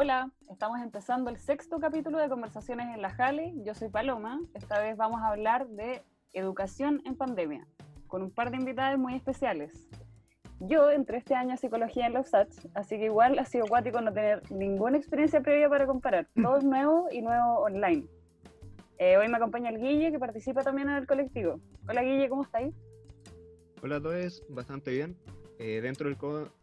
Hola, 0.00 0.30
estamos 0.48 0.80
empezando 0.80 1.28
el 1.28 1.38
sexto 1.38 1.80
capítulo 1.80 2.18
de 2.18 2.28
Conversaciones 2.28 2.86
en 2.94 3.02
la 3.02 3.10
Jale. 3.10 3.52
Yo 3.64 3.74
soy 3.74 3.88
Paloma. 3.88 4.40
Esta 4.54 4.78
vez 4.78 4.96
vamos 4.96 5.20
a 5.20 5.30
hablar 5.30 5.66
de 5.70 6.02
educación 6.32 7.02
en 7.04 7.16
pandemia, 7.16 7.66
con 8.06 8.22
un 8.22 8.30
par 8.30 8.52
de 8.52 8.58
invitados 8.58 8.96
muy 8.96 9.16
especiales. 9.16 9.88
Yo 10.60 10.88
entré 10.92 11.18
este 11.18 11.34
año 11.34 11.54
a 11.54 11.56
psicología 11.56 12.06
en 12.06 12.12
los 12.12 12.28
SATS, 12.28 12.68
así 12.74 12.96
que 12.96 13.06
igual 13.06 13.40
ha 13.40 13.44
sido 13.44 13.66
cuático 13.66 14.00
no 14.00 14.12
tener 14.12 14.48
ninguna 14.52 14.96
experiencia 14.96 15.40
previa 15.40 15.68
para 15.68 15.84
comparar. 15.84 16.28
Todo 16.40 16.58
es 16.58 16.64
nuevo 16.64 17.08
y 17.10 17.20
nuevo 17.20 17.62
online. 17.62 18.06
Eh, 18.98 19.16
hoy 19.16 19.26
me 19.26 19.38
acompaña 19.38 19.70
el 19.70 19.80
Guille, 19.80 20.12
que 20.12 20.20
participa 20.20 20.62
también 20.62 20.90
en 20.90 20.94
el 20.94 21.08
colectivo. 21.08 21.58
Hola 21.88 22.02
Guille, 22.02 22.28
¿cómo 22.28 22.44
estáis? 22.44 22.72
Hola 23.82 23.96
a 23.96 24.00
todos, 24.00 24.44
bastante 24.48 24.92
bien. 24.92 25.16
Eh, 25.58 25.80
dentro, 25.80 26.08
del 26.08 26.16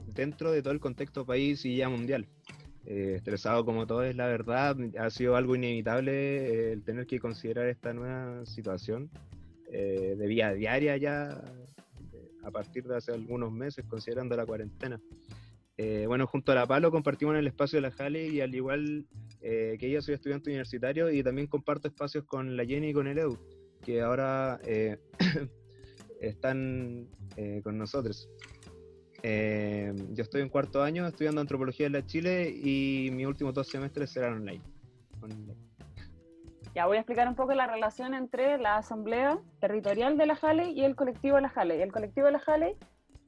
dentro 0.08 0.54
de 0.54 0.62
todo 0.62 0.72
el 0.72 0.80
contexto 0.80 1.26
país 1.26 1.66
y 1.66 1.76
ya 1.76 1.90
mundial. 1.90 2.30
Eh, 2.88 3.13
estresado 3.16 3.66
como 3.66 3.88
todo 3.88 4.03
es 4.03 4.16
la 4.16 4.27
verdad, 4.27 4.77
ha 4.99 5.09
sido 5.09 5.35
algo 5.35 5.55
inevitable 5.55 6.12
eh, 6.12 6.71
el 6.71 6.84
tener 6.84 7.08
que 7.08 7.20
considerar 7.20 7.67
esta 7.67 7.94
nueva 7.94 8.45
situación 8.45 9.09
eh, 9.71 10.16
de 10.16 10.27
vía 10.27 10.53
diaria 10.53 10.95
ya 10.95 11.41
a 12.44 12.52
partir 12.52 12.84
de 12.84 12.95
hace 12.95 13.11
algunos 13.11 13.52
meses, 13.52 13.85
considerando 13.88 14.38
la 14.38 14.45
cuarentena. 14.45 15.02
bueno, 16.05 16.27
junto 16.27 16.52
a 16.52 16.55
la 16.55 16.67
Palo 16.67 16.91
compartimos 16.91 17.35
el 17.35 17.48
espacio 17.48 17.77
de 17.77 17.81
la 17.81 17.91
Jale 17.91 18.27
y 18.27 18.39
al 18.39 18.53
igual 18.53 19.08
que 19.41 19.80
ella 19.81 19.99
soy 20.03 20.13
estudiante 20.13 20.52
universitario 20.52 21.09
y 21.09 21.23
también 21.23 21.47
comparto 21.47 21.88
espacios 21.88 22.23
con 22.25 22.55
la 22.55 22.63
Jenny 22.63 22.89
y 22.89 22.94
con 22.94 23.08
el 23.08 23.17
Edu, 23.17 23.39
que 23.81 24.02
ahora 24.03 24.59
están 26.22 27.08
con 27.63 27.80
nosotros. 27.80 28.30
Eh, 29.28 29.92
yo 30.12 30.22
estoy 30.22 30.44
en 30.44 30.50
cuarto 30.50 30.84
año 30.84 31.08
estudiando 31.08 31.42
antropología 31.42 31.88
en 31.88 31.94
la 31.94 32.06
Chile 32.06 32.48
y 32.48 33.09
mis 33.12 33.26
últimos 33.26 33.56
dos 33.56 33.67
semestres 33.67 34.12
serán 34.12 34.34
online. 34.34 34.62
Ya 36.76 36.86
voy 36.86 36.98
a 36.98 37.00
explicar 37.00 37.28
un 37.28 37.34
poco 37.34 37.56
la 37.56 37.66
relación 37.66 38.14
entre 38.14 38.59
la 38.59 38.78
asamblea 38.78 39.40
territorial 39.59 40.16
de 40.20 40.28
la 40.28 40.36
Jale 40.36 40.70
y 40.70 40.84
el 40.84 40.95
colectivo 40.95 41.38
de 41.38 41.42
la 41.42 41.50
Jale. 41.50 41.82
El 41.82 41.92
colectivo 41.92 42.28
de 42.28 42.34
la 42.34 42.40
Jale 42.40 42.78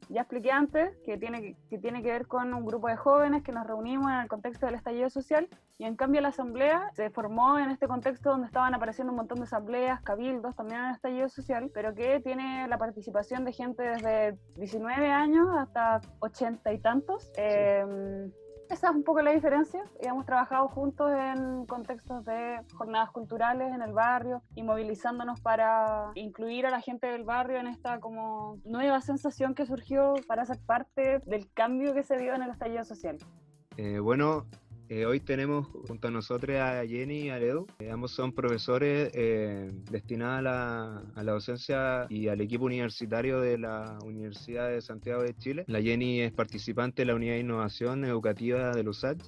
ya 0.09 0.21
expliqué 0.21 0.51
antes 0.51 0.95
que 1.03 1.17
tiene, 1.17 1.55
que 1.67 1.79
tiene 1.79 2.03
que 2.03 2.11
ver 2.11 2.27
con 2.27 2.53
un 2.53 2.63
grupo 2.63 2.89
de 2.89 2.95
jóvenes 2.95 3.41
que 3.41 3.51
nos 3.51 3.65
reunimos 3.65 4.11
en 4.11 4.19
el 4.19 4.27
contexto 4.27 4.67
del 4.67 4.75
estallido 4.75 5.09
social 5.09 5.49
y 5.79 5.85
en 5.85 5.95
cambio 5.95 6.21
la 6.21 6.29
asamblea 6.29 6.89
se 6.93 7.09
formó 7.11 7.59
en 7.59 7.69
este 7.69 7.87
contexto 7.87 8.31
donde 8.31 8.47
estaban 8.47 8.73
apareciendo 8.73 9.11
un 9.11 9.17
montón 9.17 9.37
de 9.37 9.43
asambleas, 9.43 10.01
cabildos 10.01 10.55
también 10.55 10.79
en 10.79 10.85
el 10.87 10.95
estallido 10.95 11.29
social, 11.29 11.69
pero 11.73 11.93
que 11.93 12.19
tiene 12.19 12.67
la 12.67 12.77
participación 12.77 13.45
de 13.45 13.53
gente 13.53 13.83
desde 13.83 14.37
19 14.55 15.11
años 15.11 15.47
hasta 15.55 16.01
80 16.19 16.73
y 16.73 16.79
tantos. 16.79 17.31
Em, 17.35 18.31
esa 18.71 18.89
es 18.89 18.95
un 18.95 19.03
poco 19.03 19.21
la 19.21 19.31
diferencia. 19.31 19.83
Hemos 20.01 20.25
trabajado 20.25 20.67
juntos 20.67 21.11
en 21.11 21.65
contextos 21.67 22.25
de 22.25 22.59
jornadas 22.73 23.11
culturales 23.11 23.71
en 23.73 23.81
el 23.83 23.93
barrio 23.93 24.41
y 24.55 24.63
movilizándonos 24.63 25.39
para 25.41 26.11
incluir 26.15 26.65
a 26.65 26.71
la 26.71 26.81
gente 26.81 27.07
del 27.07 27.23
barrio 27.23 27.59
en 27.59 27.67
esta 27.67 27.99
como 27.99 28.57
nueva 28.65 28.99
sensación 29.01 29.53
que 29.53 29.67
surgió 29.67 30.15
para 30.27 30.43
ser 30.43 30.57
parte 30.65 31.19
del 31.25 31.49
cambio 31.53 31.93
que 31.93 32.03
se 32.03 32.17
dio 32.17 32.33
en 32.33 32.41
el 32.41 32.49
estallido 32.49 32.83
social. 32.83 33.19
Eh, 33.77 33.99
bueno, 33.99 34.47
eh, 34.89 35.05
hoy 35.05 35.19
tenemos 35.19 35.67
junto 35.87 36.07
a 36.07 36.11
nosotros 36.11 36.57
a 36.57 36.85
Jenny 36.85 37.23
y 37.23 37.29
a 37.29 37.37
Edu. 37.39 37.67
Eh, 37.79 37.91
ambos 37.91 38.11
son 38.11 38.31
profesores 38.33 39.11
eh, 39.13 39.69
destinados 39.91 40.39
a 41.15 41.23
la, 41.23 41.31
docencia 41.31 42.05
y 42.09 42.27
al 42.29 42.39
equipo 42.41 42.65
universitario 42.65 43.41
de 43.41 43.57
la 43.57 43.97
Universidad 44.05 44.69
de 44.69 44.81
Santiago 44.81 45.23
de 45.23 45.35
Chile. 45.35 45.65
La 45.67 45.81
Jenny 45.81 46.21
es 46.21 46.31
participante 46.31 47.01
de 47.01 47.07
la 47.07 47.15
Unidad 47.15 47.33
de 47.33 47.39
Innovación 47.39 48.05
Educativa 48.05 48.71
de 48.73 48.87
USACH 48.87 49.21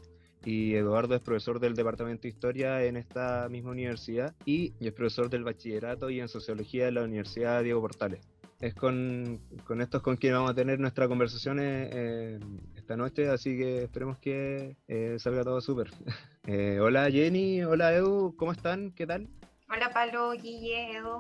y 0.45 0.75
Eduardo 0.75 1.15
es 1.15 1.21
profesor 1.21 1.59
del 1.59 1.75
Departamento 1.75 2.23
de 2.23 2.29
Historia 2.29 2.83
en 2.85 2.95
esta 2.95 3.49
misma 3.49 3.71
universidad 3.71 4.33
y 4.45 4.73
es 4.79 4.93
profesor 4.93 5.29
del 5.29 5.43
Bachillerato 5.43 6.09
y 6.09 6.21
en 6.21 6.29
Sociología 6.29 6.85
de 6.85 6.93
la 6.93 7.03
Universidad 7.03 7.63
Diego 7.63 7.81
Portales 7.81 8.21
es 8.59 8.73
con, 8.75 9.39
con, 9.65 9.81
estos 9.81 10.01
con 10.01 10.17
quienes 10.17 10.37
vamos 10.37 10.51
a 10.51 10.55
tener 10.55 10.79
nuestra 10.79 11.07
conversación 11.07 11.59
eh, 11.61 12.39
esta 12.75 12.97
noche, 12.97 13.29
así 13.29 13.57
que 13.57 13.83
esperemos 13.83 14.17
que 14.19 14.75
eh, 14.87 15.15
salga 15.19 15.43
todo 15.43 15.61
súper. 15.61 15.89
Eh, 16.47 16.79
hola 16.79 17.11
Jenny, 17.11 17.61
hola 17.63 17.93
Edu, 17.93 18.35
¿cómo 18.35 18.53
están? 18.53 18.91
¿Qué 18.93 19.05
tal? 19.05 19.27
Hola 19.69 19.91
Pablo, 19.93 20.31
Guille, 20.31 20.97
Edu. 20.97 21.19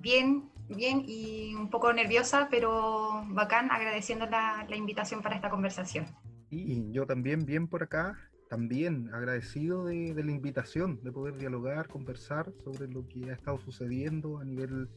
Bien, 0.00 0.48
bien 0.70 1.02
y 1.06 1.54
un 1.54 1.68
poco 1.68 1.92
nerviosa, 1.92 2.48
pero 2.50 3.24
bacán, 3.26 3.70
agradeciendo 3.70 4.24
la, 4.24 4.64
la 4.66 4.76
invitación 4.76 5.20
para 5.20 5.34
esta 5.34 5.50
conversación. 5.50 6.06
Y 6.48 6.90
yo 6.92 7.04
también 7.04 7.44
bien 7.44 7.68
por 7.68 7.82
acá, 7.82 8.16
también 8.48 9.12
agradecido 9.12 9.84
de, 9.84 10.14
de 10.14 10.24
la 10.24 10.32
invitación, 10.32 10.98
de 11.02 11.12
poder 11.12 11.36
dialogar, 11.36 11.88
conversar 11.88 12.50
sobre 12.64 12.88
lo 12.88 13.06
que 13.06 13.28
ha 13.28 13.34
estado 13.34 13.58
sucediendo 13.58 14.38
a 14.38 14.44
nivel 14.44 14.88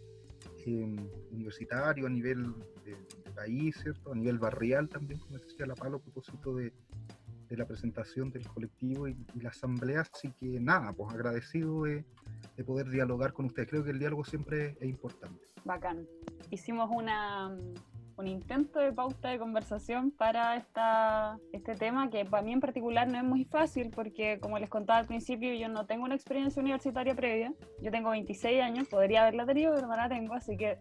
universitario, 0.71 2.07
a 2.07 2.09
nivel 2.09 2.53
de, 2.85 2.95
país, 3.35 3.77
¿cierto? 3.83 4.13
a 4.13 4.15
nivel 4.15 4.39
barrial 4.39 4.89
también, 4.89 5.19
como 5.19 5.37
decía 5.37 5.67
la 5.67 5.75
Palo, 5.75 5.97
a 5.97 6.01
propósito 6.01 6.55
de, 6.55 6.73
de 7.49 7.57
la 7.57 7.65
presentación 7.65 8.31
del 8.31 8.47
colectivo 8.47 9.07
y, 9.07 9.15
la 9.39 9.49
asamblea. 9.49 10.01
Así 10.01 10.31
que 10.31 10.59
nada, 10.59 10.93
pues 10.93 11.13
agradecido 11.13 11.83
de, 11.83 12.03
de, 12.55 12.63
poder 12.63 12.89
dialogar 12.89 13.33
con 13.33 13.45
ustedes. 13.45 13.69
Creo 13.69 13.83
que 13.83 13.91
el 13.91 13.99
diálogo 13.99 14.25
siempre 14.25 14.75
es 14.79 14.89
importante. 14.89 15.45
Bacán. 15.63 16.07
Hicimos 16.49 16.89
una, 16.91 17.55
un 18.17 18.27
intento 18.27 18.79
de 18.79 18.91
pauta 18.91 19.29
de 19.29 19.37
conversación 19.37 20.09
para 20.11 20.57
esta, 20.57 21.37
este 21.53 21.75
tema 21.75 22.09
que 22.09 22.25
para 22.25 22.41
mí 22.41 22.51
en 22.51 22.59
particular 22.59 23.07
no 23.07 23.17
es 23.17 23.23
muy 23.23 23.45
fácil 23.45 23.91
porque 23.91 24.39
como 24.39 24.57
les 24.57 24.69
contaba 24.69 24.99
al 24.99 25.05
principio 25.05 25.53
yo 25.53 25.69
no 25.69 25.85
tengo 25.85 26.03
una 26.05 26.15
experiencia 26.15 26.59
universitaria 26.59 27.13
previa, 27.15 27.53
yo 27.79 27.91
tengo 27.91 28.09
26 28.09 28.61
años, 28.61 28.87
podría 28.87 29.21
haberla 29.21 29.45
tenido 29.45 29.75
pero 29.75 29.87
no 29.87 29.95
la 29.95 30.09
tengo, 30.09 30.33
así 30.33 30.57
que 30.57 30.79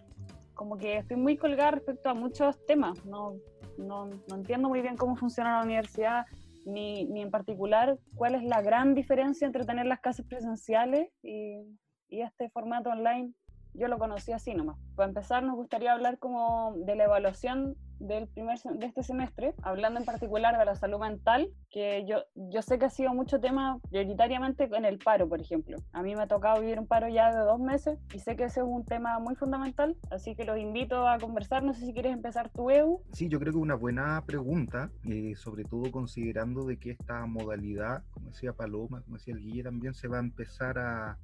como 0.54 0.78
que 0.78 0.96
estoy 0.96 1.18
muy 1.18 1.36
colgada 1.36 1.72
respecto 1.72 2.08
a 2.08 2.14
muchos 2.14 2.64
temas, 2.66 3.04
no, 3.04 3.34
no, 3.76 4.06
no 4.06 4.34
entiendo 4.34 4.70
muy 4.70 4.80
bien 4.80 4.96
cómo 4.96 5.14
funciona 5.14 5.58
la 5.58 5.64
universidad 5.64 6.24
ni, 6.64 7.04
ni, 7.04 7.20
en 7.20 7.30
particular 7.30 7.98
cuál 8.14 8.34
es 8.34 8.44
la 8.44 8.62
gran 8.62 8.94
diferencia 8.94 9.46
entre 9.46 9.64
tener 9.64 9.84
las 9.84 10.00
clases 10.00 10.26
presenciales 10.26 11.10
y, 11.22 11.60
y 12.08 12.22
este 12.22 12.48
formato 12.48 12.88
online 12.88 13.34
yo 13.76 13.88
lo 13.88 13.98
conocí 13.98 14.32
así 14.32 14.54
nomás. 14.54 14.76
Para 14.94 15.08
empezar, 15.08 15.42
nos 15.42 15.56
gustaría 15.56 15.92
hablar 15.92 16.18
como 16.18 16.74
de 16.76 16.96
la 16.96 17.04
evaluación 17.04 17.76
del 17.98 18.28
primer 18.28 18.58
de 18.58 18.86
este 18.86 19.02
semestre, 19.02 19.54
hablando 19.62 20.00
en 20.00 20.06
particular 20.06 20.58
de 20.58 20.64
la 20.64 20.74
salud 20.74 21.00
mental, 21.00 21.48
que 21.70 22.04
yo, 22.06 22.18
yo 22.34 22.62
sé 22.62 22.78
que 22.78 22.86
ha 22.86 22.90
sido 22.90 23.14
mucho 23.14 23.40
tema 23.40 23.78
prioritariamente 23.90 24.68
en 24.72 24.84
el 24.84 24.98
paro, 24.98 25.28
por 25.28 25.40
ejemplo. 25.40 25.78
A 25.92 26.02
mí 26.02 26.14
me 26.14 26.22
ha 26.22 26.26
tocado 26.26 26.60
vivir 26.60 26.78
un 26.78 26.86
paro 26.86 27.08
ya 27.08 27.34
de 27.34 27.40
dos 27.40 27.58
meses 27.58 27.98
y 28.14 28.18
sé 28.18 28.36
que 28.36 28.44
ese 28.44 28.60
es 28.60 28.66
un 28.66 28.84
tema 28.84 29.18
muy 29.18 29.34
fundamental, 29.34 29.96
así 30.10 30.34
que 30.34 30.44
los 30.44 30.58
invito 30.58 31.08
a 31.08 31.18
conversar. 31.18 31.62
No 31.62 31.74
sé 31.74 31.86
si 31.86 31.92
quieres 31.92 32.12
empezar 32.12 32.50
tu 32.50 32.70
EU. 32.70 33.00
Sí, 33.12 33.28
yo 33.28 33.38
creo 33.38 33.52
que 33.52 33.58
una 33.58 33.74
buena 33.74 34.22
pregunta, 34.26 34.90
eh, 35.04 35.34
sobre 35.36 35.64
todo 35.64 35.90
considerando 35.90 36.64
de 36.64 36.78
que 36.78 36.90
esta 36.92 37.24
modalidad, 37.26 38.02
como 38.10 38.30
decía 38.30 38.52
Paloma, 38.52 39.02
como 39.02 39.16
decía 39.16 39.34
el 39.34 39.40
Guille, 39.40 39.62
también 39.62 39.94
se 39.94 40.08
va 40.08 40.18
a 40.18 40.20
empezar 40.20 40.78
a, 40.78 41.18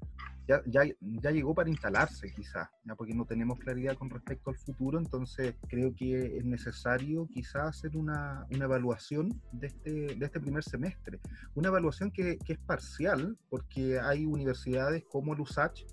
ya, 0.47 0.63
ya, 0.67 1.31
llegó 1.31 1.55
para 1.55 1.71
instalarse 1.71 2.33
quizás, 2.35 2.69
ya 2.85 2.95
porque 2.95 3.15
no 3.15 3.25
tenemos 3.25 3.59
claridad 3.59 3.97
con 3.97 4.11
respecto 4.11 4.51
al 4.51 4.57
futuro, 4.57 4.99
entonces 4.99 5.55
creo 5.69 5.95
que 5.95 6.39
es 6.39 6.45
necesario 6.45 7.29
quizás 7.33 7.69
hacer 7.69 7.97
una, 7.97 8.47
una 8.51 8.65
evaluación 8.65 9.41
de 9.53 9.69
este, 9.69 9.91
de 10.17 10.25
este 10.25 10.41
primer 10.41 10.65
semestre, 10.65 11.21
una 11.55 11.69
evaluación 11.69 12.11
que, 12.11 12.39
que, 12.39 12.55
es 12.55 12.59
parcial, 12.59 13.39
porque 13.49 13.99
hay 14.01 14.27
universidades 14.27 15.05
como 15.05 15.35
el 15.35 15.41
USACH, 15.41 15.85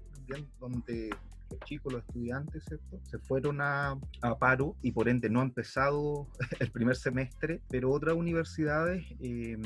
donde 0.60 1.10
los 1.52 1.60
chicos, 1.62 1.94
los 1.94 2.02
estudiantes, 2.04 2.64
¿cierto? 2.66 3.00
Se 3.04 3.20
fueron 3.20 3.62
a, 3.62 3.98
a, 4.22 4.38
paro 4.38 4.76
y 4.82 4.92
por 4.92 5.10
ende 5.10 5.30
no 5.30 5.42
ha 5.42 5.44
empezado 5.44 6.28
el 6.60 6.72
primer 6.72 6.96
semestre, 6.96 7.62
pero 7.70 7.92
otras 7.92 8.16
universidades 8.16 9.06
eh, 9.20 9.58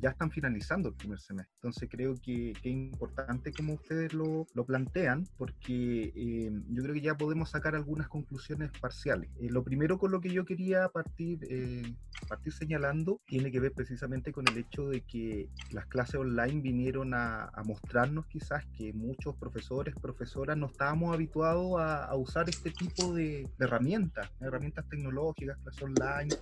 ya 0.00 0.10
están 0.10 0.30
finalizando 0.30 0.90
el 0.90 0.94
primer 0.94 1.20
semestre. 1.20 1.54
Entonces 1.56 1.88
creo 1.90 2.14
que, 2.14 2.52
que 2.62 2.68
es 2.70 2.74
importante 2.74 3.52
como 3.52 3.74
ustedes 3.74 4.12
lo, 4.12 4.46
lo 4.54 4.64
plantean, 4.64 5.26
porque 5.36 6.12
eh, 6.14 6.50
yo 6.68 6.82
creo 6.82 6.94
que 6.94 7.00
ya 7.00 7.16
podemos 7.16 7.50
sacar 7.50 7.74
algunas 7.74 8.08
conclusiones 8.08 8.70
parciales. 8.80 9.30
Eh, 9.40 9.48
lo 9.50 9.62
primero 9.62 9.98
con 9.98 10.10
lo 10.10 10.20
que 10.20 10.30
yo 10.30 10.44
quería 10.44 10.88
partir, 10.88 11.40
eh, 11.48 11.94
partir 12.28 12.52
señalando 12.52 13.20
tiene 13.26 13.50
que 13.50 13.60
ver 13.60 13.72
precisamente 13.72 14.32
con 14.32 14.46
el 14.48 14.58
hecho 14.58 14.88
de 14.88 15.02
que 15.02 15.48
las 15.70 15.86
clases 15.86 16.16
online 16.16 16.60
vinieron 16.60 17.14
a, 17.14 17.44
a 17.44 17.62
mostrarnos 17.64 18.26
quizás 18.26 18.64
que 18.76 18.92
muchos 18.92 19.36
profesores, 19.36 19.94
profesoras 20.00 20.56
no 20.56 20.66
estábamos 20.66 21.14
habituado 21.20 21.78
a, 21.78 22.14
usar 22.16 22.48
este 22.48 22.70
tipo 22.70 23.12
de, 23.12 23.46
de, 23.58 23.64
herramientas, 23.64 24.30
herramientas 24.40 24.88
tecnológicas, 24.88 25.58
clases 25.58 25.82
online, 25.82 26.34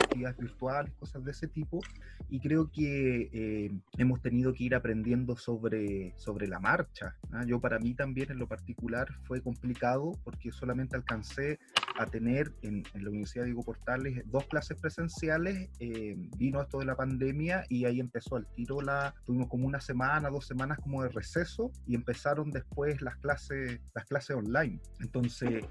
actividades 0.00 0.36
virtuales, 0.36 0.92
cosas 0.94 1.24
de 1.24 1.30
ese 1.30 1.48
tipo, 1.48 1.80
y 2.28 2.40
creo 2.40 2.70
que 2.70 3.30
eh, 3.32 3.70
hemos 3.98 4.20
tenido 4.22 4.52
que 4.52 4.64
ir 4.64 4.74
aprendiendo 4.74 5.36
sobre, 5.36 6.14
sobre 6.16 6.48
la 6.48 6.58
marcha. 6.58 7.16
¿ah? 7.32 7.44
Yo 7.46 7.60
para 7.60 7.78
mí 7.78 7.94
también 7.94 8.30
en 8.30 8.38
lo 8.38 8.48
particular 8.48 9.08
fue 9.24 9.40
complicado 9.42 10.12
porque 10.24 10.50
solamente 10.52 10.96
alcancé 10.96 11.58
a 11.98 12.06
tener 12.06 12.52
en, 12.62 12.82
la 12.94 13.10
Universidad 13.10 13.44
Diego 13.44 13.62
Portales 13.62 14.22
dos 14.26 14.46
clases 14.46 14.80
presenciales, 14.80 15.68
eh, 15.78 16.16
vino 16.36 16.60
esto 16.62 16.78
de 16.78 16.86
la 16.86 16.96
pandemia 16.96 17.64
y 17.68 17.84
ahí 17.84 18.00
empezó 18.00 18.36
al 18.36 18.46
tiro 18.54 18.80
la, 18.80 19.14
tuvimos 19.24 19.48
como 19.48 19.66
una 19.66 19.80
semana, 19.80 20.30
dos 20.30 20.46
semanas 20.46 20.78
como 20.82 21.02
de 21.02 21.08
receso 21.08 21.70
y 21.86 21.94
empezaron 21.94 22.50
después 22.50 23.00
las 23.02 23.16
clases, 23.16 23.80
las 23.94 24.04
clases 24.06 24.36
online. 24.36 24.80
Entonces, 25.00 25.64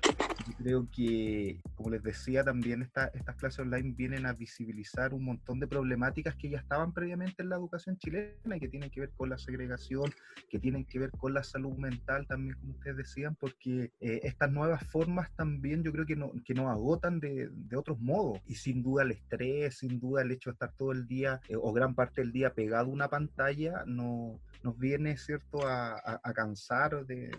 creo 0.58 0.88
que, 0.92 1.62
como 1.76 1.90
les 1.90 2.04
decía, 2.04 2.44
también 2.44 2.82
esta, 2.82 3.08
estas 3.08 3.36
clases 3.36 3.60
online 3.60 3.94
vienen 3.96 4.26
a 4.26 4.34
visibilizar 4.34 5.14
un 5.14 5.26
montón 5.26 5.60
de 5.60 5.68
problemáticas 5.68 6.36
que 6.36 6.50
ya 6.50 6.58
estaban 6.58 6.94
previamente 6.94 7.44
en 7.44 7.50
la 7.50 7.56
educación 7.56 7.98
chilena 7.98 8.56
y 8.56 8.60
que 8.60 8.68
tienen 8.68 8.90
que 8.90 9.02
ver 9.02 9.12
con 9.12 9.30
la 9.30 9.38
segregación, 9.38 10.12
que 10.50 10.60
tienen 10.60 10.86
que 10.86 11.00
ver 11.00 11.12
con 11.12 11.34
la 11.34 11.44
salud 11.44 11.78
mental 11.78 12.28
también, 12.28 12.58
como 12.60 12.74
ustedes 12.74 12.98
decían, 12.98 13.36
porque 13.36 13.92
eh, 14.00 14.22
estas 14.24 14.52
nuevas 14.52 14.84
formas 14.88 15.32
también 15.36 15.84
yo 15.84 15.92
creo 15.92 16.06
que, 16.06 16.16
no, 16.16 16.32
que 16.46 16.54
nos 16.54 16.68
agotan 16.68 17.20
de, 17.20 17.50
otros 17.76 18.00
modos. 18.00 18.40
Y 18.48 18.56
sin 18.56 18.84
duda 18.84 19.04
el 19.04 19.12
estrés, 19.12 19.78
sin 19.78 20.00
duda 20.00 20.22
el 20.22 20.32
hecho 20.32 20.50
de 20.50 20.54
estar 20.54 20.72
todo 20.74 20.92
el 20.92 21.08
día 21.08 21.42
eh, 21.48 21.56
o 21.56 21.74
gran 21.74 21.96
parte 21.96 22.22
del 22.22 22.32
día 22.32 22.54
pegado 22.54 22.86
a 22.86 22.94
una 22.94 23.08
pantalla, 23.08 23.84
no, 23.86 24.40
nos 24.64 24.78
viene, 24.78 25.18
¿cierto?, 25.18 25.68
a, 25.68 26.20
cansar 26.34 27.06
de, 27.06 27.32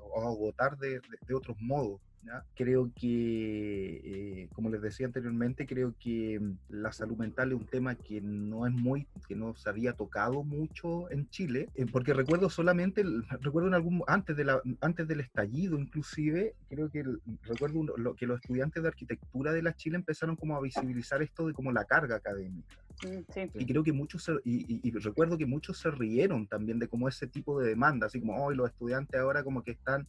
o 0.00 0.22
agotar 0.22 0.78
de 0.78 1.00
otros 1.34 1.60
modos. 1.60 2.00
Creo 2.54 2.90
que, 2.94 4.00
eh, 4.04 4.48
como 4.52 4.70
les 4.70 4.82
decía 4.82 5.06
anteriormente, 5.06 5.66
creo 5.66 5.94
que 5.98 6.38
mm, 6.38 6.58
la 6.68 6.92
salud 6.92 7.16
mental 7.16 7.52
es 7.52 7.58
un 7.58 7.66
tema 7.66 7.94
que 7.94 8.20
no 8.20 8.66
es 8.66 8.72
muy, 8.72 9.06
que 9.28 9.34
no 9.34 9.54
se 9.54 9.68
había 9.68 9.92
tocado 9.92 10.42
mucho 10.42 11.10
en 11.10 11.28
Chile, 11.30 11.68
eh, 11.74 11.86
porque 11.90 12.12
recuerdo 12.12 12.50
solamente, 12.50 13.02
recuerdo 13.40 13.68
en 13.68 13.74
algún, 13.74 14.02
antes, 14.06 14.36
de 14.36 14.44
la, 14.44 14.60
antes 14.80 15.06
del 15.08 15.20
estallido 15.20 15.78
inclusive, 15.78 16.54
creo 16.68 16.90
que 16.90 17.04
recuerdo 17.42 18.14
que 18.16 18.26
los 18.26 18.40
estudiantes 18.40 18.82
de 18.82 18.88
arquitectura 18.88 19.52
de 19.52 19.62
la 19.62 19.74
Chile 19.74 19.96
empezaron 19.96 20.36
como 20.36 20.56
a 20.56 20.60
visibilizar 20.60 21.22
esto 21.22 21.46
de 21.46 21.52
como 21.52 21.72
la 21.72 21.84
carga 21.84 22.16
académica. 22.16 22.76
Mm, 23.04 23.58
y 23.60 23.66
creo 23.66 23.84
que 23.84 23.92
muchos, 23.92 24.28
y, 24.44 24.90
recuerdo 24.98 25.38
que 25.38 25.46
muchos 25.46 25.78
se 25.78 25.90
rieron 25.90 26.46
también 26.48 26.78
de 26.78 26.88
como 26.88 27.08
ese 27.08 27.26
tipo 27.28 27.60
de 27.60 27.68
demanda, 27.68 28.06
así 28.06 28.18
como 28.18 28.44
hoy 28.44 28.56
los 28.56 28.70
estudiantes 28.70 29.20
ahora 29.20 29.44
como 29.44 29.62
que 29.62 29.72
están, 29.72 30.06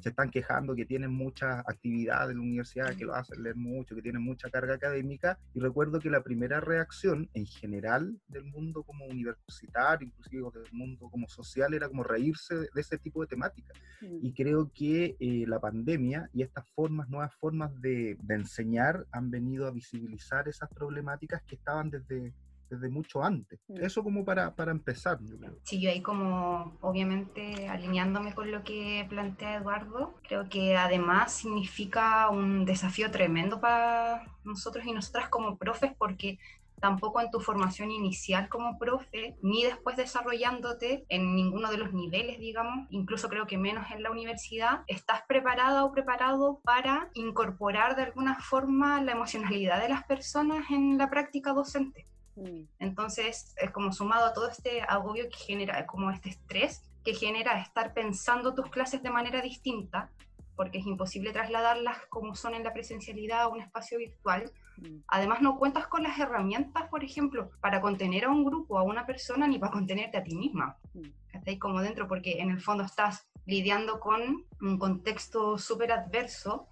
se 0.00 0.08
están 0.08 0.30
quejando 0.30 0.74
que 0.74 0.84
tienen 0.84 1.12
muchas 1.12 1.60
actividades 1.60 2.32
en 2.32 2.38
la 2.38 2.42
universidad, 2.42 2.96
que 2.96 3.04
lo 3.04 3.14
hacen 3.14 3.42
leer 3.42 3.56
mucho, 3.56 3.94
que 3.94 4.02
tienen 4.02 4.22
mucha 4.22 4.50
carga 4.50 4.74
académica, 4.74 5.38
y 5.54 5.60
recuerdo 5.60 6.00
que 6.00 6.10
la 6.10 6.22
primera 6.22 6.60
reacción 6.60 7.28
en 7.34 7.46
general 7.46 8.18
del 8.28 8.44
mundo 8.44 8.82
como 8.82 9.06
universitario, 9.06 10.08
inclusive 10.08 10.42
del 10.54 10.72
mundo 10.72 11.08
como 11.10 11.28
social, 11.28 11.72
era 11.74 11.88
como 11.88 12.02
reírse 12.02 12.54
de 12.54 12.80
ese 12.80 12.98
tipo 12.98 13.20
de 13.20 13.28
temáticas. 13.28 13.76
Y 14.22 14.34
creo 14.34 14.70
que 14.74 15.16
eh, 15.18 15.44
la 15.46 15.60
pandemia 15.60 16.28
y 16.34 16.42
estas 16.42 16.68
formas, 16.70 17.08
nuevas 17.08 17.34
formas 17.36 17.70
de, 17.80 18.18
de 18.20 18.34
enseñar 18.34 19.06
han 19.12 19.30
venido 19.30 19.66
a 19.66 19.70
visibilizar 19.70 20.46
esas 20.48 20.68
problemáticas 20.70 21.42
que 21.44 21.54
estaban 21.54 21.90
desde 21.90 22.23
desde 22.70 22.88
mucho 22.88 23.22
antes. 23.22 23.58
Mm. 23.68 23.84
Eso 23.84 24.02
como 24.02 24.24
para, 24.24 24.54
para 24.54 24.70
empezar. 24.70 25.18
Yo 25.22 25.38
creo. 25.38 25.58
Sí, 25.62 25.80
yo 25.80 25.90
ahí 25.90 26.00
como 26.00 26.76
obviamente 26.80 27.68
alineándome 27.68 28.34
con 28.34 28.50
lo 28.50 28.62
que 28.64 29.06
plantea 29.08 29.56
Eduardo, 29.56 30.14
creo 30.26 30.48
que 30.48 30.76
además 30.76 31.32
significa 31.32 32.28
un 32.30 32.64
desafío 32.64 33.10
tremendo 33.10 33.60
para 33.60 34.24
nosotros 34.44 34.84
y 34.86 34.92
nosotras 34.92 35.28
como 35.28 35.56
profes 35.56 35.92
porque 35.98 36.38
tampoco 36.80 37.20
en 37.22 37.30
tu 37.30 37.40
formación 37.40 37.90
inicial 37.90 38.50
como 38.50 38.78
profe, 38.78 39.36
ni 39.40 39.64
después 39.64 39.96
desarrollándote 39.96 41.06
en 41.08 41.34
ninguno 41.34 41.70
de 41.70 41.78
los 41.78 41.94
niveles, 41.94 42.38
digamos, 42.38 42.86
incluso 42.90 43.30
creo 43.30 43.46
que 43.46 43.56
menos 43.56 43.90
en 43.90 44.02
la 44.02 44.10
universidad, 44.10 44.82
estás 44.86 45.22
preparada 45.26 45.84
o 45.84 45.92
preparado 45.92 46.60
para 46.62 47.08
incorporar 47.14 47.96
de 47.96 48.02
alguna 48.02 48.38
forma 48.38 49.00
la 49.00 49.12
emocionalidad 49.12 49.80
de 49.80 49.88
las 49.88 50.04
personas 50.04 50.70
en 50.70 50.98
la 50.98 51.08
práctica 51.08 51.54
docente. 51.54 52.06
Mm. 52.36 52.62
Entonces, 52.78 53.54
es 53.56 53.70
como 53.70 53.92
sumado 53.92 54.26
a 54.26 54.32
todo 54.32 54.48
este 54.48 54.82
agobio 54.82 55.28
que 55.28 55.36
genera, 55.36 55.86
como 55.86 56.10
este 56.10 56.30
estrés 56.30 56.82
que 57.04 57.14
genera 57.14 57.60
estar 57.60 57.92
pensando 57.92 58.54
tus 58.54 58.70
clases 58.70 59.02
de 59.02 59.10
manera 59.10 59.42
distinta, 59.42 60.10
porque 60.56 60.78
es 60.78 60.86
imposible 60.86 61.32
trasladarlas 61.32 61.98
como 62.08 62.34
son 62.34 62.54
en 62.54 62.64
la 62.64 62.72
presencialidad 62.72 63.42
a 63.42 63.48
un 63.48 63.60
espacio 63.60 63.98
virtual. 63.98 64.50
Mm. 64.76 64.98
Además, 65.08 65.42
no 65.42 65.58
cuentas 65.58 65.86
con 65.86 66.02
las 66.02 66.18
herramientas, 66.18 66.88
por 66.88 67.04
ejemplo, 67.04 67.50
para 67.60 67.80
contener 67.80 68.24
a 68.24 68.30
un 68.30 68.44
grupo, 68.44 68.78
a 68.78 68.82
una 68.82 69.04
persona, 69.04 69.46
ni 69.46 69.58
para 69.58 69.72
contenerte 69.72 70.16
a 70.16 70.24
ti 70.24 70.34
misma. 70.34 70.76
Mm. 70.94 71.08
ahí 71.46 71.58
como 71.58 71.80
dentro, 71.80 72.08
porque 72.08 72.40
en 72.40 72.50
el 72.50 72.60
fondo 72.60 72.84
estás 72.84 73.26
lidiando 73.46 74.00
con 74.00 74.44
un 74.60 74.78
contexto 74.78 75.58
súper 75.58 75.92
adverso 75.92 76.66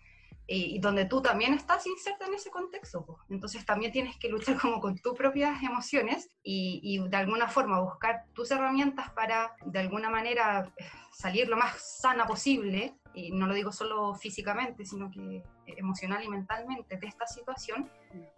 y, 0.47 0.79
donde 0.81 1.05
tú 1.05 1.23
también 1.23 1.55
estás 1.55 1.87
inserta 1.87 2.27
en 2.27 2.35
ese 2.35 2.50
contexto. 2.50 3.06
Entonces 3.29 3.65
también 3.65 3.93
tienes 3.93 4.17
que 4.19 4.29
luchar 4.29 4.59
como 4.61 4.81
con 4.81 4.97
tus 4.99 5.15
propias 5.15 5.62
emociones 5.62 6.31
y, 6.43 6.81
y, 6.83 7.09
de 7.09 7.17
alguna 7.17 7.49
forma 7.49 7.81
buscar 7.81 8.25
tus 8.35 8.50
herramientas 8.50 9.11
para 9.11 9.55
de 9.65 9.79
alguna 9.79 10.11
manera 10.11 10.73
salir 11.12 11.49
lo 11.49 11.56
más 11.56 12.00
sana 12.00 12.27
posible, 12.27 12.97
y 13.15 13.31
no 13.31 13.47
lo 13.47 13.55
digo 13.55 13.73
solo 13.73 14.15
físicamente, 14.15 14.85
sino 14.85 15.11
que 15.11 15.43
emocional 15.67 16.23
y 16.25 16.29
mentalmente 16.29 16.97
de 16.97 17.06
esta 17.06 17.27
situación, 17.27 17.91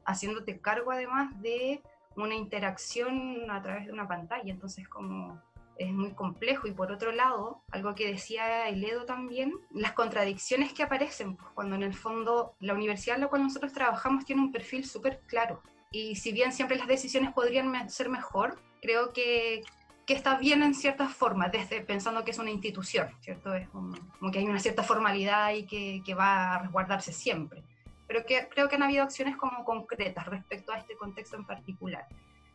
haciéndote 0.05 0.61
cargo 0.61 0.91
además 0.91 1.41
de 1.41 1.83
una 2.17 2.35
interacción 2.35 3.51
a 3.51 3.63
través 3.63 3.87
de 3.87 3.93
una 3.93 4.09
pantalla. 4.09 4.51
Entonces 4.51 4.89
como 4.89 5.41
es 5.79 5.93
muy 5.93 6.13
complejo. 6.13 6.67
Y 6.67 6.73
por 6.73 6.93
otro 6.93 7.13
lado, 7.13 7.63
algo 7.71 7.95
que 7.95 8.11
decía 8.11 8.69
Eledo 8.69 9.05
también, 9.05 9.55
las 9.71 9.93
contradicciones 9.93 10.73
que 10.73 10.83
aparecen, 10.83 11.37
pues, 11.37 11.51
cuando 11.55 11.77
en 11.77 11.83
el 11.83 11.95
fondo 11.95 12.55
la 12.61 12.75
universidad 12.75 13.17
en 13.17 13.23
la 13.23 13.29
cual 13.29 13.43
nosotros 13.43 13.73
trabajamos 13.73 14.25
tiene 14.25 14.43
un 14.43 14.53
perfil 14.53 14.85
súper 14.85 15.21
claro. 15.27 15.63
Y 15.91 16.17
si 16.17 16.33
bien 16.33 16.53
siempre 16.53 16.77
las 16.77 16.89
decisiones 16.89 17.33
podrían 17.33 17.89
ser 17.89 18.09
mejor, 18.09 18.59
creo 18.83 19.13
que, 19.13 19.63
que 20.07 20.15
está 20.15 20.37
bien 20.37 20.63
en 20.63 20.75
ciertas 20.75 21.13
formas, 21.15 21.53
desde 21.53 21.81
pensando 21.81 22.25
que 22.25 22.33
es 22.33 22.39
una 22.39 22.51
institución, 22.51 23.09
¿cierto? 23.21 23.55
Es 23.55 23.69
como, 23.69 23.95
que 24.33 24.41
hay 24.41 24.47
una 24.47 24.59
cierta 24.59 24.83
formalidad 24.83 25.53
y 25.53 25.67
que, 25.67 26.03
que 26.05 26.15
va 26.15 26.55
a 26.55 26.59
resguardarse 26.59 27.13
siempre. 27.13 27.63
Pero 28.07 28.27
que, 28.27 28.49
creo 28.49 28.69
que 28.69 28.77
han 28.77 28.83
habido 28.83 29.05
acciones 29.05 29.37
como 29.37 29.65
concretas 29.65 30.27
respecto 30.27 30.73
a 30.73 30.79
este 30.79 30.97
contexto 30.97 31.37
en 31.37 31.47
particular. 31.47 32.07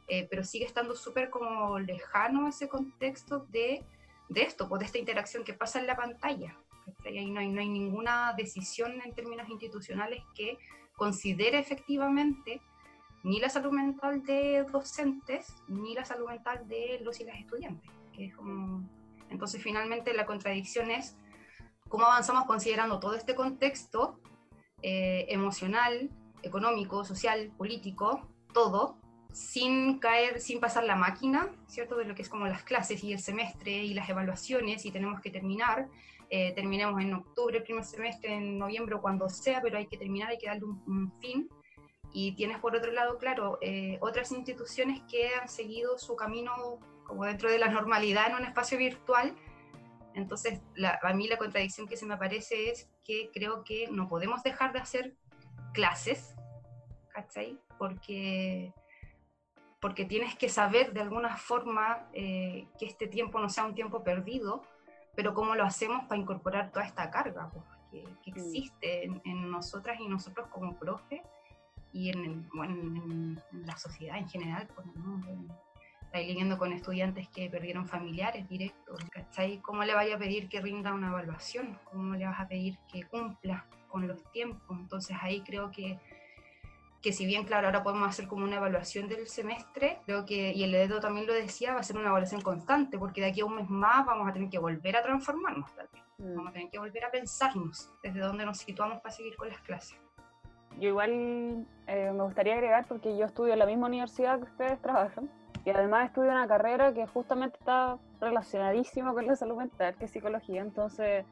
Eh, 0.09 0.27
pero 0.27 0.43
sigue 0.43 0.65
estando 0.65 0.95
súper 0.95 1.29
como 1.29 1.77
lejano 1.77 2.47
ese 2.47 2.67
contexto 2.67 3.45
de, 3.49 3.85
de 4.27 4.41
esto, 4.41 4.67
pues 4.67 4.79
de 4.79 4.85
esta 4.87 4.97
interacción 4.97 5.43
que 5.43 5.53
pasa 5.53 5.79
en 5.79 5.85
la 5.85 5.95
pantalla. 5.95 6.57
Ahí 7.05 7.29
no 7.29 7.39
hay, 7.39 7.69
ninguna 7.69 8.33
decisión 8.35 8.99
en 9.01 9.13
términos 9.13 9.47
institucionales 9.49 10.23
que 10.33 10.57
considere 10.95 11.59
efectivamente 11.59 12.59
ni 13.23 13.39
la 13.39 13.49
salud 13.49 13.71
mental 13.71 14.23
de 14.23 14.63
docentes, 14.63 15.53
ni 15.67 15.93
la 15.93 16.05
salud 16.05 16.27
mental 16.27 16.67
de 16.67 16.99
los 17.03 17.19
y 17.19 17.25
las 17.25 17.37
estudiantes. 17.37 17.89
Entonces, 19.29 19.61
finalmente, 19.61 20.13
la 20.13 20.25
contradicción 20.25 20.89
es 20.89 21.15
cómo 21.87 22.05
avanzamos 22.05 22.45
considerando 22.45 22.99
todo 22.99 23.15
este 23.15 23.35
contexto 23.35 24.19
eh, 24.81 25.27
emocional, 25.29 26.09
económico, 26.41 27.05
social, 27.05 27.51
político, 27.57 28.27
todo, 28.53 28.97
sin 29.31 29.99
caer, 29.99 30.39
sin 30.39 30.59
pasar 30.59 30.83
la 30.83 30.95
máquina, 30.95 31.49
¿cierto? 31.67 31.95
De 31.95 32.05
lo 32.05 32.15
que 32.15 32.21
es 32.21 32.29
como 32.29 32.47
las 32.47 32.63
clases 32.63 33.03
y 33.03 33.13
el 33.13 33.19
semestre 33.19 33.71
y 33.71 33.93
las 33.93 34.09
evaluaciones 34.09 34.85
y 34.85 34.91
tenemos 34.91 35.21
que 35.21 35.29
terminar. 35.29 35.87
Eh, 36.31 36.53
terminemos 36.53 37.01
en 37.01 37.13
octubre, 37.13 37.61
primer 37.61 37.83
semestre, 37.83 38.35
en 38.35 38.57
noviembre 38.57 38.95
o 38.95 39.01
cuando 39.01 39.29
sea, 39.29 39.61
pero 39.61 39.77
hay 39.77 39.87
que 39.87 39.97
terminar, 39.97 40.29
hay 40.29 40.37
que 40.37 40.47
darle 40.47 40.65
un, 40.65 41.13
fin. 41.19 41.49
Y 42.11 42.33
tienes 42.33 42.59
por 42.59 42.75
otro 42.75 42.91
lado, 42.91 43.17
claro, 43.17 43.59
eh, 43.61 43.97
otras 44.01 44.31
instituciones 44.31 45.01
que 45.09 45.29
han 45.35 45.47
seguido 45.47 45.97
su 45.99 46.15
camino 46.15 46.79
como 47.03 47.25
dentro 47.25 47.51
de 47.51 47.59
la 47.59 47.69
normalidad 47.69 48.29
en 48.29 48.35
un 48.35 48.45
espacio 48.45 48.77
virtual. 48.77 49.35
Entonces, 50.15 50.59
a 51.01 51.13
mí 51.13 51.27
la 51.27 51.37
contradicción 51.37 51.87
que 51.87 51.97
se 51.97 52.05
me 52.05 52.15
aparece 52.15 52.71
es 52.71 52.89
que 53.03 53.29
creo 53.31 53.63
que 53.63 53.87
no 53.91 54.07
podemos 54.07 54.41
dejar 54.43 54.73
de 54.73 54.79
hacer 54.79 55.15
clases, 55.73 56.35
¿cachai? 57.09 57.59
Porque 57.77 58.73
porque 59.79 60.05
tienes 60.05 60.35
que 60.35 60.49
saber 60.49 60.93
de 60.93 61.01
alguna 61.01 61.37
forma 61.37 62.09
eh, 62.13 62.67
que 62.77 62.85
este 62.85 63.07
tiempo 63.07 63.39
no 63.39 63.49
sea 63.49 63.65
un 63.65 63.75
tiempo 63.75 64.03
perdido, 64.03 64.63
pero 65.15 65.33
cómo 65.33 65.55
lo 65.55 65.63
hacemos 65.63 66.05
para 66.05 66.19
incorporar 66.19 66.71
toda 66.71 66.85
esta 66.85 67.09
carga 67.09 67.49
pues, 67.51 67.65
que, 68.23 68.31
mm. 68.31 68.35
existe 68.35 69.05
en, 69.05 69.51
nosotras 69.51 69.99
y 69.99 70.07
nosotros 70.07 70.47
como 70.49 70.77
profe 70.77 71.23
y 71.91 72.09
en, 72.09 72.47
en, 72.63 73.41
la 73.65 73.77
sociedad 73.77 74.17
en 74.17 74.29
general, 74.29 74.67
pues, 74.75 74.87
¿no? 74.95 75.21
Estáis 76.03 76.27
lidiando 76.27 76.57
con 76.57 76.73
estudiantes 76.73 77.27
que 77.29 77.49
perdieron 77.49 77.87
familiares 77.87 78.49
directos, 78.49 78.99
¿cachai? 79.11 79.59
¿Cómo 79.59 79.83
le 79.83 79.93
vaya 79.93 80.15
a 80.15 80.17
pedir 80.17 80.49
que 80.49 80.59
rinda 80.59 80.91
una 80.91 81.09
evaluación? 81.09 81.77
¿Cómo 81.83 82.15
le 82.15 82.25
vas 82.25 82.39
a 82.39 82.47
pedir 82.47 82.79
que 82.91 83.03
cumpla 83.03 83.65
con 83.87 84.07
los 84.07 84.23
tiempos? 84.31 84.75
Entonces 84.79 85.15
ahí 85.21 85.41
creo 85.41 85.69
que 85.69 85.99
que 87.01 87.13
si 87.13 87.25
bien, 87.25 87.45
claro, 87.45 87.67
ahora 87.67 87.83
podemos 87.83 88.07
hacer 88.07 88.27
como 88.27 88.43
una 88.43 88.57
evaluación 88.57 89.07
del 89.07 89.27
semestre, 89.27 89.99
creo 90.05 90.25
que, 90.25 90.51
y 90.53 90.63
el 90.63 90.75
Edo 90.75 90.99
también 90.99 91.27
lo 91.27 91.33
decía, 91.33 91.73
va 91.73 91.79
a 91.79 91.83
ser 91.83 91.97
una 91.97 92.09
evaluación 92.09 92.41
constante, 92.41 92.97
porque 92.97 93.21
de 93.21 93.27
aquí 93.27 93.41
a 93.41 93.45
un 93.45 93.55
mes 93.55 93.69
más 93.69 94.05
vamos 94.05 94.27
a 94.27 94.33
tener 94.33 94.49
que 94.49 94.59
volver 94.59 94.97
a 94.97 95.01
transformarnos 95.01 95.73
también. 95.73 96.03
Mm. 96.17 96.35
Vamos 96.35 96.49
a 96.49 96.53
tener 96.53 96.69
que 96.69 96.79
volver 96.79 97.05
a 97.05 97.11
pensarnos 97.11 97.89
desde 98.03 98.19
dónde 98.19 98.45
nos 98.45 98.57
situamos 98.57 99.01
para 99.01 99.15
seguir 99.15 99.35
con 99.37 99.47
las 99.47 99.59
clases. 99.61 99.97
Yo 100.79 100.89
igual 100.89 101.65
eh, 101.87 102.11
me 102.13 102.23
gustaría 102.23 102.53
agregar, 102.53 102.85
porque 102.87 103.17
yo 103.17 103.25
estudio 103.25 103.53
en 103.53 103.59
la 103.59 103.65
misma 103.65 103.87
universidad 103.87 104.37
que 104.37 104.45
ustedes 104.45 104.81
trabajan, 104.81 105.29
y 105.65 105.69
además 105.69 106.07
estudio 106.07 106.31
una 106.31 106.47
carrera 106.47 106.93
que 106.93 107.05
justamente 107.07 107.57
está 107.59 107.97
relacionadísima 108.19 109.13
con 109.13 109.25
la 109.25 109.35
salud 109.35 109.57
mental, 109.57 109.95
que 109.95 110.05
es 110.05 110.11
psicología, 110.11 110.61
entonces 110.61 111.25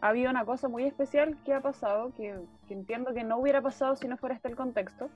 ha 0.00 0.08
habido 0.08 0.30
una 0.30 0.44
cosa 0.44 0.68
muy 0.68 0.84
especial 0.84 1.36
que 1.44 1.52
ha 1.52 1.60
pasado, 1.60 2.12
que, 2.16 2.34
entiendo 2.68 3.12
que 3.12 3.24
no 3.24 3.38
hubiera 3.38 3.60
pasado 3.60 3.96
si 3.96 4.08
no 4.08 4.16
fuera 4.16 4.34
este 4.34 4.48
el 4.48 4.56
contexto. 4.56 5.10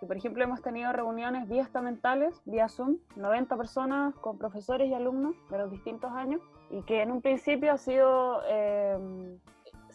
Que, 0.00 0.06
por 0.06 0.16
ejemplo, 0.16 0.42
hemos 0.42 0.62
tenido 0.62 0.92
reuniones 0.92 1.48
vía 1.48 1.62
estamentales, 1.62 2.40
vía 2.44 2.68
Zoom, 2.68 2.98
90 3.16 3.56
personas 3.56 4.14
con 4.16 4.38
profesores 4.38 4.88
y 4.88 4.94
alumnos 4.94 5.34
de 5.50 5.58
los 5.58 5.70
distintos 5.70 6.12
años, 6.12 6.40
y 6.70 6.82
que 6.82 7.02
en 7.02 7.10
un 7.10 7.20
principio 7.20 7.72
ha 7.72 7.78
sido 7.78 8.42
eh, 8.48 9.38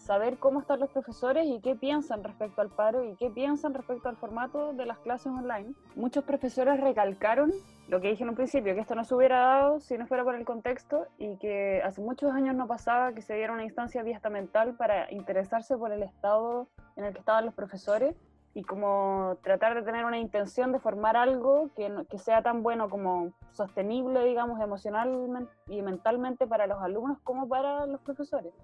saber 0.10 0.40
cómo 0.40 0.62
están 0.62 0.80
los 0.80 0.90
profesores 0.90 1.46
y 1.46 1.60
qué 1.60 1.76
piensan 1.76 2.24
respecto 2.24 2.62
al 2.62 2.70
paro 2.70 3.04
y 3.04 3.16
qué 3.18 3.30
piensan 3.30 3.76
respecto 3.76 4.10
al 4.10 4.18
formato 4.18 4.74
de 4.74 4.88
las 4.88 4.98
clases 4.98 5.28
online. 5.28 5.76
Muchos 5.96 6.24
profesores 6.24 6.80
recalcaron 6.80 7.52
lo 7.90 8.02
que 8.02 8.10
dije 8.10 8.24
en 8.24 8.30
un 8.30 8.36
principio, 8.36 8.74
que 8.74 8.82
esto 8.82 8.96
no 8.96 9.04
se 9.04 9.14
hubiera 9.14 9.38
dado 9.38 9.80
si 9.80 10.00
no 10.00 10.08
fuera 10.08 10.24
por 10.24 10.34
el 10.34 10.46
contexto 10.46 11.06
y 11.20 11.38
que 11.38 11.84
hace 11.84 12.02
muchos 12.02 12.32
años 12.32 12.56
no 12.56 12.66
pasaba 12.66 13.14
que 13.14 13.22
se 13.22 13.36
diera 13.36 13.54
una 13.54 13.64
instancia 13.64 14.02
vía 14.02 14.16
estamental 14.16 14.74
para 14.78 15.12
interesarse 15.12 15.78
por 15.78 15.92
el 15.92 16.02
estado 16.02 16.68
en 16.96 17.06
el 17.06 17.14
que 17.14 17.20
estaban 17.20 17.46
los 17.46 17.54
profesores 17.54 18.16
y 18.56 18.64
como 18.64 19.38
tratar 19.44 19.76
de 19.76 19.84
tener 19.84 20.06
una 20.06 20.18
intención 20.18 20.72
de 20.72 20.80
formar 20.80 21.18
algo 21.18 21.70
que, 21.76 21.88
que 22.10 22.18
sea 22.18 22.42
tan 22.42 22.64
bueno 22.64 22.90
como 22.90 23.32
sostenible, 23.52 24.26
digamos, 24.26 24.60
emocional 24.60 25.48
y 25.68 25.84
mentalmente 25.84 26.48
para 26.48 26.66
los 26.66 26.82
alumnos 26.82 27.20
como 27.24 27.48
para 27.48 27.86
los 27.86 28.02
profesores. 28.02 28.56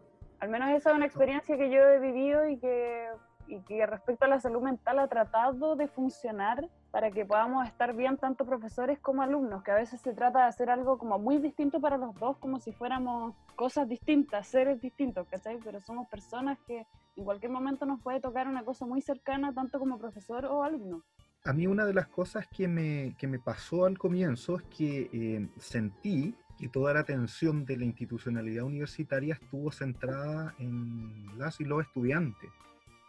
Al 0.46 0.52
menos 0.52 0.70
esa 0.70 0.92
es 0.92 0.96
una 0.96 1.08
experiencia 1.08 1.58
que 1.58 1.72
yo 1.72 1.80
he 1.80 2.00
vivido 2.00 2.48
y 2.48 2.60
que, 2.60 3.86
respecto 3.88 4.26
a 4.26 4.28
la 4.28 4.40
salud 4.40 4.62
mental 4.62 5.00
ha 5.00 5.08
tratado 5.08 5.76
de 5.76 5.88
funcionar 5.88 6.70
para 6.92 7.10
que 7.10 7.26
podamos 7.26 7.68
estar 7.68 7.96
bien 7.96 8.16
tanto 8.18 8.46
profesores 8.46 9.00
como 9.00 9.24
alumnos, 9.24 9.64
que 9.64 9.72
a 9.72 9.76
veces 9.76 10.02
se 10.02 10.14
trata 10.14 10.42
de 10.42 10.46
hacer 10.46 10.70
algo 10.70 11.00
como 11.00 11.18
muy 11.18 11.40
distinto 11.40 11.82
para 11.82 11.98
los 11.98 12.14
dos, 12.20 12.38
como 12.38 12.60
si 12.60 12.72
fuéramos 12.74 13.34
cosas 13.56 13.90
distintas, 13.90 14.46
seres 14.46 14.80
distintos, 14.80 15.28
¿cachai? 15.28 15.58
Pero 15.64 15.82
somos 15.82 16.08
personas 16.10 16.60
que 16.68 16.86
en 17.16 17.24
cualquier 17.24 17.52
momento 17.52 17.88
nos 17.88 18.00
puede 18.00 18.22
tocar 18.22 18.48
una 18.48 18.64
cosa 18.64 18.86
muy 18.86 19.02
cercana, 19.02 19.52
tanto 19.52 19.80
como 19.80 19.98
profesor 19.98 20.46
o 20.46 20.64
alumno. 20.64 21.02
A 21.44 21.54
mí 21.54 21.66
una 21.66 21.86
de 21.86 21.94
las 21.96 22.08
cosas 22.08 22.48
que 22.48 22.68
me, 22.68 23.16
que 23.18 23.26
me 23.26 23.40
pasó 23.40 23.86
al 23.86 23.98
comienzo 23.98 24.58
es 24.58 24.64
que 24.66 25.10
eh, 25.12 25.50
sentí 25.58 26.36
que 26.58 26.70
toda 26.70 26.94
la 26.94 27.02
atención 27.02 27.66
de 27.66 27.78
la 27.78 27.86
institucionalidad 27.86 28.64
universitaria 28.64 29.34
estuvo 29.36 29.72
centrada 29.72 30.56
en 30.60 31.26
las 31.38 31.60
y 31.60 31.66
los 31.66 31.84
estudiantes, 31.84 32.50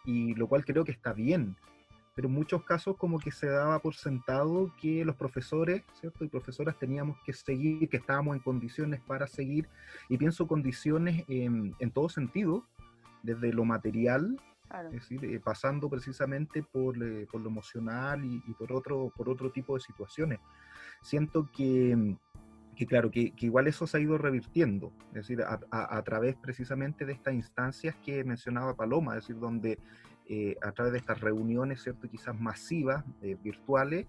y 0.04 0.34
lo 0.34 0.48
cual 0.48 0.64
creo 0.64 0.84
que 0.84 0.92
está 0.92 1.12
bien 1.12 1.56
pero 2.16 2.28
en 2.28 2.34
muchos 2.34 2.64
casos 2.64 2.96
como 2.96 3.18
que 3.18 3.30
se 3.30 3.46
daba 3.46 3.78
por 3.78 3.94
sentado 3.94 4.72
que 4.80 5.04
los 5.04 5.14
profesores, 5.16 5.82
¿cierto? 6.00 6.24
Y 6.24 6.28
profesoras 6.28 6.78
teníamos 6.78 7.18
que 7.26 7.34
seguir, 7.34 7.90
que 7.90 7.98
estábamos 7.98 8.34
en 8.34 8.42
condiciones 8.42 9.02
para 9.02 9.26
seguir, 9.26 9.68
y 10.08 10.16
pienso 10.16 10.46
condiciones 10.48 11.24
en, 11.28 11.74
todo 11.92 12.08
sentido, 12.08 12.64
desde 13.22 13.52
lo 13.52 13.66
material, 13.66 14.40
es 14.86 14.92
decir, 14.92 15.26
eh, 15.26 15.38
pasando 15.40 15.90
precisamente 15.90 16.62
por, 16.62 16.96
eh, 17.02 17.26
por 17.30 17.42
lo 17.42 17.50
emocional 17.50 18.24
y, 18.24 18.40
por, 18.54 18.72
otro, 18.72 19.12
por 19.14 19.28
otro 19.28 19.50
tipo 19.50 19.74
de 19.74 19.82
situaciones. 19.82 20.40
Siento 21.02 21.50
que, 21.54 22.16
que 22.76 22.86
claro, 22.86 23.10
que, 23.10 23.32
que, 23.32 23.46
igual 23.46 23.66
eso 23.66 23.86
se 23.86 23.96
ha 23.96 24.00
ido 24.00 24.18
revirtiendo, 24.18 24.92
es 25.08 25.26
decir, 25.26 25.42
a, 25.42 25.58
a, 25.70 26.02
través 26.02 26.36
precisamente 26.36 27.06
de 27.06 27.14
estas 27.14 27.34
instancias 27.34 27.96
que 28.04 28.22
mencionaba 28.22 28.76
Paloma, 28.76 29.16
es 29.16 29.22
decir, 29.22 29.38
donde 29.38 29.78
eh, 30.28 30.56
a 30.60 30.72
través 30.72 30.92
de 30.92 30.98
estas 30.98 31.20
reuniones, 31.20 31.82
¿cierto? 31.82 32.08
quizás 32.08 32.38
masivas, 32.38 33.04
eh, 33.22 33.36
virtuales, 33.42 34.06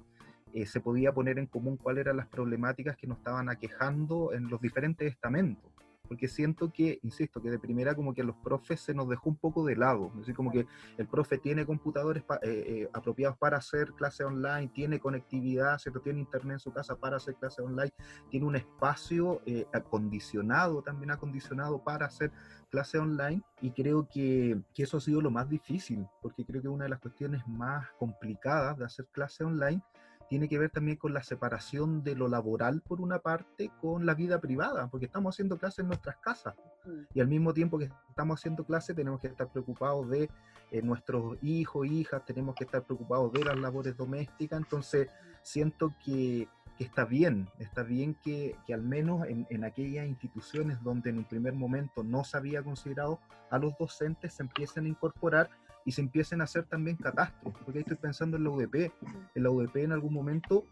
eh, 0.53 0.65
se 0.65 0.79
podía 0.79 1.13
poner 1.13 1.38
en 1.38 1.45
común 1.45 1.77
cuáles 1.77 2.01
eran 2.01 2.17
las 2.17 2.27
problemáticas 2.27 2.97
que 2.97 3.05
nos 3.05 3.19
estaban 3.19 3.50
aquejando 3.50 4.33
en 4.33 4.50
los 4.50 4.59
diferentes 4.59 5.12
estamentos. 5.12 5.71
Porque 6.07 6.27
siento 6.27 6.71
que, 6.71 6.99
insisto, 7.03 7.41
que 7.41 7.49
de 7.49 7.59
primera 7.59 7.95
como 7.95 8.13
que 8.13 8.21
a 8.21 8.25
los 8.25 8.35
profes 8.37 8.81
se 8.81 8.93
nos 8.93 9.09
dejó 9.09 9.29
un 9.29 9.35
poco 9.35 9.65
de 9.65 9.75
lado. 9.75 10.09
Es 10.13 10.19
decir, 10.21 10.35
como 10.35 10.51
que 10.51 10.65
el 10.97 11.07
profe 11.07 11.37
tiene 11.37 11.65
computadores 11.65 12.23
apropiados 12.93 13.37
para 13.37 13.57
hacer 13.57 13.93
clase 13.93 14.23
online, 14.23 14.69
tiene 14.73 14.99
conectividad, 14.99 15.77
¿cierto? 15.79 16.01
tiene 16.01 16.19
internet 16.19 16.53
en 16.55 16.59
su 16.59 16.71
casa 16.71 16.95
para 16.95 17.17
hacer 17.17 17.35
clase 17.35 17.61
online, 17.61 17.91
tiene 18.29 18.45
un 18.45 18.55
espacio 18.55 19.41
acondicionado, 19.73 20.81
también 20.81 21.11
acondicionado 21.11 21.83
para 21.83 22.05
hacer 22.05 22.31
clase 22.69 22.97
online 22.97 23.41
y 23.61 23.71
creo 23.71 24.07
que, 24.07 24.59
que, 24.73 24.83
eso 24.83 24.97
ha 24.97 25.01
sido 25.01 25.21
lo 25.21 25.31
más 25.31 25.49
difícil, 25.49 26.05
porque 26.21 26.45
creo 26.45 26.61
que 26.61 26.67
una 26.67 26.85
de 26.85 26.89
las 26.89 26.99
cuestiones 26.99 27.47
más 27.47 27.87
complicadas 27.97 28.77
de 28.77 28.85
hacer 28.85 29.07
clase 29.11 29.43
online 29.43 29.81
tiene 30.29 30.50
que 30.50 30.60
ver 30.60 30.69
también 30.69 30.98
con 30.98 31.13
la 31.13 31.24
separación 31.24 32.03
de 32.03 32.15
lo 32.15 32.27
laboral 32.27 32.81
por 32.81 33.01
una 33.01 33.19
parte 33.19 33.72
con 33.81 34.05
la 34.05 34.13
vida 34.13 34.39
privada, 34.39 34.88
porque 34.89 35.05
estamos 35.05 35.36
haciendo 35.36 35.57
clases 35.57 35.79
en 35.79 35.88
nuestras 35.88 36.17
casas 36.17 36.55
mm. 36.86 37.01
y 37.13 37.22
al 37.22 37.27
mismo 37.27 37.53
tiempo 37.53 37.77
que 37.77 37.89
estamos 38.10 38.39
haciendo 38.39 38.65
clases 38.65 38.96
tenemos 38.96 39.22
que 39.22 39.27
estar 39.27 39.51
preocupados 39.51 40.10
de 40.10 40.29
eh, 40.72 40.81
nuestros 40.81 41.38
hijos, 41.41 41.88
hijas, 41.88 42.25
tenemos 42.25 42.55
que 42.55 42.65
estar 42.65 42.84
preocupados 42.84 43.31
de 43.31 43.43
las 43.43 43.57
labores 43.57 43.96
domésticas, 43.96 44.60
entonces 44.60 45.07
siento 45.41 45.93
que 46.03 46.48
que 46.77 46.84
está 46.84 47.05
bien, 47.05 47.50
está 47.57 47.81
bien 47.81 48.15
que, 48.24 48.55
que 48.67 48.74
al 48.74 48.84
menos 48.84 49.27
en, 49.27 49.48
en, 49.50 49.63
aquellas 49.63 50.05
instituciones 50.05 50.79
donde 50.84 51.10
en 51.10 51.17
un 51.17 51.25
primer 51.25 51.53
momento 51.53 52.03
no 52.03 52.24
se 52.24 52.38
había 52.38 52.62
considerado 52.62 53.19
a 53.50 53.57
los 53.57 53.75
docentes 53.79 54.36
se 54.36 54.43
empiecen 54.43 54.86
a 54.86 54.89
incorporar 54.89 55.50
y 55.88 55.94
se 55.94 56.01
empiecen 56.01 56.41
a 56.41 56.44
hacer 56.44 56.65
también 56.65 56.98
catastros, 56.98 57.53
porque 57.63 57.79
ahí 57.79 57.84
estoy 57.84 57.96
pensando 57.96 58.36
en 58.36 58.44
la 58.44 58.50
UDP, 58.50 58.91
en 59.36 59.44
la 59.44 59.50
UDP 59.50 59.77
en 59.77 59.94
algún 59.94 60.13
momento 60.13 60.65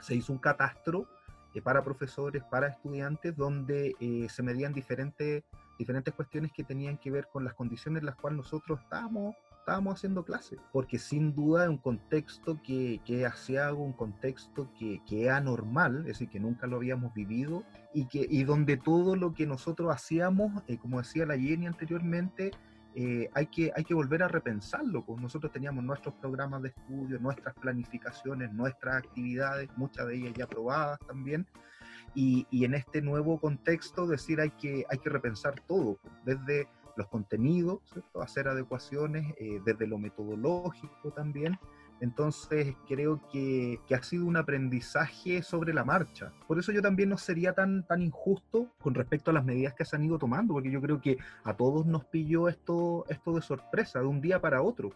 se 0.00 0.14
hizo 0.14 0.32
un 0.32 0.38
catastro 0.38 1.06
eh, 1.54 1.60
para 1.60 1.84
profesores, 1.84 2.42
para 2.44 2.68
estudiantes, 2.68 3.36
donde 3.36 3.94
eh, 4.00 4.26
se 4.30 4.42
medían 4.42 4.72
diferentes, 4.72 5.44
diferentes 5.78 6.14
cuestiones 6.14 6.52
que 6.52 6.64
tenían 6.64 6.96
que 6.96 7.10
ver 7.10 7.28
con 7.30 7.44
las 7.44 7.52
condiciones 7.52 8.00
en 8.00 8.06
las 8.06 8.16
cuales 8.16 8.38
nosotros 8.38 8.80
estábamos 8.80 9.36
estábamos 9.58 9.94
haciendo 9.94 10.24
clases, 10.24 10.60
porque 10.72 10.96
sin 10.96 11.34
duda 11.34 11.64
es 11.64 11.68
un 11.68 11.78
contexto 11.78 12.62
que, 12.62 13.00
que 13.04 13.22
es 13.22 13.26
asiago, 13.26 13.82
un 13.82 13.94
contexto 13.94 14.70
que, 14.78 15.02
que, 15.04 15.24
es 15.24 15.30
anormal, 15.32 16.02
es 16.02 16.04
decir, 16.04 16.28
que 16.28 16.38
nunca 16.38 16.68
lo 16.68 16.76
habíamos 16.76 17.12
vivido 17.12 17.64
y, 17.92 18.06
que, 18.06 18.24
y 18.30 18.44
donde 18.44 18.76
todo 18.76 19.16
lo 19.16 19.34
que 19.34 19.44
nosotros 19.44 19.92
hacíamos, 19.92 20.62
eh, 20.68 20.78
como 20.78 20.98
decía 20.98 21.26
la 21.26 21.36
Jenny 21.36 21.66
anteriormente, 21.66 22.52
eh, 22.98 23.28
hay, 23.34 23.46
que, 23.48 23.70
hay 23.76 23.84
que 23.84 23.92
volver 23.92 24.22
a 24.22 24.28
repensarlo. 24.28 25.04
Pues 25.04 25.20
nosotros 25.20 25.52
teníamos 25.52 25.84
nuestros 25.84 26.14
programas 26.14 26.62
de 26.62 26.70
estudio, 26.70 27.18
nuestras 27.18 27.54
planificaciones, 27.54 28.50
nuestras 28.54 28.96
actividades, 28.96 29.68
muchas 29.76 30.06
de 30.06 30.16
ellas 30.16 30.32
ya 30.34 30.44
aprobadas 30.44 30.98
también. 31.06 31.46
Y, 32.14 32.46
y 32.50 32.64
en 32.64 32.72
este 32.72 33.02
nuevo 33.02 33.38
contexto, 33.38 34.06
decir, 34.06 34.40
hay 34.40 34.50
que, 34.52 34.86
hay 34.88 34.96
que 34.96 35.10
repensar 35.10 35.60
todo, 35.66 35.98
desde 36.24 36.68
los 36.96 37.06
contenidos, 37.08 37.80
hacer 38.18 38.48
adecuaciones 38.48 39.34
eh, 39.38 39.60
desde 39.62 39.86
lo 39.86 39.98
metodológico 39.98 41.12
también. 41.12 41.58
Entonces 42.00 42.74
creo 42.86 43.20
que, 43.32 43.80
que, 43.86 43.94
ha 43.94 44.02
sido 44.02 44.26
un 44.26 44.36
aprendizaje 44.36 45.42
sobre 45.42 45.72
la 45.72 45.84
marcha. 45.84 46.32
Por 46.46 46.58
eso 46.58 46.70
yo 46.72 46.82
también 46.82 47.08
no 47.08 47.16
sería 47.16 47.54
tan, 47.54 47.86
tan 47.86 48.02
injusto 48.02 48.70
con 48.80 48.94
respecto 48.94 49.30
a 49.30 49.34
las 49.34 49.44
medidas 49.44 49.74
que 49.74 49.84
se 49.84 49.96
han 49.96 50.04
ido 50.04 50.18
tomando, 50.18 50.52
porque 50.52 50.70
yo 50.70 50.80
creo 50.82 51.00
que 51.00 51.16
a 51.44 51.54
todos 51.54 51.86
nos 51.86 52.04
pilló 52.04 52.48
esto, 52.48 53.06
esto 53.08 53.34
de 53.34 53.42
sorpresa, 53.42 54.00
de 54.00 54.06
un 54.06 54.20
día 54.20 54.40
para 54.40 54.62
otro. 54.62 54.92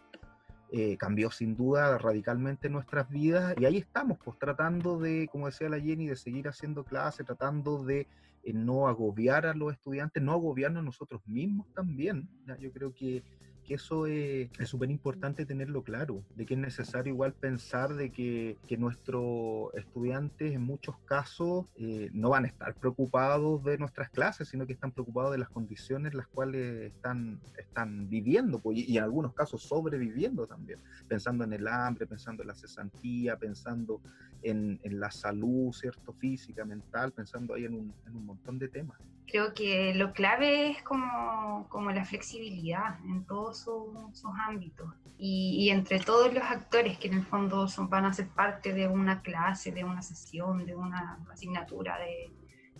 Eh, 0.73 0.95
cambió 0.97 1.29
sin 1.31 1.57
duda 1.57 1.97
radicalmente 1.97 2.69
nuestras 2.69 3.09
vidas 3.09 3.55
y 3.59 3.65
ahí 3.65 3.77
estamos, 3.77 4.17
pues 4.23 4.39
tratando 4.39 4.99
de, 4.99 5.27
como 5.29 5.47
decía 5.47 5.67
la 5.67 5.81
Jenny, 5.81 6.07
de 6.07 6.15
seguir 6.15 6.47
haciendo 6.47 6.85
clases, 6.85 7.25
tratando 7.25 7.83
de 7.83 8.07
no 8.53 8.87
agobiar 8.87 9.45
a 9.45 9.53
los 9.53 9.73
estudiantes, 9.73 10.23
no 10.23 10.31
agobiarnos 10.31 10.83
nosotros 10.83 11.21
mismos 11.27 11.67
también. 11.73 12.29
Yo 12.59 12.71
creo 12.71 12.93
que 12.93 13.23
eso 13.73 14.07
es 14.07 14.49
súper 14.65 14.89
importante 14.89 15.45
tenerlo 15.45 15.83
claro, 15.83 16.23
de 16.35 16.45
que 16.45 16.53
es 16.53 16.59
necesario 16.59 17.13
igual 17.13 17.33
pensar 17.33 17.95
de 17.95 18.11
que, 18.11 18.57
nuestros 18.77 19.73
estudiantes 19.75 20.53
en 20.53 20.61
muchos 20.61 20.97
casos 21.05 21.65
eh, 21.75 22.09
no 22.13 22.29
van 22.29 22.45
a 22.45 22.47
estar 22.47 22.73
preocupados 22.73 23.63
de 23.63 23.77
nuestras 23.77 24.09
clases, 24.09 24.47
sino 24.47 24.65
que 24.65 24.73
están 24.73 24.91
preocupados 24.91 25.33
de 25.33 25.37
las 25.37 25.49
condiciones 25.49 26.13
en 26.13 26.17
las 26.17 26.27
cuales 26.27 26.93
están, 26.93 27.39
están 27.57 28.09
viviendo 28.09 28.59
pues, 28.59 28.77
y, 28.77 28.97
en 28.97 29.03
algunos 29.03 29.33
casos 29.33 29.61
sobreviviendo 29.61 30.47
también, 30.47 30.79
pensando 31.07 31.43
en 31.43 31.53
el 31.53 31.67
hambre, 31.67 32.07
pensando 32.07 32.41
en 32.41 32.47
la 32.47 32.55
cesantía, 32.55 33.37
pensando 33.37 34.01
en, 34.41 34.79
la 34.83 35.11
salud, 35.11 35.71
¿cierto? 35.73 36.13
Física, 36.13 36.65
mental, 36.65 37.11
pensando 37.11 37.53
ahí 37.53 37.65
en 37.65 37.75
un 37.75 38.25
montón 38.25 38.57
de 38.57 38.69
temas. 38.69 38.97
Creo 39.31 39.53
que 39.53 39.93
lo 39.95 40.11
clave 40.11 40.71
es 40.71 40.83
como, 40.83 41.65
como 41.69 41.89
la 41.91 42.03
flexibilidad 42.03 42.99
en 43.05 43.25
todos 43.25 43.63
sus 43.63 44.31
ámbitos 44.45 44.93
y, 45.17 45.69
entre 45.69 45.99
todos 45.99 46.33
los 46.33 46.43
actores 46.43 46.97
que 46.97 47.07
en 47.07 47.13
el 47.13 47.25
fondo 47.25 47.67
son, 47.69 47.89
van 47.89 48.03
a 48.03 48.13
ser 48.13 48.27
parte 48.27 48.73
de 48.73 48.89
una 48.89 49.21
clase, 49.21 49.71
de 49.71 49.85
una 49.85 50.01
sesión, 50.01 50.65
de 50.65 50.75
una 50.75 51.17
asignatura, 51.31 51.97
de, 51.99 52.29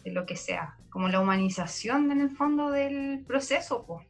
de 0.03 0.11
lo 0.11 0.25
que 0.25 0.35
sea, 0.35 0.75
como 0.89 1.07
la 1.07 1.21
humanización 1.21 2.11
en 2.11 2.19
el 2.19 2.31
fondo 2.31 2.69
del 2.69 3.23
proceso, 3.25 3.85
pues. 3.85 4.05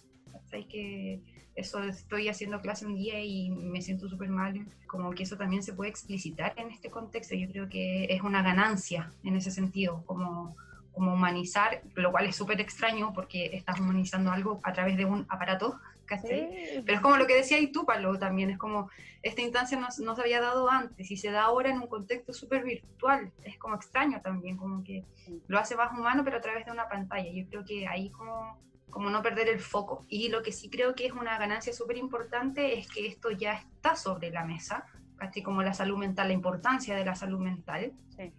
Hay 0.54 0.66
que 0.66 1.22
eso 1.56 1.84
estoy 1.84 2.28
haciendo 2.30 2.62
clase 2.62 2.86
un 2.86 2.96
día 2.96 3.24
y 3.24 3.52
me 3.52 3.82
siento 3.82 4.08
súper 4.08 4.30
mal, 4.30 4.66
como 4.88 5.12
que 5.12 5.24
eso 5.24 5.38
también 5.38 5.64
se 5.64 5.74
puede 5.74 5.90
explicitar 5.90 6.54
en 6.58 6.72
este 6.72 6.90
contexto. 6.90 7.36
Yo 7.36 7.50
creo 7.50 7.70
que 7.70 8.06
es 8.06 8.22
una 8.22 8.42
ganancia 8.42 9.12
en 9.24 9.36
ese 9.36 9.52
sentido, 9.52 10.04
como, 10.06 10.56
como 10.92 11.14
humanizar, 11.14 11.82
lo 11.96 12.12
cual 12.12 12.26
es 12.26 12.36
súper 12.36 12.60
extraño 12.60 13.14
porque 13.14 13.52
estás 13.54 13.80
humanizando 13.80 14.32
algo 14.32 14.60
a 14.64 14.74
través 14.74 14.98
de 14.98 15.06
un 15.06 15.26
aparato, 15.30 15.80
Pero 16.86 16.94
es 16.94 17.00
como 17.00 17.18
lo 17.18 17.28
que 17.28 17.36
decía 17.36 17.60
y 17.60 17.72
tú, 17.72 17.86
Pablo, 17.86 18.18
también, 18.20 18.50
es 18.50 18.58
como 18.58 18.90
esta 19.22 19.42
instancia 19.42 19.80
no, 19.80 19.88
no, 20.00 20.16
se 20.16 20.22
había 20.22 20.42
dado 20.42 20.70
antes 20.70 21.10
y 21.10 21.18
se 21.18 21.32
da 21.32 21.44
ahora 21.44 21.70
en 21.70 21.80
un 21.80 21.88
contexto 21.88 22.34
súper 22.34 22.64
virtual, 22.64 23.32
es 23.44 23.58
como 23.58 23.76
extraño 23.76 24.20
también, 24.22 24.58
como 24.58 24.84
que 24.84 25.06
lo 25.48 25.60
hace 25.60 25.76
más 25.76 25.98
humano 25.98 26.24
pero 26.24 26.38
a 26.38 26.42
través 26.42 26.66
de 26.66 26.72
una 26.72 26.90
pantalla. 26.90 27.32
Yo 27.32 27.48
creo 27.48 27.64
que 27.64 27.88
ahí 27.88 28.10
como 28.10 28.60
como 28.90 29.10
no 29.10 29.22
perder 29.22 29.48
el 29.48 29.62
foco. 29.62 30.06
Y 30.10 30.28
lo 30.28 30.44
que 30.44 30.52
sí 30.52 30.70
creo 30.70 30.96
que 30.96 31.06
es 31.06 31.14
una 31.14 31.38
ganancia 31.38 31.72
súper 31.72 31.96
importante 31.96 32.78
es 32.78 32.90
que 32.90 33.08
esto 33.08 33.32
ya 33.32 33.54
está 33.54 33.96
sobre 33.96 34.32
la 34.32 34.44
mesa, 34.44 34.86
así 35.18 35.42
como 35.42 35.64
la 35.64 35.74
salud 35.74 35.98
mental, 35.98 36.28
la 36.28 36.34
importancia 36.34 36.94
de 36.94 37.06
la 37.06 37.16
salud 37.16 37.40
mental, 37.40 37.94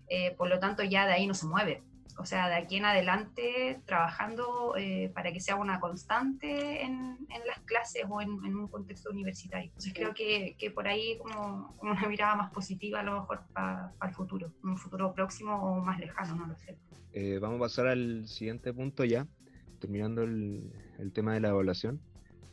eh, 0.08 0.34
por 0.36 0.50
lo 0.50 0.58
tanto 0.58 0.82
ya 0.82 1.06
de 1.06 1.14
ahí 1.14 1.26
no 1.26 1.32
se 1.32 1.46
mueve. 1.46 1.82
O 2.18 2.26
sea, 2.26 2.48
de 2.48 2.56
aquí 2.56 2.76
en 2.76 2.84
adelante 2.84 3.80
trabajando 3.86 4.74
eh, 4.76 5.10
para 5.14 5.32
que 5.32 5.40
sea 5.40 5.56
una 5.56 5.80
constante 5.80 6.82
en, 6.82 7.16
en 7.30 7.46
las 7.46 7.60
clases 7.64 8.04
o 8.08 8.20
en, 8.20 8.30
un 8.30 8.68
contexto 8.68 9.10
universitario. 9.10 9.68
Entonces 9.68 9.94
creo 9.94 10.12
que, 10.14 10.54
que, 10.58 10.70
por 10.70 10.86
ahí 10.88 11.18
como, 11.18 11.74
una 11.80 12.06
mirada 12.08 12.36
más 12.36 12.52
positiva 12.52 13.00
a 13.00 13.02
lo 13.02 13.20
mejor 13.20 13.40
para 13.52 13.92
el 14.02 14.14
futuro, 14.14 14.52
un 14.62 14.76
futuro 14.76 15.14
próximo 15.14 15.54
o 15.54 15.80
más 15.80 15.98
lejano, 15.98 16.36
no 16.36 16.46
lo 16.46 16.56
sé. 16.56 16.76
Eh, 17.12 17.38
vamos 17.40 17.56
a 17.56 17.64
pasar 17.64 17.88
al 17.88 18.26
siguiente 18.26 18.72
punto 18.72 19.04
ya, 19.04 19.26
terminando 19.80 20.22
el, 20.22 20.72
tema 21.12 21.34
de 21.34 21.40
la 21.40 21.48
evaluación, 21.48 22.00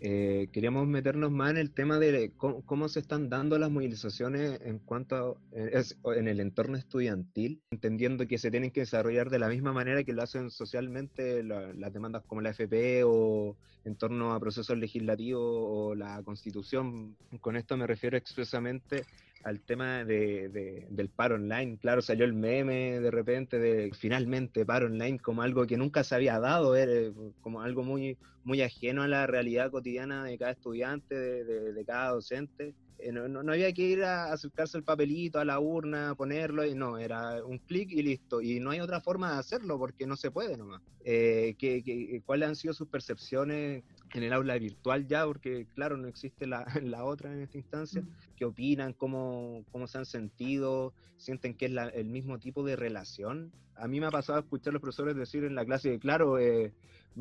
eh, 0.02 0.48
queríamos 0.54 0.88
meternos 0.88 1.32
más 1.32 1.52
en 1.52 1.58
el 1.58 1.72
tema 1.72 2.00
de 2.00 2.32
cómo, 2.38 2.88
se 2.88 3.00
están 3.00 3.30
dando 3.30 3.60
las 3.60 3.70
movilizaciones 3.70 4.60
en 4.64 4.80
cuanto 4.80 5.38
a, 5.54 6.14
en 6.16 6.28
el 6.28 6.40
entorno 6.40 6.78
estudiantil, 6.78 7.62
entendiendo 7.72 8.26
que 8.26 8.38
se 8.38 8.50
tienen 8.50 8.72
que 8.72 8.82
desarrollar 8.82 9.30
de 9.30 9.40
la 9.40 9.50
misma 9.50 9.74
manera 9.74 10.04
que 10.04 10.14
lo 10.14 10.24
hacen 10.24 10.52
socialmente 10.52 11.44
las 11.44 11.94
demandas 11.94 12.24
como 12.26 12.42
la 12.42 12.52
FP 12.52 13.04
o 13.04 13.58
en 13.84 13.96
torno 13.96 14.34
a 14.34 14.40
procesos 14.40 14.78
legislativos 14.78 15.42
o 15.44 15.96
la 15.96 16.22
constitución. 16.24 17.18
Con 17.42 17.58
esto 17.58 17.76
me 17.76 17.88
refiero 17.88 18.18
expresamente 18.18 19.06
al 19.44 19.62
tema 19.62 20.04
de, 20.04 20.88
del 20.90 21.10
paro 21.10 21.36
online. 21.36 21.78
Claro, 21.78 22.02
salió 22.02 22.26
el 22.26 22.34
meme 22.34 23.00
de 23.00 23.12
repente 23.12 23.60
de 23.60 23.92
finalmente 23.94 24.66
paro 24.66 24.88
online 24.88 25.20
como 25.20 25.42
algo 25.42 25.66
que 25.66 25.78
nunca 25.78 26.04
se 26.04 26.16
había 26.16 26.40
dado, 26.40 26.76
eh, 26.76 27.14
como 27.42 27.62
algo 27.62 27.84
muy, 27.84 28.18
muy 28.44 28.62
ajeno 28.62 29.04
a 29.04 29.08
la 29.08 29.28
realidad 29.28 29.72
cotidiana 29.72 30.24
de 30.24 30.38
cada 30.38 30.52
estudiante, 30.52 31.16
de, 31.16 31.74
de, 31.74 31.86
cada 31.86 32.12
docente. 32.12 32.74
Eh, 33.00 33.14
no, 33.14 33.30
no, 33.30 33.52
había 33.52 33.72
que 33.72 33.84
ir 33.84 34.04
a 34.04 34.34
acercarse 34.34 34.78
el 34.78 34.84
papelito 34.84 35.40
a 35.40 35.46
la 35.46 35.60
urna, 35.60 36.16
ponerlo, 36.16 36.66
y 36.66 36.76
no, 36.76 36.98
era 36.98 37.44
un 37.46 37.60
clic 37.60 37.92
y 37.92 38.04
listo. 38.04 38.42
Y 38.42 38.60
no 38.60 38.72
hay 38.72 38.82
otra 38.82 39.00
forma 39.00 39.34
de 39.34 39.40
hacerlo 39.40 39.78
porque 39.80 40.06
no 40.06 40.18
se 40.18 40.32
puede 40.32 40.58
nomás. 40.58 40.82
Eh, 41.06 41.56
¿qué, 41.58 42.22
cuáles 42.26 42.50
han 42.50 42.56
sido 42.56 42.74
sus 42.74 42.90
percepciones 42.90 43.84
en 44.18 44.24
el 44.24 44.34
aula 44.34 44.58
virtual 44.58 45.08
ya, 45.08 45.26
porque 45.26 45.68
claro, 45.76 45.98
no 45.98 46.08
existe 46.08 46.48
la, 46.48 46.66
la 46.84 47.04
otra 47.04 47.32
en 47.32 47.42
esta 47.42 47.58
instancia, 47.58 48.04
qué 48.36 48.46
opinan, 48.46 48.94
cómo, 48.94 49.64
cómo 49.72 49.88
se 49.88 50.00
han 50.00 50.06
sentido, 50.06 50.94
sienten 51.18 51.54
que 51.54 51.68
es 51.68 51.74
el 51.94 52.06
mismo 52.06 52.40
tipo 52.40 52.64
de 52.64 52.76
relación. 52.76 53.52
A 53.76 53.88
mí 53.88 54.00
me 54.00 54.08
ha 54.08 54.12
pasado 54.12 54.40
escuchar 54.40 54.72
a 54.72 54.74
los 54.74 54.82
profesores 54.82 55.16
decir 55.16 55.44
en 55.44 55.56
la 55.56 55.66
clase, 55.66 56.00
claro, 56.00 56.38
eh, 56.38 56.74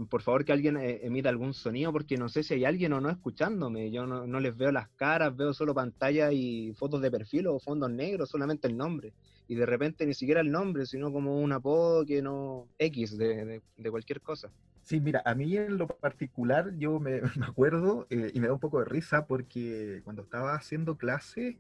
por 0.07 0.23
favor 0.23 0.45
que 0.45 0.52
alguien 0.52 0.76
eh, 0.76 1.00
emita 1.02 1.28
algún 1.28 1.54
sonido, 1.54 1.92
porque 1.92 2.16
no 2.16 2.28
sé 2.28 2.42
si 2.42 2.54
hay 2.54 2.64
alguien 2.64 2.92
o 2.92 3.00
no 3.00 3.11
escuchándome, 3.11 3.90
yo 3.90 4.07
no, 4.07 4.26
no 4.26 4.40
les 4.40 4.57
veo 4.57 4.71
las 4.71 4.88
caras, 4.90 5.37
veo 5.37 5.52
solo 5.52 5.75
pantalla 5.75 6.33
y 6.33 6.73
fotos 6.75 7.00
de 7.00 7.11
perfil 7.11 7.49
o 7.49 7.59
fondos 7.59 7.90
negros, 7.90 8.30
solamente 8.30 8.68
el 8.68 8.76
nombre. 8.76 9.12
Y 9.48 9.55
de 9.55 9.66
repente 9.66 10.07
ni 10.07 10.14
siquiera 10.14 10.40
el 10.40 10.51
nombre, 10.51 10.87
sino 10.87 11.12
como 11.12 11.40
un 11.40 11.53
apodo 11.53 12.05
que 12.05 12.20
no 12.20 12.68
X 12.79 13.16
de, 13.16 13.62
de, 13.77 13.90
cualquier 13.90 14.20
cosa. 14.20 14.51
Sí, 14.88 15.01
mira, 15.01 15.20
a 15.27 15.35
mí 15.35 15.55
en 15.55 15.77
lo 15.77 15.87
particular 15.87 16.74
yo 16.79 16.98
me, 16.98 17.20
me 17.37 17.44
acuerdo 17.44 18.07
eh, 18.09 18.31
y 18.33 18.40
me 18.40 18.46
da 18.46 18.55
un 18.55 18.59
poco 18.59 18.79
de 18.79 18.87
risa 18.87 19.27
porque 19.27 20.01
cuando 20.03 20.22
estaba 20.22 20.55
haciendo 20.55 20.96
clase, 20.96 21.59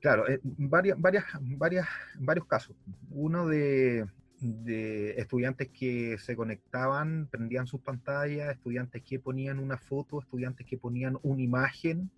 claro, 0.00 0.26
eh, 0.26 0.40
varias, 0.42 0.98
varias, 0.98 1.24
varias, 1.42 1.86
varios 2.18 2.46
casos. 2.46 2.74
Uno 3.10 3.46
de, 3.46 4.06
de 4.40 5.10
estudiantes 5.20 5.68
que 5.78 6.16
se 6.16 6.34
conectaban, 6.34 7.28
prendían 7.30 7.66
sus 7.66 7.82
pantallas, 7.82 8.50
estudiantes 8.50 9.02
que 9.02 9.18
ponían 9.18 9.58
una 9.58 9.76
foto, 9.76 10.18
estudiantes 10.18 10.66
que 10.66 10.78
ponían 10.78 11.18
una 11.22 11.42
imagen. 11.42 12.10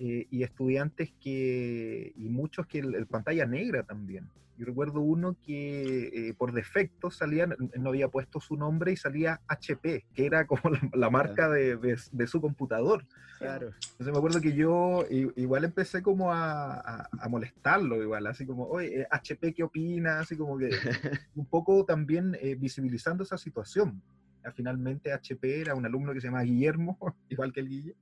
Eh, 0.00 0.28
y 0.30 0.44
estudiantes 0.44 1.12
que, 1.20 2.12
y 2.14 2.28
muchos 2.28 2.68
que 2.68 2.78
el, 2.78 3.04
pantalla 3.08 3.46
negra 3.46 3.82
también. 3.82 4.28
Yo 4.56 4.64
recuerdo 4.64 5.00
uno 5.00 5.36
que 5.44 6.28
eh, 6.28 6.34
por 6.34 6.52
defecto 6.52 7.10
salía, 7.10 7.48
no 7.76 7.88
había 7.88 8.06
puesto 8.06 8.40
su 8.40 8.56
nombre 8.56 8.92
y 8.92 8.96
salía 8.96 9.40
HP, 9.48 10.06
que 10.14 10.26
era 10.26 10.46
como 10.46 10.62
la, 10.94 11.10
marca 11.10 11.48
de, 11.48 11.76
de, 11.76 12.26
su 12.28 12.40
computador. 12.40 13.06
Claro. 13.38 13.72
Entonces 13.90 14.12
me 14.12 14.18
acuerdo 14.18 14.40
que 14.40 14.52
yo 14.52 15.04
igual 15.10 15.64
empecé 15.64 16.00
como 16.00 16.32
a, 16.32 17.08
a, 17.18 17.28
molestarlo, 17.28 18.00
igual, 18.00 18.28
así 18.28 18.46
como, 18.46 18.68
oye, 18.68 19.04
HP, 19.10 19.52
¿qué 19.52 19.64
opina? 19.64 20.20
Así 20.20 20.36
como 20.36 20.58
que 20.58 20.70
un 21.34 21.46
poco 21.46 21.84
también 21.84 22.36
eh, 22.40 22.54
visibilizando 22.54 23.24
esa 23.24 23.36
situación. 23.36 24.00
Finalmente 24.54 25.12
HP 25.12 25.60
era 25.60 25.74
un 25.74 25.84
alumno 25.84 26.14
que 26.14 26.20
se 26.20 26.28
llama 26.28 26.42
Guillermo, 26.42 27.16
igual 27.28 27.52
que 27.52 27.60
el 27.60 27.68
Guille 27.68 27.96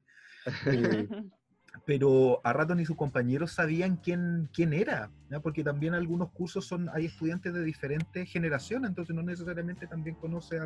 pero 1.85 2.41
a 2.45 2.53
rato 2.53 2.75
ni 2.75 2.85
sus 2.85 2.97
compañeros 2.97 3.53
sabían 3.53 3.97
quién, 3.97 4.49
quién 4.53 4.73
era, 4.73 5.11
porque 5.43 5.63
también 5.63 5.95
algunos 5.95 6.31
cursos 6.31 6.65
son, 6.65 6.89
hay 6.93 7.07
estudiantes 7.07 7.53
de 7.53 7.65
diferentes 7.65 8.31
generaciones, 8.31 8.89
entonces 8.89 9.15
no 9.15 9.23
necesariamente 9.23 9.87
también 9.87 10.17
conoce 10.17 10.59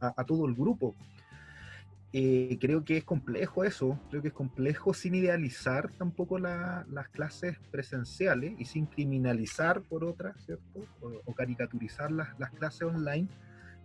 a, 0.00 0.24
todo 0.24 0.46
el 0.46 0.54
grupo. 0.54 0.94
Eh, 2.12 2.56
creo 2.60 2.84
que 2.84 2.96
es 2.96 3.04
complejo 3.04 3.64
eso, 3.64 4.00
creo 4.08 4.22
que 4.22 4.28
es 4.28 4.34
complejo 4.34 4.94
sin 4.94 5.14
idealizar 5.14 5.90
tampoco 5.98 6.38
las 6.38 7.08
clases 7.10 7.58
presenciales 7.70 8.54
y 8.58 8.64
sin 8.64 8.86
criminalizar 8.86 9.82
por 9.82 10.04
otras, 10.04 10.36
¿cierto? 10.44 10.86
O, 11.26 11.34
caricaturizar 11.34 12.10
las, 12.10 12.38
las 12.38 12.50
clases 12.52 12.82
online. 12.82 13.28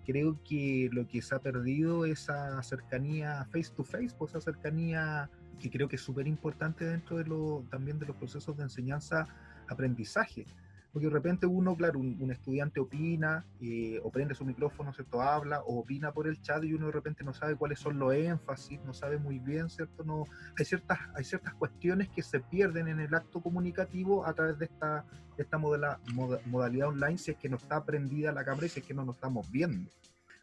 Creo 0.06 0.40
que 0.48 0.90
lo 0.92 1.08
que 1.08 1.22
se 1.22 1.36
ha 1.36 1.40
perdido 1.40 2.06
es 2.06 2.22
esa 2.22 2.62
cercanía 2.64 3.46
face 3.52 3.72
to 3.76 3.84
face, 3.84 4.16
pues 4.18 4.32
esa 4.32 4.42
cercanía 4.42 5.30
que 5.62 5.70
creo 5.70 5.88
que 5.88 5.96
es 5.96 6.02
súper 6.02 6.28
importante 6.28 6.86
dentro 6.86 7.18
de 7.18 7.26
lo, 7.26 7.64
también 7.70 8.00
de 8.00 8.06
los 8.06 8.16
procesos 8.16 8.58
de 8.58 8.64
enseñanza-aprendizaje. 8.64 10.46
Porque 10.92 11.08
de 11.08 11.14
repente 11.14 11.46
uno, 11.46 11.76
claro, 11.76 12.00
un, 12.00 12.32
estudiante 12.32 12.82
opina, 12.82 13.46
eh, 13.62 14.00
o 14.04 14.12
prende 14.12 14.36
su 14.36 14.44
micrófono, 14.44 14.92
¿cierto? 14.94 15.22
Habla, 15.22 15.62
o 15.62 15.80
opina 15.80 16.12
por 16.12 16.28
el 16.28 16.42
chat 16.42 16.64
y 16.66 16.74
uno 16.74 16.88
de 16.88 16.92
repente 16.92 17.24
no 17.24 17.34
sabe 17.34 17.56
cuáles 17.56 17.80
son 17.80 17.98
los 17.98 18.14
énfasis, 18.14 18.82
no 18.84 18.94
sabe 18.94 19.18
muy 19.18 19.40
bien, 19.40 19.70
¿cierto? 19.70 20.04
No, 20.04 20.26
hay, 20.60 20.66
ciertas, 20.66 21.00
hay 21.16 21.24
ciertas 21.24 21.54
cuestiones 21.54 22.10
que 22.10 22.22
se 22.22 22.42
pierden 22.42 22.90
en 22.90 23.00
el 23.00 23.14
acto 23.16 23.42
comunicativo 23.42 24.26
a 24.26 24.34
través 24.34 24.60
de 24.60 24.66
esta, 24.66 25.06
de 25.38 25.44
esta 25.44 25.58
modalidad 25.58 26.90
online 26.90 27.18
si 27.18 27.32
es 27.32 27.38
que 27.38 27.48
no 27.48 27.56
está 27.56 27.86
prendida 27.86 28.34
la 28.34 28.44
cámara 28.44 28.66
y 28.66 28.70
si 28.70 28.82
es 28.82 28.86
que 28.86 28.94
no 28.94 29.06
nos 29.06 29.16
estamos 29.16 29.50
viendo. 29.50 29.90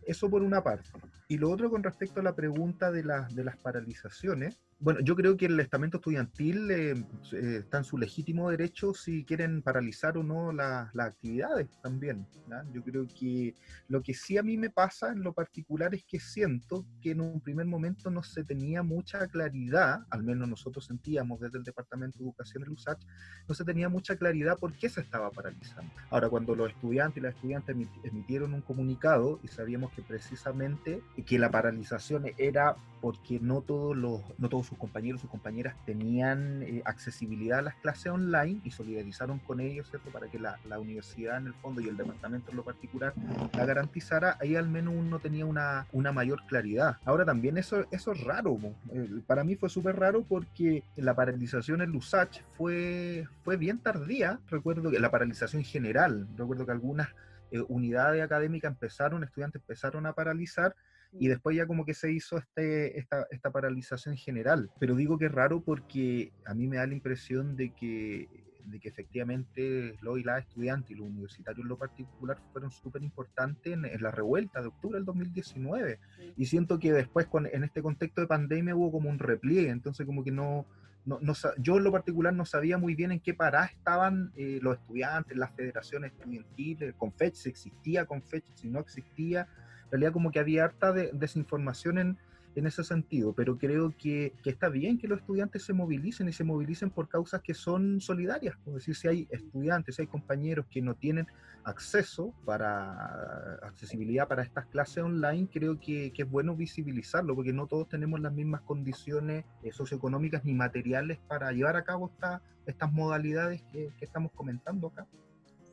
Eso 0.07 0.31
por 0.31 0.41
una 0.41 0.63
parte. 0.63 0.89
Y 1.29 1.37
lo 1.37 1.51
otro 1.51 1.69
con 1.69 1.83
respecto 1.83 2.21
a 2.21 2.23
la 2.23 2.35
pregunta 2.35 2.91
de, 2.91 3.03
de 3.03 3.45
las 3.45 3.57
paralizaciones, 3.59 4.59
bueno, 4.81 5.01
yo 5.01 5.17
creo 5.17 5.37
que 5.37 5.47
el 5.47 5.59
estamento 5.59 5.97
estudiantil 5.97 6.71
eh, 6.71 7.05
eh, 7.33 7.57
está 7.61 7.79
en 7.79 7.85
su 7.85 7.99
legítimo 7.99 8.49
derecho 8.49 8.95
si 8.95 9.25
quieren 9.25 9.61
paralizar 9.61 10.17
o 10.17 10.23
no 10.23 10.53
las 10.53 10.95
actividades 10.97 11.67
también. 11.83 12.27
Yo 12.73 12.83
creo 12.85 13.07
que 13.09 13.55
lo 13.89 14.03
que 14.03 14.15
sí 14.15 14.39
a 14.39 14.43
mí 14.43 14.57
me 14.57 14.71
pasa 14.71 15.11
en 15.11 15.23
lo 15.23 15.33
particular 15.33 15.95
es 15.95 16.05
que 16.05 16.21
siento 16.21 16.87
que 17.03 17.11
en 17.11 17.21
un 17.21 17.41
primer 17.41 17.67
momento 17.67 18.09
no 18.11 18.23
se 18.23 18.45
tenía 18.45 18.83
mucha 18.85 19.27
claridad, 19.27 20.01
al 20.11 20.23
menos 20.23 20.49
nosotros 20.49 20.87
sentíamos 20.87 21.41
desde 21.41 21.59
el 21.59 21.65
Departamento 21.65 22.19
de 22.19 22.25
Educación 22.25 22.63
del 22.63 22.73
USACH, 22.73 23.05
no 23.49 23.55
se 23.55 23.65
tenía 23.65 23.89
mucha 23.89 24.17
claridad 24.17 24.57
por 24.59 24.73
qué 24.75 24.89
se 24.89 25.01
estaba 25.01 25.31
paralizando. 25.31 25.93
Ahora, 26.11 26.29
cuando 26.31 26.55
los 26.55 26.71
estudiantes 26.71 27.19
y 27.19 27.21
las 27.21 27.35
estudiantes 27.35 27.77
emitieron 28.05 28.55
un 28.55 28.63
comunicado 28.63 29.41
y 29.43 29.49
sabíamos 29.49 29.93
que 29.93 30.03
precisamente 30.03 31.03
que 31.27 31.39
la 31.39 31.51
paralización 31.51 32.27
era 32.39 32.77
porque 33.01 33.39
no 33.41 33.63
todos 33.63 33.97
los, 33.97 34.23
no 34.39 34.49
todos 34.49 34.68
sus 34.69 34.79
compañeros, 34.79 35.21
sus 35.21 35.31
compañeras 35.31 35.75
tenían 35.87 36.63
eh, 36.63 36.83
accesibilidad 36.85 37.61
a 37.61 37.63
las 37.63 37.75
clases 37.77 38.13
online 38.13 38.61
y 38.65 38.71
solidarizaron 38.71 39.39
con 39.39 39.61
ellos, 39.61 39.89
¿cierto? 39.89 40.11
Para 40.11 40.29
que 40.29 40.39
la, 40.39 40.59
la, 40.69 40.79
universidad 40.79 41.39
en 41.39 41.47
el 41.47 41.55
fondo 41.55 41.81
y 41.81 41.89
el 41.89 41.97
departamento 41.97 42.51
en 42.51 42.57
lo 42.57 42.65
particular 42.65 43.13
la 43.55 43.65
garantizara, 43.65 44.37
ahí 44.41 44.57
al 44.57 44.69
menos 44.69 44.95
uno 44.97 45.19
tenía 45.19 45.47
una, 45.47 45.87
una 45.93 46.13
mayor 46.13 46.45
claridad. 46.47 46.99
Ahora 47.05 47.25
también 47.25 47.59
eso, 47.59 47.87
eso 47.91 48.13
es 48.13 48.23
raro, 48.25 48.59
eh, 48.93 49.09
para 49.27 49.43
mí 49.45 49.57
fue 49.57 49.69
súper 49.69 49.97
raro 49.97 50.23
porque 50.23 50.85
la 50.97 51.15
paralización 51.15 51.81
en 51.81 51.91
Lusach 51.91 52.43
fue, 52.57 53.27
fue 53.43 53.57
bien 53.57 53.79
tardía, 53.79 54.41
recuerdo 54.49 54.91
que 54.91 55.01
la 55.01 55.11
paralización 55.11 55.65
general, 55.65 56.29
recuerdo 56.37 56.67
que 56.67 56.73
algunas 56.73 57.09
eh, 57.51 57.65
unidades 57.69 58.23
académicas 58.23 58.71
empezaron, 58.71 59.25
estudiantes 59.25 59.63
empezaron 59.63 60.07
a 60.07 60.13
paralizar 60.13 60.75
y 61.13 61.29
después 61.29 61.57
ya 61.57 61.67
como 61.67 61.85
que 61.85 61.95
se 61.95 62.13
hizo 62.13 62.39
este, 62.39 62.99
esta, 62.99 63.27
esta 63.31 63.51
paralización 63.51 64.17
general. 64.17 64.71
Pero 64.79 64.95
digo 64.95 65.19
que 65.19 65.27
es 65.27 65.33
raro 65.33 65.63
porque 65.63 66.33
a 66.45 66.55
mí 66.55 66.67
me 66.67 66.77
da 66.77 66.87
la 66.87 66.95
impresión 66.95 67.57
de 67.57 67.71
que 67.71 68.29
de 68.71 68.81
que 68.81 68.89
efectivamente 68.89 69.97
los 70.03 70.19
y 70.19 70.23
las 70.23 70.41
estudiantes 70.41 70.91
y 70.91 70.95
los 70.95 71.07
universitarios 71.07 71.65
en 71.65 71.69
lo 71.69 71.79
particular 71.79 72.39
fueron 72.53 72.71
súper 72.71 73.03
importantes 73.03 73.73
en, 73.73 74.03
la 74.03 74.11
revuelta 74.11 74.61
de 74.61 74.69
octubre 74.69 74.97
del 74.97 75.05
2019. 75.05 75.99
Y 76.37 76.47
siento 76.47 76.79
que 76.79 76.93
después 76.93 77.27
con, 77.27 77.47
en 77.47 77.65
este 77.65 77.83
contexto 77.83 78.21
de 78.21 78.27
pandemia 78.27 78.77
hubo 78.77 78.93
como 78.93 79.11
un 79.11 79.19
repliegue, 79.19 79.71
entonces 79.71 80.07
como 80.07 80.23
que 80.23 80.33
no, 80.33 80.67
no, 81.05 81.19
no, 81.21 81.33
yo 81.59 81.79
en 81.79 81.85
lo 81.85 81.93
particular 81.93 82.35
no 82.35 82.45
sabía 82.45 82.79
muy 82.79 82.95
bien 82.95 83.13
en 83.13 83.21
qué 83.21 83.35
parada 83.35 83.67
estaban 83.67 84.33
eh, 84.37 84.59
los 84.63 84.79
estudiantes, 84.79 85.37
las 85.37 85.55
federaciones 85.55 86.13
estudiantiles, 86.13 86.95
Confech, 86.95 87.35
si 87.35 87.49
existía 87.49 88.05
Confech, 88.05 88.45
si 88.55 88.69
no 88.69 88.81
existía. 88.81 89.49
Realidad 89.91 90.13
como 90.13 90.31
que 90.31 90.41
había 90.41 90.65
harta 90.65 90.93
de, 90.93 91.11
desinformación 91.13 91.99
en, 91.99 92.19
en 92.55 92.67
ese 92.67 92.85
sentido, 92.85 93.33
pero 93.33 93.57
creo 93.57 93.95
que, 93.97 94.33
que, 94.43 94.51
está 94.51 94.69
bien 94.69 94.99
que 94.99 95.09
los 95.09 95.21
estudiantes 95.21 95.65
se 95.65 95.73
movilicen 95.73 96.29
y 96.29 96.33
se 96.33 96.45
movilicen 96.45 96.91
por 96.91 97.09
causas 97.09 97.41
que 97.43 97.55
son 97.55 98.01
solidarias. 98.01 98.57
Es 98.67 98.75
decir, 98.75 98.95
si 98.97 99.09
hay 99.09 99.29
estudiantes, 99.31 99.97
si 99.97 100.03
hay 100.03 100.09
compañeros 100.09 100.67
que 100.71 100.83
no 100.83 100.95
tienen 100.95 101.27
acceso 101.65 102.33
para 102.45 103.55
accesibilidad 103.63 104.27
para 104.27 104.43
estas 104.43 104.67
clases 104.67 105.05
online, 105.05 105.49
creo 105.53 105.79
que, 105.79 106.13
que 106.13 106.23
es 106.23 106.31
bueno 106.31 106.57
visibilizarlo, 106.57 107.35
porque 107.35 107.53
no 107.53 107.67
todos 107.67 107.89
tenemos 107.89 108.21
las 108.21 108.33
mismas 108.33 108.63
condiciones 108.63 109.45
eh, 109.63 109.73
socioeconómicas 109.73 110.45
ni 110.45 110.55
materiales 110.55 111.19
para 111.29 111.53
llevar 111.53 111.77
a 111.77 111.85
cabo 111.85 112.11
esta, 112.13 112.43
estas 112.67 112.93
modalidades 112.93 113.63
que 113.73 113.93
estamos 114.01 114.33
comentando 114.33 114.89
acá. 114.89 115.07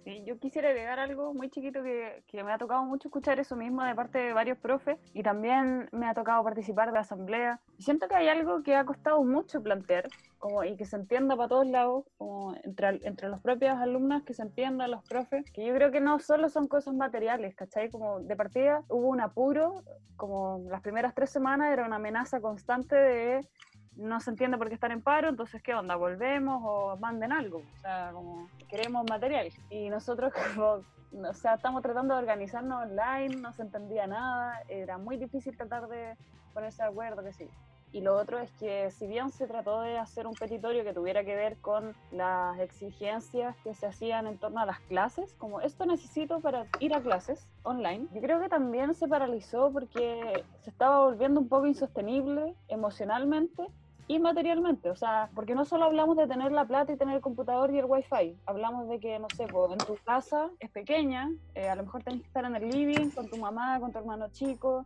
Sí, 0.05 0.23
yo 0.23 0.37
quisiera 0.37 0.69
agregar 0.69 0.99
algo 0.99 1.33
muy 1.33 1.49
chiquito 1.49 1.81
que, 1.81 2.23
que, 2.27 2.43
me 2.43 2.51
ha 2.51 2.59
tocado 2.59 2.83
mucho 2.85 3.07
escuchar 3.07 3.39
eso 3.39 3.55
mismo 3.55 3.83
de 3.83 3.95
parte 3.95 4.19
de 4.19 4.33
varios 4.33 4.59
profes 4.59 4.99
y 5.15 5.23
también 5.23 5.89
me 5.91 6.05
ha 6.05 6.13
tocado 6.13 6.43
participar 6.43 6.91
de 6.91 6.99
asamblea. 6.99 7.59
Siento 7.79 8.07
que 8.07 8.13
hay 8.13 8.27
algo 8.27 8.61
que 8.61 8.75
ha 8.75 8.85
costado 8.85 9.23
mucho 9.23 9.63
plantear 9.63 10.07
como, 10.37 10.63
y 10.63 10.77
que 10.77 10.85
se 10.85 10.97
entienda 10.97 11.35
para 11.35 11.49
todos 11.49 11.65
lados, 11.65 12.05
como 12.19 12.53
entre, 12.63 12.99
entre 13.01 13.29
los 13.29 13.41
propios 13.41 13.75
alumnos, 13.77 14.21
que 14.21 14.35
se 14.35 14.43
entienda 14.43 14.87
los 14.87 15.03
profes, 15.05 15.49
que 15.51 15.65
yo 15.65 15.73
creo 15.73 15.89
que 15.89 16.01
no 16.01 16.19
solo 16.19 16.49
son 16.49 16.67
cosas 16.67 16.93
materiales, 16.93 17.55
¿cachai? 17.55 17.89
Como 17.89 18.19
de 18.19 18.35
partida 18.35 18.83
hubo 18.89 19.07
un 19.07 19.21
apuro, 19.21 19.81
como 20.17 20.63
las 20.69 20.81
primeras 20.81 21.15
tres 21.15 21.31
semanas 21.31 21.73
era 21.73 21.83
una 21.83 21.95
amenaza 21.95 22.41
constante 22.41 22.95
de 22.95 23.47
no 23.97 24.19
se 24.19 24.29
entiende 24.29 24.57
por 24.57 24.67
qué 24.67 24.75
están 24.75 24.91
en 24.91 25.01
paro, 25.01 25.29
entonces 25.29 25.61
¿qué 25.61 25.73
onda? 25.73 25.95
¿Volvemos 25.95 26.61
o 26.65 26.97
manden 26.97 27.31
algo? 27.31 27.59
O 27.59 27.81
sea, 27.81 28.11
como 28.13 28.49
queremos 28.69 29.05
material. 29.09 29.49
Y 29.69 29.89
nosotros 29.89 30.33
como, 30.55 30.81
o 31.27 31.33
sea, 31.33 31.55
estamos 31.55 31.81
tratando 31.81 32.13
de 32.13 32.21
organizarnos 32.21 32.83
online, 32.83 33.37
no 33.37 33.53
se 33.53 33.61
entendía 33.61 34.07
nada, 34.07 34.61
era 34.67 34.97
muy 34.97 35.17
difícil 35.17 35.55
tratar 35.55 35.87
de 35.87 36.15
ponerse 36.53 36.83
de 36.83 36.89
acuerdo, 36.89 37.23
que. 37.23 37.49
Y 37.91 38.01
lo 38.01 38.17
otro 38.17 38.39
es 38.39 38.51
que 38.59 38.91
si 38.91 39.07
bien 39.07 39.31
se 39.31 39.47
trató 39.47 39.79
de 39.79 39.97
hacer 39.97 40.27
un 40.27 40.33
petitorio 40.33 40.83
que 40.83 40.93
tuviera 40.93 41.23
que 41.23 41.33
ver 41.33 41.55
con 41.61 41.95
las 42.11 42.59
exigencias 42.59 43.55
que 43.63 43.73
se 43.73 43.87
hacían 43.87 44.27
en 44.27 44.37
torno 44.37 44.59
a 44.59 44.65
las 44.65 44.81
clases, 44.81 45.33
como 45.35 45.61
esto 45.61 45.85
necesito 45.85 46.41
para 46.41 46.65
ir 46.81 46.93
a 46.93 46.99
clases 46.99 47.47
online, 47.63 48.09
yo 48.13 48.19
creo 48.19 48.41
que 48.41 48.49
también 48.49 48.93
se 48.95 49.07
paralizó 49.07 49.71
porque 49.71 50.43
se 50.59 50.69
estaba 50.69 51.05
volviendo 51.05 51.39
un 51.39 51.47
poco 51.47 51.67
insostenible 51.67 52.53
emocionalmente 52.67 53.65
y 54.07 54.19
materialmente, 54.19 54.89
o 54.89 54.95
sea, 54.95 55.29
porque 55.33 55.55
no 55.55 55.65
solo 55.65 55.85
hablamos 55.85 56.15
de 56.17 56.27
tener 56.27 56.51
la 56.51 56.65
plata 56.65 56.93
y 56.93 56.97
tener 56.97 57.15
el 57.15 57.21
computador 57.21 57.73
y 57.73 57.79
el 57.79 57.85
wifi, 57.85 58.37
hablamos 58.45 58.87
de 58.87 58.99
que, 58.99 59.17
no 59.17 59.27
sé, 59.35 59.47
pues, 59.47 59.71
en 59.71 59.79
tu 59.79 59.95
casa 60.03 60.49
es 60.59 60.69
pequeña, 60.69 61.31
eh, 61.55 61.69
a 61.69 61.75
lo 61.75 61.83
mejor 61.83 62.03
tenés 62.03 62.21
que 62.21 62.27
estar 62.27 62.45
en 62.45 62.55
el 62.55 62.69
living 62.69 63.09
con 63.09 63.27
tu 63.29 63.37
mamá, 63.37 63.79
con 63.79 63.91
tu 63.91 63.97
hermano 63.97 64.29
chico, 64.31 64.85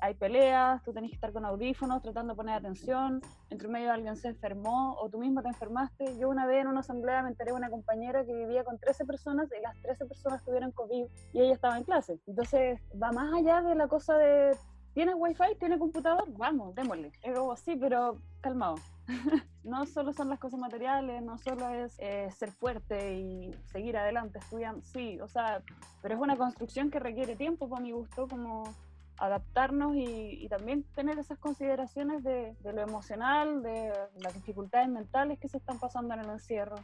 hay 0.00 0.14
peleas, 0.14 0.82
tú 0.82 0.92
tenés 0.92 1.10
que 1.10 1.16
estar 1.16 1.32
con 1.32 1.44
audífonos 1.44 2.02
tratando 2.02 2.32
de 2.32 2.36
poner 2.36 2.54
atención, 2.54 3.20
entre 3.50 3.68
medio 3.68 3.92
alguien 3.92 4.16
se 4.16 4.28
enfermó 4.28 4.94
o 4.94 5.08
tú 5.10 5.18
mismo 5.18 5.42
te 5.42 5.48
enfermaste. 5.48 6.18
Yo 6.18 6.28
una 6.28 6.46
vez 6.46 6.62
en 6.62 6.68
una 6.68 6.80
asamblea 6.80 7.22
me 7.22 7.28
enteré 7.28 7.50
de 7.50 7.56
una 7.56 7.70
compañera 7.70 8.24
que 8.24 8.34
vivía 8.34 8.64
con 8.64 8.78
13 8.78 9.04
personas 9.04 9.48
y 9.56 9.62
las 9.62 9.76
13 9.82 10.06
personas 10.06 10.42
tuvieron 10.44 10.72
COVID 10.72 11.04
y 11.32 11.40
ella 11.40 11.52
estaba 11.52 11.76
en 11.76 11.84
clase. 11.84 12.18
Entonces 12.26 12.80
va 13.00 13.12
más 13.12 13.34
allá 13.34 13.60
de 13.60 13.74
la 13.74 13.88
cosa 13.88 14.16
de 14.16 14.56
¿Tiene 14.94 15.14
wifi? 15.14 15.54
¿Tiene 15.58 15.78
computador? 15.78 16.24
Vamos, 16.36 16.74
démosle. 16.74 17.12
Es 17.22 17.36
como, 17.36 17.56
sí, 17.56 17.76
pero 17.76 18.18
calmado. 18.40 18.76
no 19.64 19.86
solo 19.86 20.12
son 20.12 20.28
las 20.28 20.38
cosas 20.38 20.58
materiales, 20.58 21.22
no 21.22 21.38
solo 21.38 21.68
es 21.68 21.96
eh, 21.98 22.28
ser 22.36 22.50
fuerte 22.50 23.14
y 23.18 23.54
seguir 23.66 23.96
adelante 23.96 24.38
estudiando, 24.38 24.82
sí, 24.82 25.20
o 25.20 25.28
sea, 25.28 25.62
pero 26.00 26.14
es 26.14 26.20
una 26.20 26.36
construcción 26.36 26.90
que 26.90 26.98
requiere 26.98 27.36
tiempo, 27.36 27.68
para 27.68 27.82
mi 27.82 27.92
gusto, 27.92 28.28
como 28.28 28.64
adaptarnos 29.18 29.94
y, 29.96 30.48
también 30.48 30.82
tener 30.94 31.18
esas 31.18 31.38
consideraciones 31.38 32.24
de, 32.24 32.56
de, 32.62 32.72
lo 32.72 32.80
emocional, 32.80 33.62
de 33.62 33.92
las 34.18 34.34
dificultades 34.34 34.88
mentales 34.88 35.38
que 35.38 35.48
se 35.48 35.58
están 35.58 35.78
pasando 35.78 36.14
en 36.14 36.20
el 36.20 36.30
encierro 36.30 36.76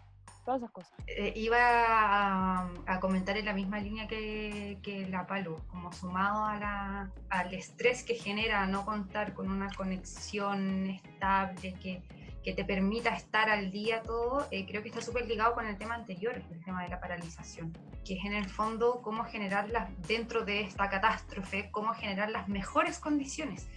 todas 0.46 0.62
esas 0.62 0.70
cosas. 0.70 0.92
Eh, 1.08 1.32
iba 1.36 1.58
a, 1.58 2.70
a, 2.86 3.00
comentar 3.00 3.36
en 3.36 3.44
la 3.44 3.52
misma 3.52 3.80
línea 3.80 4.06
que, 4.06 4.78
que 4.82 5.06
la 5.08 5.26
Palo, 5.26 5.60
como 5.66 5.92
sumado 5.92 6.44
a 6.46 6.56
la, 6.56 7.10
al 7.28 7.52
estrés 7.52 8.04
que 8.04 8.14
genera 8.14 8.64
no 8.66 8.86
contar 8.86 9.34
con 9.34 9.50
una 9.50 9.68
conexión 9.74 10.86
estable 10.86 11.74
que, 11.82 12.02
que 12.44 12.52
te 12.52 12.64
permita 12.64 13.10
estar 13.10 13.50
al 13.50 13.72
día 13.72 14.02
todo, 14.02 14.46
eh, 14.52 14.66
creo 14.66 14.82
que 14.82 14.88
está 14.88 15.02
súper 15.02 15.26
ligado 15.26 15.52
con 15.54 15.66
el 15.66 15.76
tema 15.76 15.96
anterior, 15.96 16.40
el 16.50 16.64
tema 16.64 16.84
de 16.84 16.90
la 16.90 17.00
paralización, 17.00 17.76
que 18.04 18.14
es 18.14 18.24
en 18.24 18.34
el 18.34 18.48
fondo 18.48 19.02
cómo 19.02 19.24
generarlas 19.24 19.90
dentro 20.06 20.44
de 20.44 20.60
esta 20.60 20.88
catástrofe, 20.88 21.70
cómo 21.72 21.92
generar 21.92 22.30
las 22.30 22.48
mejores 22.48 23.00
condiciones 23.00 23.68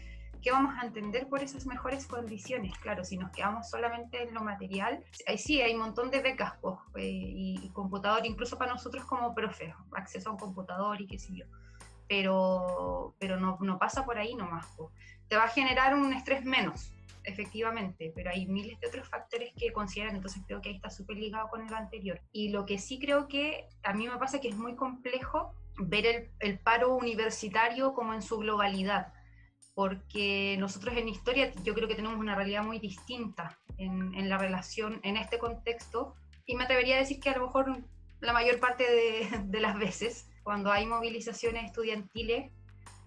¿Qué 0.41 0.51
vamos 0.51 0.73
a 0.81 0.85
entender 0.85 1.27
por 1.27 1.43
esas 1.43 1.65
mejores 1.65 2.07
condiciones? 2.07 2.77
Claro, 2.79 3.03
si 3.03 3.17
nos 3.17 3.31
quedamos 3.31 3.69
solamente 3.69 4.23
en 4.23 4.33
lo 4.33 4.41
material, 4.41 5.03
ahí 5.27 5.37
sí 5.37 5.61
hay 5.61 5.73
un 5.73 5.81
montón 5.81 6.11
de 6.11 6.21
becas 6.21 6.53
pues, 6.61 6.77
y, 6.97 7.59
y, 7.61 7.69
computador, 7.71 8.25
incluso 8.25 8.57
para 8.57 8.71
nosotros 8.71 9.03
como 9.03 9.35
profes, 9.35 9.73
acceso 9.91 10.29
a 10.29 10.31
un 10.33 10.39
computador 10.39 11.01
y 11.01 11.07
qué 11.07 11.19
sé 11.19 11.35
yo. 11.35 11.45
Pero, 12.07 13.15
pero 13.19 13.37
no, 13.37 13.57
no 13.59 13.77
pasa 13.77 14.05
por 14.05 14.17
ahí 14.17 14.33
nomás. 14.35 14.65
Pues. 14.77 14.89
Te 15.27 15.35
va 15.35 15.43
a 15.43 15.49
generar 15.49 15.93
un 15.93 16.13
estrés 16.13 16.45
menos, 16.45 16.93
efectivamente, 17.25 18.13
pero 18.15 18.31
hay 18.31 18.47
miles 18.47 18.79
de 18.79 18.87
otros 18.87 19.09
factores 19.09 19.51
que 19.57 19.73
consideran, 19.73 20.15
entonces 20.15 20.41
creo 20.47 20.61
que 20.61 20.69
ahí 20.69 20.75
está 20.75 20.89
súper 20.89 21.17
ligado 21.17 21.49
con 21.49 21.67
el 21.67 21.73
anterior. 21.73 22.21
Y 22.31 22.49
lo 22.49 22.65
que 22.65 22.77
sí 22.77 22.97
creo 22.97 23.27
que 23.27 23.67
a 23.83 23.93
mí 23.93 24.07
me 24.07 24.17
pasa 24.17 24.39
que 24.39 24.47
es 24.47 24.55
muy 24.55 24.75
complejo 24.75 25.53
ver 25.77 26.05
el, 26.05 26.31
el 26.39 26.59
paro 26.59 26.95
universitario 26.95 27.93
como 27.93 28.13
en 28.13 28.21
su 28.21 28.37
globalidad 28.37 29.13
porque 29.73 30.57
nosotros 30.59 30.95
en 30.97 31.07
historia 31.07 31.53
yo 31.63 31.73
creo 31.73 31.87
que 31.87 31.95
tenemos 31.95 32.17
una 32.17 32.35
realidad 32.35 32.63
muy 32.63 32.79
distinta 32.79 33.57
en, 33.77 34.13
en, 34.15 34.29
la 34.29 34.37
relación 34.37 34.99
en 35.03 35.17
este 35.17 35.39
contexto 35.39 36.15
y 36.45 36.55
me 36.55 36.65
atrevería 36.65 36.95
a 36.95 36.99
decir 36.99 37.19
que 37.19 37.29
a 37.29 37.37
lo 37.37 37.45
mejor 37.45 37.83
la 38.19 38.33
mayor 38.33 38.59
parte 38.59 38.83
de, 38.83 39.29
de 39.45 39.59
las 39.59 39.77
veces 39.77 40.29
cuando 40.43 40.71
hay 40.71 40.85
movilizaciones 40.85 41.65
estudiantiles 41.65 42.51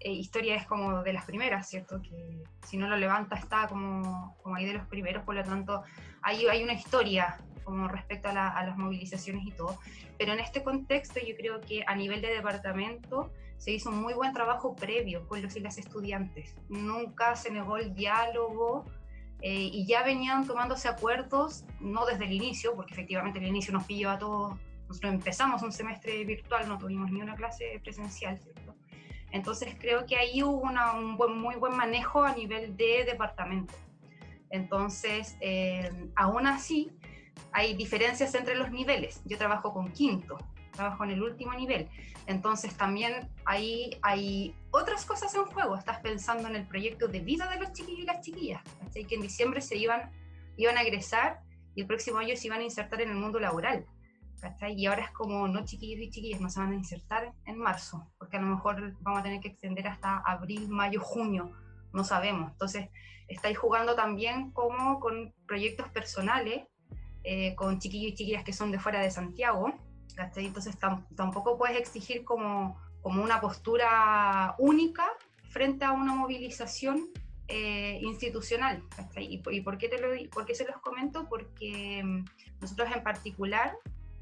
eh, 0.03 0.11
historia 0.11 0.55
es 0.55 0.65
como 0.65 1.01
de 1.01 1.13
las 1.13 1.23
primeras, 1.23 1.69
¿cierto? 1.69 2.01
Que 2.01 2.43
si 2.67 2.75
no 2.75 2.89
lo 2.89 2.97
levanta 2.97 3.37
está 3.37 3.67
como, 3.69 4.35
como 4.43 4.55
ahí 4.55 4.65
de 4.65 4.73
los 4.73 4.85
primeros, 4.87 5.23
por 5.23 5.33
lo 5.33 5.43
tanto 5.43 5.81
hay, 6.21 6.45
hay 6.47 6.61
una 6.61 6.73
historia 6.73 7.37
como 7.63 7.87
respecto 7.87 8.27
a, 8.27 8.33
la, 8.33 8.49
a 8.49 8.65
las 8.65 8.77
movilizaciones 8.77 9.45
y 9.45 9.51
todo, 9.51 9.79
pero 10.17 10.33
en 10.33 10.41
este 10.41 10.61
contexto 10.61 11.21
yo 11.25 11.35
creo 11.37 11.61
que 11.61 11.85
a 11.87 11.95
nivel 11.95 12.21
de 12.21 12.33
departamento 12.33 13.31
se 13.63 13.71
hizo 13.71 13.91
un 13.91 14.01
muy 14.01 14.13
buen 14.13 14.33
trabajo 14.33 14.75
previo 14.75 15.25
con 15.25 15.41
los 15.41 15.55
y 15.55 15.61
las 15.61 15.77
estudiantes. 15.77 16.53
Nunca 16.67 17.33
se 17.37 17.49
negó 17.49 17.77
el 17.77 17.95
diálogo 17.95 18.83
eh, 19.41 19.69
y 19.71 19.85
ya 19.85 20.03
venían 20.03 20.45
tomándose 20.45 20.89
acuerdos, 20.89 21.63
no 21.79 22.05
desde 22.05 22.25
el 22.25 22.33
inicio, 22.33 22.75
porque 22.75 22.91
efectivamente 22.93 23.39
el 23.39 23.47
inicio 23.47 23.71
nos 23.71 23.85
pilló 23.85 24.09
a 24.09 24.19
todos. 24.19 24.59
Nosotros 24.89 25.13
empezamos 25.13 25.63
un 25.63 25.71
semestre 25.71 26.25
virtual, 26.25 26.67
no 26.67 26.77
tuvimos 26.77 27.09
ni 27.09 27.21
una 27.21 27.35
clase 27.35 27.79
presencial, 27.81 28.37
¿cierto? 28.37 28.75
Entonces 29.31 29.77
creo 29.79 30.05
que 30.05 30.17
ahí 30.17 30.43
hubo 30.43 30.59
un 30.59 31.39
muy 31.39 31.55
buen 31.55 31.77
manejo 31.77 32.21
a 32.21 32.35
nivel 32.35 32.75
de 32.75 33.05
departamento. 33.05 33.75
Entonces, 34.49 35.37
eh, 35.39 35.89
aún 36.17 36.47
así, 36.47 36.91
hay 37.53 37.75
diferencias 37.75 38.35
entre 38.35 38.55
los 38.55 38.71
niveles. 38.71 39.21
Yo 39.23 39.37
trabajo 39.37 39.71
con 39.71 39.93
quinto, 39.93 40.37
trabajo 40.73 41.03
en 41.03 41.11
el 41.11 41.23
último 41.23 41.53
nivel. 41.53 41.87
Entonces 42.27 42.75
también 42.75 43.29
ahí 43.45 43.97
hay 44.01 44.55
otras 44.71 45.05
cosas 45.05 45.33
en 45.35 45.45
juego. 45.45 45.75
Estás 45.75 45.99
pensando 45.99 46.47
en 46.47 46.55
el 46.55 46.67
proyecto 46.67 47.07
de 47.07 47.19
vida 47.19 47.49
de 47.49 47.59
los 47.59 47.71
chiquillos 47.73 48.03
y 48.03 48.05
las 48.05 48.21
chiquillas, 48.21 48.61
que 48.93 49.15
en 49.15 49.21
diciembre 49.21 49.61
se 49.61 49.77
iban, 49.77 50.11
iban 50.57 50.77
a 50.77 50.81
egresar 50.81 51.39
y 51.75 51.81
el 51.81 51.87
próximo 51.87 52.17
año 52.17 52.35
se 52.35 52.47
iban 52.47 52.59
a 52.59 52.63
insertar 52.63 53.01
en 53.01 53.09
el 53.09 53.15
mundo 53.15 53.39
laboral. 53.39 53.85
Y 54.75 54.85
ahora 54.87 55.05
es 55.05 55.11
como, 55.11 55.47
no 55.47 55.63
chiquillos 55.63 56.01
y 56.01 56.09
chiquillas, 56.09 56.41
no 56.41 56.49
se 56.49 56.59
van 56.59 56.71
a 56.71 56.75
insertar 56.75 57.33
en 57.45 57.57
marzo, 57.57 58.11
porque 58.17 58.37
a 58.37 58.41
lo 58.41 58.47
mejor 58.47 58.93
vamos 58.99 59.21
a 59.21 59.23
tener 59.23 59.39
que 59.39 59.49
extender 59.49 59.87
hasta 59.87 60.17
abril, 60.17 60.67
mayo, 60.69 60.99
junio, 60.99 61.51
no 61.93 62.03
sabemos. 62.03 62.51
Entonces, 62.51 62.89
estáis 63.27 63.57
jugando 63.57 63.95
también 63.95 64.51
como 64.51 64.99
con 64.99 65.33
proyectos 65.47 65.87
personales, 65.89 66.65
eh, 67.23 67.55
con 67.55 67.79
chiquillos 67.79 68.11
y 68.11 68.15
chiquillas 68.15 68.43
que 68.43 68.51
son 68.51 68.71
de 68.71 68.79
fuera 68.79 68.99
de 68.99 69.11
Santiago, 69.11 69.73
Entonces 70.35 70.77
tampoco 71.15 71.57
puedes 71.57 71.77
exigir 71.77 72.23
como, 72.23 72.79
como 73.01 73.23
una 73.23 73.41
postura 73.41 74.55
única 74.57 75.05
frente 75.49 75.85
a 75.85 75.91
una 75.91 76.13
movilización 76.13 77.09
eh, 77.47 77.99
institucional. 78.01 78.83
¿Y, 79.17 79.39
por, 79.39 79.77
qué 79.77 79.89
te 79.89 79.99
lo, 79.99 80.07
por 80.29 80.45
qué 80.45 80.55
se 80.55 80.65
los 80.65 80.77
comento? 80.77 81.27
Porque 81.29 82.01
mm, 82.03 82.25
nosotros 82.61 82.89
en 82.95 83.03
particular 83.03 83.75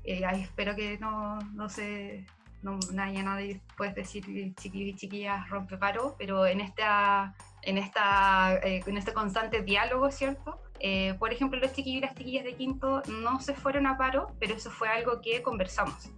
eh, 0.03 0.23
espero 0.33 0.75
que 0.75 0.97
no, 0.97 1.39
no 1.53 1.69
se 1.69 2.25
no 2.63 2.79
nadie, 2.91 3.23
nadie 3.23 3.61
puede 3.75 3.93
decir 3.93 4.23
chiquillos 4.55 4.89
y 4.89 4.95
chiquillas 4.95 5.49
rompe 5.49 5.77
paro, 5.77 6.15
pero 6.17 6.45
en 6.45 6.61
esta 6.61 7.35
en 7.63 7.77
esta 7.77 8.55
eh, 8.63 8.83
en 8.85 8.97
este 8.97 9.13
constante 9.13 9.61
diálogo, 9.61 10.11
¿cierto? 10.11 10.59
Eh, 10.83 11.15
por 11.19 11.31
ejemplo, 11.31 11.59
los 11.59 11.73
chiquillos 11.73 11.99
y 11.99 12.01
las 12.01 12.15
chiquillas 12.15 12.43
de 12.43 12.55
quinto 12.55 13.03
no 13.07 13.39
se 13.39 13.53
fueron 13.53 13.85
a 13.85 13.97
paro, 13.97 14.35
pero 14.39 14.55
eso 14.55 14.71
fue 14.71 14.89
algo 14.89 15.21
que 15.21 15.41
conversamos. 15.41 16.09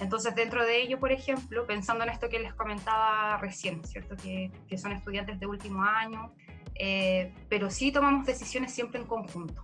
Entonces, 0.00 0.34
dentro 0.36 0.64
de 0.64 0.82
ello, 0.82 1.00
por 1.00 1.10
ejemplo, 1.10 1.66
pensando 1.66 2.04
en 2.04 2.10
esto 2.10 2.28
que 2.28 2.38
les 2.38 2.54
comentaba 2.54 3.36
recién, 3.38 3.82
¿cierto? 3.84 4.16
Que, 4.16 4.52
que 4.68 4.78
son 4.78 4.92
estudiantes 4.92 5.40
de 5.40 5.46
último 5.46 5.82
año, 5.82 6.32
pero 7.48 7.68
sí 7.68 7.90
tomamos 7.90 8.24
decisiones 8.24 8.72
siempre 8.72 9.00
en 9.00 9.06
conjunto. 9.06 9.62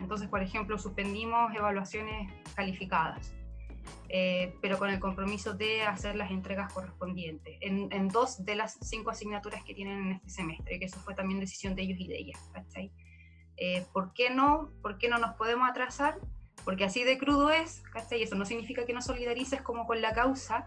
Entonces, 0.00 0.28
por 0.28 0.42
ejemplo, 0.42 0.78
suspendimos 0.78 1.54
evaluaciones 1.54 2.32
calificadas, 2.54 3.34
eh, 4.08 4.54
pero 4.62 4.78
con 4.78 4.90
el 4.90 5.00
compromiso 5.00 5.54
de 5.54 5.82
hacer 5.82 6.16
las 6.16 6.30
entregas 6.30 6.72
correspondientes 6.72 7.58
en, 7.60 8.08
dos 8.08 8.44
de 8.44 8.56
las 8.56 8.78
cinco 8.80 9.10
asignaturas 9.10 9.62
que 9.64 9.74
tienen 9.74 10.06
en 10.06 10.12
este 10.12 10.30
semestre, 10.30 10.78
que 10.78 10.86
eso 10.86 10.98
fue 11.00 11.14
también 11.14 11.40
decisión 11.40 11.74
de 11.74 11.82
ellos 11.82 11.98
y 12.00 12.08
de 12.08 12.18
ellas. 12.18 12.50
Eh, 13.58 13.86
¿Por 13.92 14.12
qué 14.12 14.30
no? 14.30 14.70
¿Por 14.82 14.98
qué 14.98 15.08
no 15.08 15.18
nos 15.18 15.34
podemos 15.34 15.68
atrasar? 15.68 16.18
Porque 16.64 16.84
así 16.84 17.02
de 17.02 17.18
crudo 17.18 17.50
es, 17.50 17.82
¿cachai? 17.92 18.22
Eso 18.22 18.36
no 18.36 18.44
significa 18.44 18.84
que 18.84 18.92
no 18.92 19.02
solidarices 19.02 19.62
como 19.62 19.86
con 19.86 20.00
la 20.00 20.12
causa, 20.12 20.66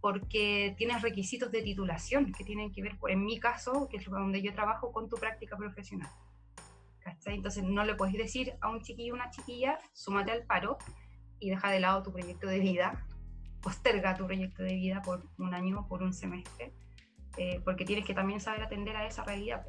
porque 0.00 0.74
tienes 0.76 1.02
requisitos 1.02 1.50
de 1.50 1.62
titulación 1.62 2.32
que 2.32 2.44
tienen 2.44 2.72
que 2.72 2.82
ver, 2.82 2.98
en 3.08 3.24
mi 3.24 3.40
caso, 3.40 3.88
que 3.90 3.96
es 3.96 4.04
donde 4.04 4.42
yo 4.42 4.52
trabajo, 4.54 4.92
con 4.92 5.08
tu 5.08 5.16
práctica 5.16 5.56
profesional. 5.56 6.10
Entonces 7.24 7.64
no 7.64 7.84
le 7.84 7.94
puedes 7.94 8.14
decir 8.16 8.54
a 8.60 8.68
un 8.68 8.82
chiquillo 8.82 9.14
o 9.14 9.16
una 9.16 9.30
chiquilla, 9.30 9.78
súmate 9.92 10.30
al 10.30 10.44
paro 10.44 10.78
y 11.40 11.50
deja 11.50 11.70
de 11.70 11.80
lado 11.80 12.02
tu 12.02 12.12
proyecto 12.12 12.46
de 12.46 12.58
vida, 12.58 13.06
posterga 13.62 14.14
tu 14.14 14.26
proyecto 14.26 14.62
de 14.62 14.74
vida 14.74 15.02
por 15.02 15.24
un 15.38 15.54
año, 15.54 15.86
por 15.88 16.02
un 16.02 16.12
semestre, 16.12 16.74
eh, 17.36 17.60
porque 17.64 17.84
tienes 17.84 18.04
que 18.04 18.14
también 18.14 18.40
saber 18.40 18.62
atender 18.62 18.96
a 18.96 19.06
esa 19.06 19.24
realidad. 19.24 19.66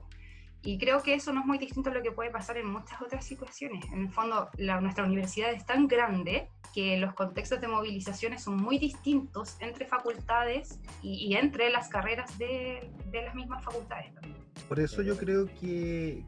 Y 0.61 0.77
creo 0.77 1.01
que 1.01 1.13
eso 1.13 1.31
no 1.31 1.41
es 1.41 1.45
muy 1.45 1.57
distinto 1.57 1.89
a 1.89 1.93
lo 1.93 2.01
que 2.01 2.11
puede 2.11 2.31
pasar 2.31 2.57
en 2.57 2.69
muchas 2.69 3.01
otras 3.01 3.25
situaciones. 3.25 3.85
En 3.91 4.01
el 4.01 4.09
fondo, 4.09 4.49
la, 4.57 4.81
nuestra 4.81 5.05
universidad 5.05 5.51
es 5.53 5.65
tan 5.65 5.87
grande 5.87 6.49
que 6.73 6.97
los 6.97 7.13
contextos 7.13 7.61
de 7.61 7.67
movilizaciones 7.67 8.43
son 8.43 8.57
muy 8.57 8.77
distintos 8.77 9.55
entre 9.61 9.85
facultades 9.85 10.79
y, 11.01 11.33
entre 11.35 11.69
las 11.69 11.87
carreras 11.87 12.37
de, 12.37 12.91
de 13.05 13.21
las 13.21 13.35
mismas 13.35 13.63
facultades 13.63 14.13
también. 14.13 14.48
Por 14.67 14.79
eso 14.79 15.01
yo 15.01 15.17
creo 15.17 15.47
que, 15.59 16.23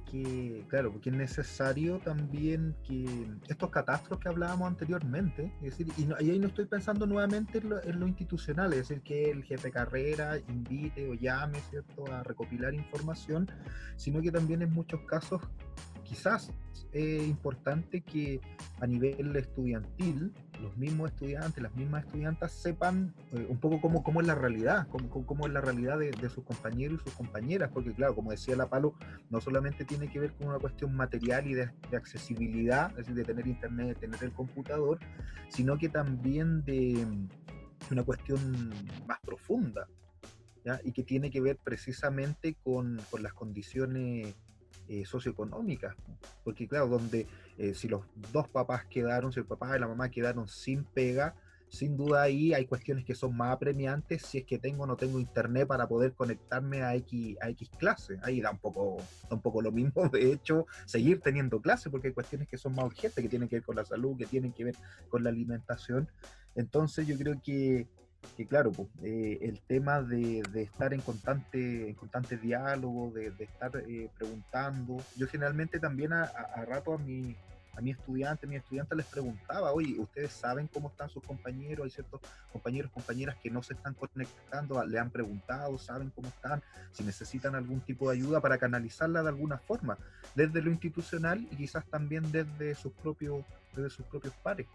claro, 0.68 0.92
porque 0.92 1.10
es 1.10 1.16
necesario 1.16 2.00
también 2.00 2.76
que 2.88 3.06
estos 3.48 3.70
catastros 3.70 4.20
que 4.20 4.30
hablábamos 4.30 4.68
anteriormente, 4.68 5.52
es 5.62 5.78
decir, 5.78 5.88
y, 5.98 6.12
ahí 6.32 6.40
no 6.40 6.48
estoy 6.48 6.66
pensando 6.66 7.06
nuevamente 7.06 7.60
en 7.60 7.70
lo, 7.70 7.84
en 7.84 8.00
lo, 8.00 8.08
institucional, 8.08 8.74
es 8.74 8.88
decir, 8.88 9.02
que 9.04 9.30
el 9.30 9.44
jefe 9.44 9.72
carrera 9.72 10.38
invite 10.48 11.08
o 11.10 11.14
llame, 11.14 11.60
¿cierto?, 11.70 12.12
a 12.12 12.24
recopilar 12.24 12.74
información, 12.74 13.48
sino 13.96 14.22
que 14.22 14.32
también 14.32 14.62
en 14.62 14.74
muchos 14.74 15.02
casos 15.02 15.42
quizás 16.12 16.52
es 16.92 17.26
importante 17.26 18.02
que 18.02 18.42
a 18.82 18.86
nivel 18.86 19.34
estudiantil 19.38 20.34
los 20.62 20.76
mismos 20.76 21.10
estudiantes, 21.12 21.64
las 21.64 21.74
mismas 21.74 22.04
estudiantas 22.06 22.52
sepan 22.52 23.16
eh, 23.32 23.48
un 23.50 23.58
poco 23.58 23.80
cómo, 23.80 24.04
cómo 24.04 24.20
es 24.20 24.28
la 24.28 24.36
realidad, 24.36 24.88
cómo, 24.90 25.26
cómo 25.26 25.48
es 25.48 25.54
la 25.54 25.62
realidad 25.62 25.98
de, 25.98 26.30
sus 26.30 26.44
compañeros 26.44 27.00
y 27.00 27.04
sus 27.06 27.14
compañeras, 27.14 27.72
porque 27.74 27.94
claro, 27.94 28.14
como 28.14 28.32
decía 28.32 28.58
la 28.58 28.68
Palo, 28.68 28.94
no 29.30 29.40
solamente 29.40 29.86
tiene 29.86 30.10
que 30.12 30.20
ver 30.20 30.34
con 30.34 30.50
una 30.50 30.60
cuestión 30.60 30.94
material 30.94 31.48
y 31.48 31.54
de, 31.54 31.72
accesibilidad, 31.96 32.92
es 32.92 32.98
decir, 32.98 33.16
de 33.16 33.24
tener 33.24 33.48
internet, 33.48 33.88
de 33.88 33.96
tener 33.96 34.24
el 34.24 34.34
computador, 34.34 35.00
sino 35.50 35.78
que 35.78 35.88
también 35.90 36.64
de, 36.66 37.08
una 37.90 38.04
cuestión 38.04 38.70
más 39.08 39.20
profunda, 39.22 39.88
y 40.84 40.92
que 40.92 41.02
tiene 41.02 41.32
que 41.32 41.42
ver 41.42 41.58
precisamente 41.58 42.56
con, 42.64 43.02
con 43.10 43.24
las 43.24 43.34
condiciones 43.34 44.36
eh, 44.88 45.06
socioeconómicas, 45.06 45.96
porque 46.44 46.68
claro, 46.68 46.88
donde 46.88 47.28
eh, 47.58 47.74
si 47.74 47.88
los 47.88 48.04
dos 48.32 48.48
papás 48.50 48.86
quedaron, 48.86 49.32
si 49.32 49.40
el 49.40 49.46
papá 49.46 49.76
y 49.76 49.80
la 49.80 49.88
mamá 49.88 50.10
quedaron 50.10 50.48
sin 50.48 50.84
pega, 50.84 51.36
sin 51.72 51.96
duda 51.96 52.24
ahí 52.24 52.54
hay 52.54 52.66
cuestiones 52.66 53.06
que 53.06 53.16
son 53.16 53.36
más 53.36 53.54
apremiantes 53.54 54.24
si 54.24 54.40
es 54.40 54.46
que 54.46 54.60
tengo 54.60 54.84
o 54.84 54.88
no 54.88 54.98
tengo 54.98 55.22
internet 55.22 55.66
para 55.66 55.88
poder 55.88 56.12
conectarme 56.12 56.84
a 56.84 56.96
X, 56.96 57.38
a 57.42 57.50
X 57.50 57.70
clase. 57.78 58.20
Ahí 58.24 58.42
da 58.42 58.52
un, 58.52 58.58
poco, 58.58 58.98
da 59.30 59.36
un 59.38 59.42
poco 59.42 59.62
lo 59.62 59.72
mismo, 59.72 60.10
de 60.12 60.34
hecho, 60.34 60.66
seguir 60.86 61.22
teniendo 61.22 61.62
clase, 61.62 61.90
porque 61.90 62.10
hay 62.10 62.14
cuestiones 62.14 62.50
que 62.50 62.58
son 62.58 62.76
más 62.76 62.86
urgentes, 62.86 63.24
que 63.24 63.30
tienen 63.30 63.48
que 63.48 63.56
ver 63.56 63.64
con 63.64 63.78
la 63.78 63.86
salud, 63.86 64.18
que 64.18 64.26
tienen 64.26 64.52
que 64.52 64.66
ver 64.66 64.76
con 65.08 65.24
la 65.24 65.30
alimentación. 65.30 66.10
Entonces 66.56 67.08
yo 67.08 67.18
creo 67.18 67.42
que 67.42 67.88
que 68.38 68.48
claro, 68.48 68.72
pues, 68.72 68.88
eh, 69.04 69.40
el 69.42 69.60
tema 69.62 70.02
de, 70.02 70.42
estar 70.56 70.94
en 70.94 71.02
constante, 71.02 71.90
en 71.90 71.96
constante 71.96 72.38
diálogo, 72.38 73.12
de, 73.12 73.34
estar 73.40 73.72
eh, 73.88 74.10
preguntando, 74.18 74.98
yo 75.18 75.28
generalmente 75.28 75.80
también 75.80 76.14
a, 76.14 76.26
rato 76.66 76.94
a 76.94 76.98
mi, 76.98 77.36
a 77.76 77.82
mi 77.82 77.92
estudiante, 77.92 78.46
a 78.46 78.50
mi 78.50 78.56
estudiante 78.56 78.96
les 78.96 79.06
preguntaba, 79.06 79.72
oye, 79.74 80.00
¿ustedes 80.00 80.32
saben 80.32 80.68
cómo 80.68 80.90
están 80.90 81.10
sus 81.10 81.24
compañeros? 81.24 81.86
Hay 81.86 81.92
ciertos 81.92 82.22
compañeros, 82.52 82.92
compañeras 82.92 83.38
que 83.42 83.50
no 83.50 83.64
se 83.64 83.74
están 83.74 83.96
conectando, 83.96 84.84
le 84.86 85.00
han 85.00 85.10
preguntado, 85.10 85.78
saben 85.78 86.10
cómo 86.12 86.28
están, 86.28 86.62
si 86.92 87.04
necesitan 87.04 87.56
algún 87.56 87.82
tipo 87.82 88.10
de 88.10 88.18
ayuda 88.18 88.40
para 88.40 88.58
canalizarla 88.58 89.24
de 89.24 89.30
alguna 89.30 89.58
forma, 89.58 89.98
desde 90.36 90.62
lo 90.62 90.72
institucional 90.72 91.40
y 91.52 91.56
quizás 91.56 91.86
también 91.88 92.32
desde 92.32 92.76
sus 92.76 92.94
propios, 92.94 93.44
desde 93.76 93.90
sus 93.90 94.06
propios 94.06 94.34
pares. 94.44 94.68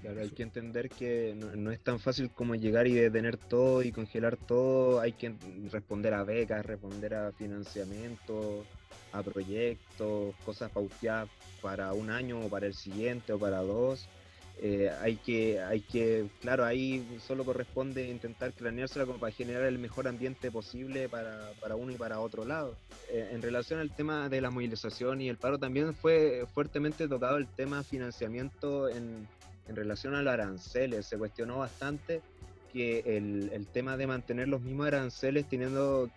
Claro, 0.00 0.20
hay 0.20 0.30
que 0.30 0.44
entender 0.44 0.90
que 0.90 1.34
no, 1.34 1.72
es 1.72 1.80
tan 1.80 1.98
fácil 1.98 2.30
como 2.30 2.54
llegar 2.54 2.86
y 2.86 2.94
detener 2.94 3.36
todo 3.36 3.82
y 3.82 3.90
congelar 3.90 4.36
todo. 4.36 5.00
Hay 5.00 5.12
que 5.12 5.34
responder 5.72 6.14
a 6.14 6.22
becas, 6.22 6.64
responder 6.64 7.14
a 7.14 7.32
financiamiento, 7.32 8.64
a 9.12 9.22
proyectos, 9.22 10.34
cosas 10.44 10.70
pauteadas 10.70 11.28
para 11.60 11.92
un 11.94 12.10
año 12.10 12.40
o 12.40 12.48
para 12.48 12.66
el 12.66 12.74
siguiente 12.74 13.32
o 13.32 13.38
para 13.38 13.60
dos. 13.62 14.08
Eh, 14.60 14.90
hay 15.00 15.16
que, 15.16 15.60
hay 15.60 15.80
que, 15.80 16.26
claro, 16.40 16.64
ahí 16.64 17.06
solo 17.24 17.44
corresponde 17.44 18.08
intentar 18.08 18.52
craneársela 18.52 19.06
como 19.06 19.20
para 19.20 19.32
generar 19.32 19.62
el 19.64 19.78
mejor 19.78 20.08
ambiente 20.08 20.50
posible 20.50 21.08
para, 21.08 21.52
para 21.60 21.76
uno 21.76 21.92
y 21.92 21.96
para 21.96 22.18
otro 22.18 22.44
lado. 22.44 22.76
Eh, 23.08 23.30
en 23.32 23.40
relación 23.40 23.78
al 23.78 23.94
tema 23.94 24.28
de 24.28 24.40
la 24.40 24.50
movilización 24.50 25.20
y 25.20 25.28
el 25.28 25.36
paro, 25.36 25.58
también 25.58 25.94
fue 25.94 26.44
fuertemente 26.54 27.06
tocado 27.06 27.36
el 27.36 27.46
tema 27.46 27.84
financiamiento 27.84 28.88
en, 28.88 29.28
en 29.68 29.76
relación 29.76 30.14
a 30.14 30.22
los 30.22 30.32
aranceles. 30.32 31.06
Se 31.06 31.18
cuestionó 31.18 31.58
bastante 31.58 32.22
que 32.72 33.16
el, 33.16 33.66
tema 33.72 33.96
de 33.96 34.06
mantener 34.06 34.48
los 34.48 34.60
mismos 34.60 34.88
aranceles 34.88 35.48
teniendo 35.48 36.10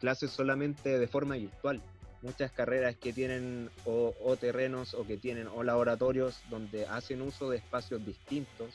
clases 0.00 0.30
solamente 0.30 0.98
de 0.98 1.06
forma 1.06 1.36
virtual. 1.36 1.80
Muchas 2.22 2.50
carreras 2.52 2.96
que 2.96 3.12
tienen 3.12 3.70
o, 3.84 4.36
terrenos 4.40 4.94
o 4.94 5.06
que 5.06 5.16
tienen 5.16 5.46
o 5.46 5.62
laboratorios 5.62 6.40
donde 6.48 6.86
hacen 6.86 7.20
uso 7.22 7.50
de 7.50 7.58
espacios 7.58 8.04
distintos. 8.04 8.70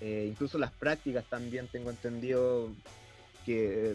Eh, 0.00 0.26
incluso 0.28 0.58
las 0.58 0.72
prácticas 0.72 1.24
también 1.28 1.68
tengo 1.68 1.90
entendido 1.90 2.70
que 3.46 3.92
eh, 3.92 3.94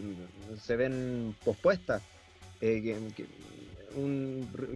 se 0.60 0.76
ven 0.76 1.36
pospuestas. 1.44 2.02
Eh, 2.60 2.98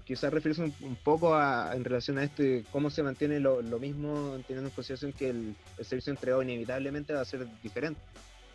quizás 0.05 0.33
referirse 0.33 0.63
un, 0.63 0.97
poco 1.03 1.35
a, 1.35 1.73
en 1.75 1.85
relación 1.85 2.19
a 2.19 2.25
esto 2.25 2.43
y 2.43 2.63
cómo 2.71 2.91
se 2.91 3.03
mantiene 3.03 3.41
lo, 3.41 3.63
mismo, 3.79 4.39
teniendo 4.47 4.69
en 4.69 4.75
consideración 4.75 5.13
que 5.13 5.31
el, 5.31 5.57
servicio 5.83 6.11
entregado 6.11 6.43
inevitablemente 6.43 7.13
va 7.13 7.21
a 7.21 7.25
ser 7.25 7.47
diferente. 7.63 8.01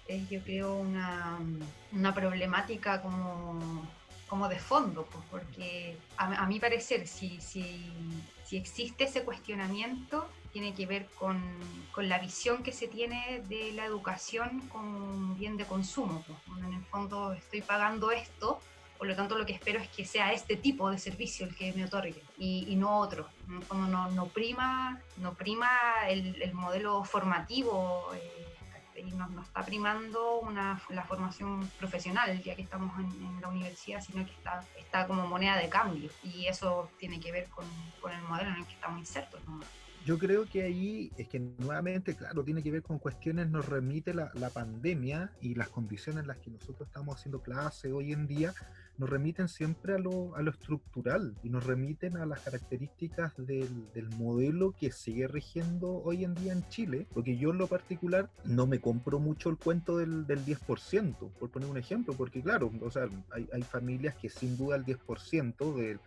Es, 0.07 0.29
yo 0.29 0.41
creo, 0.41 0.75
una, 0.75 1.37
una 1.91 2.13
problemática 2.13 3.01
como 3.01 3.87
como 4.27 4.49
de 4.49 4.59
fondo, 4.59 5.05
pues, 5.05 5.23
porque 5.31 5.97
a, 6.17 6.45
mi 6.45 6.59
parecer, 6.59 7.07
si, 7.07 7.39
si, 7.39 7.91
si, 8.43 8.57
existe 8.57 9.05
ese 9.05 9.23
cuestionamiento, 9.23 10.27
tiene 10.51 10.73
que 10.73 10.85
ver 10.85 11.07
con, 11.17 11.41
con, 11.93 12.09
la 12.09 12.19
visión 12.19 12.61
que 12.61 12.73
se 12.73 12.87
tiene 12.87 13.43
de 13.47 13.71
la 13.71 13.85
educación 13.85 14.67
como 14.67 15.35
bien 15.35 15.55
de 15.55 15.65
consumo. 15.65 16.23
Pues. 16.27 16.39
En 16.65 16.73
el 16.73 16.83
fondo 16.85 17.33
estoy 17.33 17.61
pagando 17.61 18.11
esto, 18.11 18.59
por 18.97 19.07
lo 19.07 19.15
tanto 19.15 19.37
lo 19.37 19.45
que 19.45 19.53
espero 19.53 19.79
es 19.79 19.87
que 19.89 20.05
sea 20.05 20.33
este 20.33 20.55
tipo 20.55 20.89
de 20.89 20.97
servicio 20.97 21.45
el 21.45 21.55
que 21.55 21.73
me 21.73 21.85
otorgue 21.85 22.21
y, 22.37 22.65
y 22.67 22.75
no 22.75 22.99
otro. 22.99 23.27
En 23.47 23.61
fondo 23.61 23.87
no, 23.87 24.11
no 24.11 24.27
prima, 24.27 24.99
no 25.17 25.33
prima 25.33 25.69
el, 26.07 26.41
el 26.41 26.53
modelo 26.53 27.03
formativo. 27.03 28.11
Eh, 28.15 28.47
y 28.99 29.11
nos, 29.11 29.45
está 29.45 29.63
primando 29.63 30.39
una, 30.39 30.81
la 30.89 31.03
formación 31.03 31.69
profesional, 31.77 32.41
ya 32.41 32.55
que 32.55 32.63
estamos 32.63 32.97
en, 32.99 33.41
la 33.41 33.47
universidad, 33.47 34.01
sino 34.01 34.25
que 34.25 34.31
está, 34.31 34.63
está 34.77 35.07
como 35.07 35.27
moneda 35.27 35.57
de 35.57 35.69
cambio. 35.69 36.09
Y 36.23 36.47
eso 36.47 36.89
tiene 36.97 37.19
que 37.19 37.31
ver 37.31 37.47
con, 37.49 37.65
con 38.01 38.11
el 38.11 38.21
modelo 38.23 38.49
en 38.49 38.57
el 38.57 38.65
que 38.65 38.73
estamos 38.73 38.99
insertos. 38.99 39.39
Yo 40.05 40.17
creo 40.17 40.45
que 40.45 40.63
ahí 40.63 41.11
es 41.17 41.27
que 41.27 41.39
nuevamente, 41.39 42.15
claro, 42.15 42.43
tiene 42.43 42.63
que 42.63 42.71
ver 42.71 42.81
con 42.81 42.97
cuestiones, 42.97 43.49
nos 43.49 43.65
remite 43.65 44.13
la, 44.13 44.31
la 44.35 44.49
pandemia 44.49 45.31
y 45.41 45.55
las 45.55 45.67
condiciones 45.67 46.21
en 46.21 46.27
las 46.27 46.37
que 46.37 46.49
nosotros 46.49 46.87
estamos 46.87 47.17
haciendo 47.17 47.41
clase 47.41 47.91
hoy 47.91 48.13
en 48.13 48.25
día, 48.25 48.53
nos 48.97 49.09
remiten 49.09 49.47
siempre 49.47 49.93
a 49.93 49.97
lo, 49.97 50.35
a 50.35 50.41
lo 50.41 50.51
estructural 50.51 51.35
y 51.43 51.49
nos 51.49 51.65
remiten 51.65 52.17
a 52.17 52.25
las 52.25 52.41
características 52.41 53.33
del, 53.37 53.91
del, 53.93 54.09
modelo 54.17 54.73
que 54.79 54.91
sigue 54.91 55.27
rigiendo 55.27 56.01
hoy 56.03 56.23
en 56.23 56.33
día 56.35 56.53
en 56.53 56.67
Chile, 56.69 57.07
porque 57.13 57.37
yo 57.37 57.51
en 57.51 57.57
lo 57.57 57.67
particular 57.67 58.29
no 58.45 58.65
me 58.65 58.79
compro 58.79 59.19
mucho 59.19 59.49
el 59.49 59.57
cuento 59.57 59.97
del, 59.97 60.25
del 60.25 60.43
10%, 60.45 61.31
por 61.39 61.49
poner 61.49 61.69
un 61.69 61.77
ejemplo, 61.77 62.13
porque 62.13 62.41
claro, 62.41 62.71
o 62.81 62.91
sea, 62.91 63.07
hay, 63.31 63.47
hay 63.53 63.61
familias 63.63 64.15
que 64.15 64.29
sin 64.29 64.57
duda 64.57 64.77
el 64.77 64.85
10% 64.85 65.75
del 65.75 65.99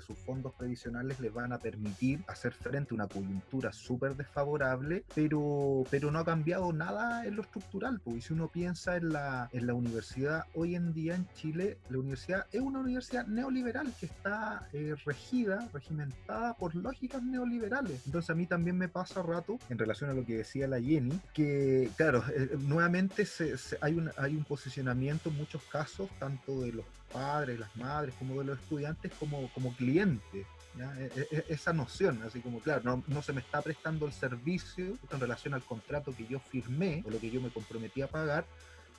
sus 0.00 0.16
fondos 0.18 0.54
previsionales 0.54 1.20
les 1.20 1.32
van 1.32 1.52
a 1.52 1.58
permitir 1.58 2.24
hacer 2.28 2.52
frente 2.52 2.92
a 2.92 2.96
una 2.96 3.06
coyuntura 3.06 3.72
súper 3.72 4.16
desfavorable, 4.16 5.04
pero, 5.14 5.84
pero 5.90 6.10
no 6.10 6.18
ha 6.18 6.24
cambiado 6.24 6.72
nada 6.72 7.26
en 7.26 7.36
lo 7.36 7.42
estructural. 7.42 8.00
Porque 8.00 8.20
si 8.20 8.32
uno 8.32 8.48
piensa 8.48 8.96
en 8.96 9.12
la, 9.12 9.48
en 9.52 9.66
la 9.66 9.74
universidad 9.74 10.44
hoy 10.54 10.74
en 10.74 10.92
día 10.92 11.14
en 11.14 11.26
Chile, 11.34 11.78
la 11.88 11.98
universidad 11.98 12.46
es 12.52 12.60
una 12.60 12.80
universidad 12.80 13.26
neoliberal 13.26 13.92
que 13.98 14.06
está 14.06 14.68
eh, 14.72 14.94
regida, 15.04 15.68
regimentada 15.72 16.54
por 16.54 16.74
lógicas 16.74 17.22
neoliberales. 17.22 18.06
Entonces 18.06 18.30
a 18.30 18.34
mí 18.34 18.46
también 18.46 18.76
me 18.76 18.88
pasa 18.88 19.22
rato, 19.22 19.58
en 19.68 19.78
relación 19.78 20.10
a 20.10 20.14
lo 20.14 20.24
que 20.24 20.38
decía 20.38 20.66
la 20.66 20.80
Jenny, 20.80 21.20
que 21.32 21.90
claro, 21.96 22.24
eh, 22.34 22.56
nuevamente 22.58 23.24
se, 23.26 23.54
hay, 23.80 23.94
un, 23.94 24.10
hay 24.16 24.36
un 24.36 24.44
posicionamiento 24.44 25.28
en 25.28 25.36
muchos 25.36 25.62
casos, 25.64 26.08
tanto 26.18 26.60
de 26.60 26.72
los 26.72 26.84
padres, 27.06 27.58
las 27.58 27.74
madres, 27.76 28.14
como 28.18 28.38
de 28.38 28.44
los 28.44 28.58
estudiantes, 28.58 29.12
como, 29.18 29.50
como 29.52 29.74
clientes. 29.74 30.46
E, 30.78 31.10
e, 31.16 31.36
e, 31.38 31.44
esa 31.48 31.72
noción, 31.72 32.22
así 32.22 32.40
como, 32.40 32.60
claro, 32.60 32.82
no, 32.84 33.02
no, 33.06 33.22
se 33.22 33.32
me 33.32 33.40
está 33.40 33.62
prestando 33.62 34.04
el 34.06 34.12
servicio 34.12 34.98
en 35.10 35.20
relación 35.20 35.54
al 35.54 35.62
contrato 35.62 36.14
que 36.14 36.26
yo 36.26 36.38
firmé 36.38 37.02
o 37.06 37.10
lo 37.10 37.18
que 37.18 37.30
yo 37.30 37.40
me 37.40 37.48
comprometí 37.48 38.02
a 38.02 38.08
pagar, 38.08 38.44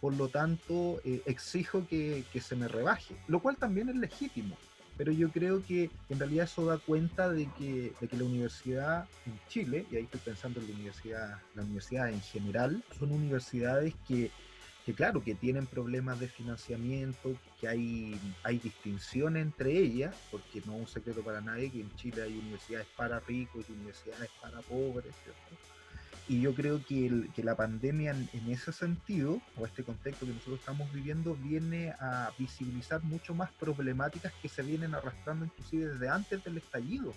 por 0.02 0.14
lo 0.16 0.28
tanto, 0.28 1.00
eh, 1.06 1.22
exijo 1.26 1.86
que, 1.88 2.24
que, 2.34 2.42
se 2.42 2.56
me 2.56 2.68
rebaje, 2.68 3.16
lo 3.28 3.42
cual 3.42 3.58
también 3.58 3.90
es 3.90 3.96
legítimo. 3.96 4.58
Pero 4.98 5.12
yo 5.12 5.30
creo 5.30 5.64
que 5.64 5.92
en 6.10 6.18
realidad 6.18 6.46
eso 6.46 6.66
da 6.66 6.80
cuenta 6.80 7.30
de 7.30 7.48
que, 7.60 7.94
de 8.02 8.08
que 8.08 8.18
la 8.18 8.24
universidad 8.24 9.08
en 9.28 9.40
Chile, 9.48 9.86
y 9.92 9.98
ahí 9.98 10.04
estoy 10.06 10.22
pensando 10.22 10.60
en 10.60 10.68
la 10.68 10.74
universidad, 10.74 11.38
la 11.54 11.62
universidad 11.62 12.10
en 12.10 12.22
general, 12.22 12.84
son 12.98 13.12
universidades 13.12 13.94
que 14.08 14.32
que 14.88 14.94
claro, 14.94 15.22
que 15.22 15.36
tienen 15.36 15.66
problemas 15.66 16.18
de 16.18 16.30
financiamiento, 16.30 17.36
que 17.60 17.68
hay, 17.68 18.20
hay 18.44 18.60
distinción 18.60 19.38
entre 19.38 19.78
ellas, 19.78 20.16
porque 20.32 20.62
no 20.66 20.76
es 20.76 20.82
un 20.82 20.88
secreto 20.88 21.22
para 21.22 21.42
nadie 21.42 21.72
que 21.72 21.82
en 21.82 21.96
Chile 21.96 22.22
hay 22.22 22.38
universidades 22.38 22.88
para 22.96 23.20
ricos 23.20 23.66
y 23.70 23.74
universidades 23.74 24.30
para 24.42 24.62
pobres, 24.62 25.16
¿cierto? 25.24 25.64
Y 26.30 26.42
yo 26.42 26.54
creo 26.54 26.84
que, 26.86 27.30
que 27.34 27.44
la 27.44 27.56
pandemia 27.56 28.12
en, 28.12 28.30
en, 28.34 28.52
ese 28.52 28.74
sentido, 28.74 29.42
o 29.56 29.66
este 29.66 29.84
contexto 29.84 30.26
que 30.26 30.34
nosotros 30.34 30.60
estamos 30.60 30.92
viviendo, 30.92 31.36
viene 31.36 31.94
a 32.00 32.32
visibilizar 32.38 33.02
mucho 33.04 33.34
más 33.34 33.50
problemáticas 33.54 34.34
que 34.42 34.50
se 34.50 34.62
vienen 34.62 34.94
arrastrando 34.94 35.46
inclusive 35.46 35.88
desde 35.94 36.10
antes 36.10 36.44
del 36.44 36.58
estallido. 36.58 37.14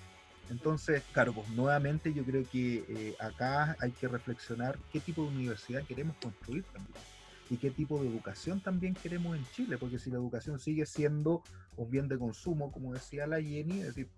Entonces, 0.49 1.03
claro, 1.13 1.33
pues 1.33 1.49
nuevamente 1.51 2.13
yo 2.15 2.25
creo 2.25 2.45
que 2.49 2.85
eh, 2.89 3.17
acá 3.21 3.77
hay 3.81 3.91
que 3.93 4.09
reflexionar 4.09 4.79
qué 4.93 5.01
tipo 5.01 5.23
de 5.23 5.29
universidad 5.29 5.85
queremos 5.85 6.17
construir 6.17 6.65
también 6.65 6.95
y 7.51 7.57
qué 7.57 7.71
tipo 7.71 8.01
de 8.01 8.09
educación 8.09 8.61
también 8.61 8.95
queremos 8.95 9.37
en 9.37 9.45
Chile, 9.51 9.77
porque 9.77 9.99
si 9.99 10.09
la 10.09 10.17
educación 10.17 10.61
sigue 10.61 10.87
siendo 10.87 11.43
un 11.77 11.91
bien 11.91 12.07
de 12.07 12.17
consumo, 12.17 12.71
como 12.71 12.95
decía 12.95 13.27
la 13.27 13.43
Jenny, 13.43 13.81
es 13.81 13.87
decir, 13.89 14.09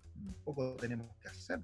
poco 0.45 0.75
tenemos 0.75 1.09
que 1.17 1.27
hacer. 1.27 1.59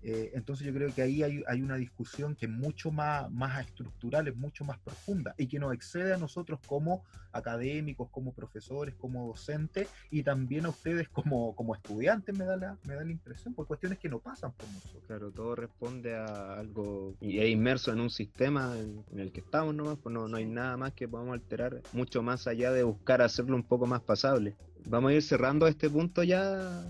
Eh, 0.00 0.30
entonces 0.34 0.66
yo 0.66 0.72
creo 0.72 0.94
que 0.94 1.02
ahí 1.02 1.22
hay, 1.24 1.42
hay, 1.48 1.60
una 1.60 1.74
discusión 1.74 2.36
que 2.36 2.46
es 2.46 2.52
mucho 2.52 2.92
más, 2.92 3.30
más 3.32 3.66
estructural, 3.66 4.28
es 4.28 4.36
mucho 4.36 4.64
más 4.64 4.78
profunda 4.78 5.34
y 5.36 5.48
que 5.48 5.58
nos 5.58 5.74
excede 5.74 6.14
a 6.14 6.16
nosotros 6.16 6.60
como 6.66 7.04
académicos, 7.32 8.08
como 8.10 8.32
profesores, 8.32 8.94
como 8.94 9.26
docentes 9.26 9.88
y 10.10 10.22
también 10.22 10.66
a 10.66 10.68
ustedes 10.68 11.08
como, 11.08 11.54
como 11.56 11.74
estudiantes, 11.74 12.36
me 12.36 12.44
da, 12.44 12.56
la, 12.56 12.78
me 12.84 12.94
da 12.94 13.04
la 13.04 13.10
impresión, 13.10 13.54
por 13.54 13.66
cuestiones 13.66 13.98
que 13.98 14.08
no 14.08 14.20
pasan 14.20 14.52
por 14.52 14.68
nosotros. 14.68 15.02
Claro, 15.06 15.30
todo 15.32 15.56
responde 15.56 16.14
a 16.14 16.54
algo 16.54 17.14
y 17.20 17.40
es 17.40 17.50
inmerso 17.50 17.92
en 17.92 18.00
un 18.00 18.10
sistema 18.10 18.76
en, 18.78 19.04
el 19.18 19.32
que 19.32 19.40
estamos 19.40 19.74
nomás, 19.74 19.98
pues 19.98 20.12
no, 20.12 20.28
no 20.28 20.36
hay 20.36 20.46
nada 20.46 20.76
más 20.76 20.92
que 20.92 21.08
podamos 21.08 21.34
alterar, 21.34 21.82
mucho 21.92 22.22
más 22.22 22.46
allá 22.46 22.70
de 22.70 22.84
buscar 22.84 23.20
hacerlo 23.20 23.56
un 23.56 23.64
poco 23.64 23.86
más 23.86 24.02
pasable. 24.02 24.54
Vamos 24.86 25.10
a 25.10 25.14
ir 25.14 25.22
cerrando 25.22 25.66
este 25.66 25.90
punto 25.90 26.22
ya, 26.22 26.84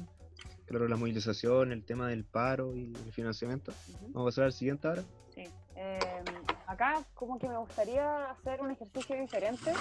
claro, 0.69 0.87
la 0.87 0.97
movilización, 0.97 1.73
el 1.73 1.85
tema 1.85 2.09
del 2.09 2.25
paro 2.25 2.77
y 2.77 2.93
el 3.05 3.13
financiamiento. 3.13 3.73
Vamos 4.09 4.23
a 4.23 4.25
pasar 4.27 4.45
al 4.45 4.53
siguiente 4.53 4.87
ahora. 4.87 5.03
Sí. 5.35 5.49
Eh, 5.77 5.99
acá 6.67 7.03
como 7.15 7.39
que 7.39 7.49
me 7.49 7.57
gustaría 7.57 8.31
hacer 8.31 8.61
un 8.61 8.71
ejercicio 8.71 9.19
diferente. 9.19 9.73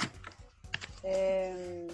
Eh, 1.03 1.87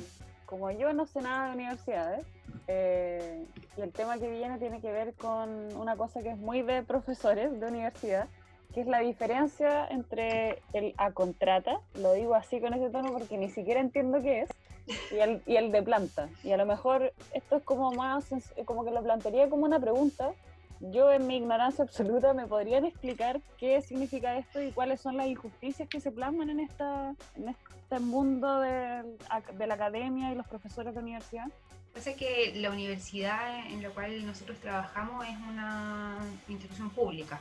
como 0.46 0.70
yo 0.72 0.94
no 0.94 1.06
sé 1.08 1.22
nada 1.22 1.48
de 1.48 1.56
universidades, 1.56 2.26
eh, 2.68 3.44
y 3.76 3.82
el 3.82 3.92
tema 3.92 4.18
que 4.20 4.30
viene 4.30 4.60
tiene 4.60 4.80
que 4.80 4.92
ver 4.92 5.14
con 5.16 5.76
una 5.76 5.96
cosa 5.96 6.22
que 6.22 6.30
es 6.30 6.38
muy 6.38 6.62
de 6.62 6.84
profesores 6.84 7.60
de 7.60 7.68
universidad, 7.68 8.28
que 8.74 8.82
es 8.82 8.88
la 8.88 9.00
diferencia 9.00 9.88
entre 9.88 10.62
el 10.74 10.94
a 10.98 11.12
contrata, 11.12 11.80
lo 11.96 12.14
digo 12.14 12.36
así 12.36 12.60
con 12.62 12.74
ese 12.74 12.90
tono 12.90 13.12
porque 13.12 13.38
ni 13.38 13.50
siquiera 13.50 13.80
entiendo 13.80 14.22
qué 14.22 14.42
es, 14.42 14.50
y 15.12 15.16
el, 15.16 15.42
y 15.46 15.56
el 15.56 15.72
de 15.72 15.84
planta. 15.84 16.30
Y 16.44 16.52
a 16.52 16.58
lo 16.58 16.66
mejor 16.66 17.14
esto 17.34 17.58
es 17.58 17.64
como 17.64 17.92
más, 17.92 18.26
como 18.66 18.84
que 18.84 18.92
lo 18.92 19.04
plantearía 19.04 19.50
como 19.50 19.66
una 19.66 19.80
pregunta. 19.80 20.32
Yo 20.80 21.12
en 21.14 21.28
mi 21.28 21.38
ignorancia 21.38 21.84
absoluta 21.84 22.34
me 22.34 22.46
podrían 22.46 22.86
explicar 22.86 23.40
qué 23.58 23.82
significa 23.82 24.38
esto 24.38 24.62
y 24.62 24.72
cuáles 24.72 25.00
son 25.00 25.16
las 25.16 25.28
injusticias 25.28 25.88
que 25.88 26.02
se 26.02 26.12
plasman 26.12 26.50
en, 26.50 26.60
esta, 26.60 27.16
en 27.36 27.50
este 27.50 28.00
mundo 28.00 28.60
de, 28.60 29.04
de 29.58 29.68
la 29.68 29.76
academia 29.76 30.32
y 30.32 30.36
los 30.36 30.48
profesores 30.48 30.94
de 30.94 31.00
universidad. 31.00 31.48
Pasa 31.94 32.14
que 32.16 32.54
la 32.56 32.72
universidad 32.72 33.68
en 33.68 33.84
la 33.84 33.92
cual 33.92 34.26
nosotros 34.26 34.58
trabajamos 34.58 35.26
es 35.26 35.38
una 35.48 36.18
institución 36.50 36.90
pública. 36.90 37.40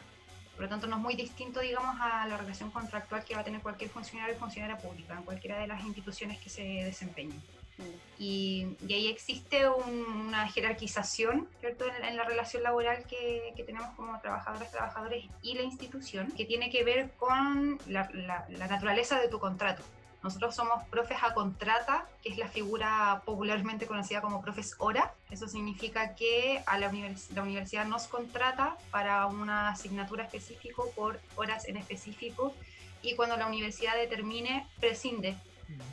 Por 0.55 0.65
lo 0.65 0.69
tanto, 0.69 0.87
no 0.87 0.97
es 0.97 1.03
muy 1.03 1.15
distinto, 1.15 1.61
digamos, 1.61 1.97
a 2.01 2.27
la 2.27 2.37
relación 2.37 2.71
contractual 2.71 3.25
que 3.25 3.35
va 3.35 3.41
a 3.41 3.45
tener 3.45 3.61
cualquier 3.63 3.91
funcionario 3.91 4.37
o 4.37 4.39
funcionaria 4.39 4.77
pública 4.77 5.15
en 5.15 5.25
cualquiera 5.25 5.59
de 5.59 5.67
las 5.67 5.83
instituciones 5.85 6.39
que 6.39 6.51
se 6.51 6.63
desempeñen. 6.63 7.43
Mm. 7.79 7.83
Y, 8.19 8.77
y, 8.87 8.93
ahí 8.93 9.07
existe 9.09 9.67
una 9.69 10.47
jerarquización 10.49 11.49
¿cierto? 11.61 11.87
En, 11.87 12.17
la 12.17 12.25
relación 12.25 12.63
laboral 12.63 13.05
que, 13.07 13.55
que, 13.57 13.65
tenemos 13.65 13.95
como 13.97 14.21
trabajadoras, 14.21 14.71
trabajadores 14.71 15.25
y 15.41 15.55
la 15.55 15.63
institución, 15.63 16.31
que 16.33 16.45
tiene 16.45 16.71
que 16.71 16.85
ver 16.85 17.13
con 17.13 17.79
la, 17.87 18.11
la, 18.13 18.47
la 18.51 18.67
naturaleza 18.69 19.19
de 19.19 19.29
tu 19.29 19.39
contrato. 19.39 19.83
Nosotros 20.23 20.55
somos 20.55 20.85
profes 20.85 21.19
a 21.23 21.35
contrata, 21.35 22.07
que 22.23 22.29
es 22.29 22.39
la 22.39 22.49
figura 22.49 23.23
popularmente 23.25 23.87
conocida 23.87 24.21
como 24.21 24.41
profes 24.41 24.77
hora. 24.79 25.15
Eso 25.31 25.49
significa 25.49 26.15
que 26.15 26.63
a 26.67 26.79
la, 26.79 26.93
la 27.35 27.43
universidad 27.43 27.87
nos 27.87 28.07
contrata 28.07 28.77
para 28.91 29.27
una 29.27 29.71
asignatura 29.71 30.25
específica 30.25 30.83
por 30.95 31.19
horas 31.37 31.67
en 31.69 31.77
específico 31.77 32.55
y 33.03 33.17
cuando 33.17 33.37
la 33.37 33.47
universidad 33.47 33.97
determine, 33.97 34.67
prescinde 34.79 35.37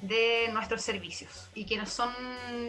de 0.01 0.49
nuestros 0.53 0.81
servicios. 0.81 1.49
Y 1.53 1.65
quienes 1.65 1.89
son 1.89 2.11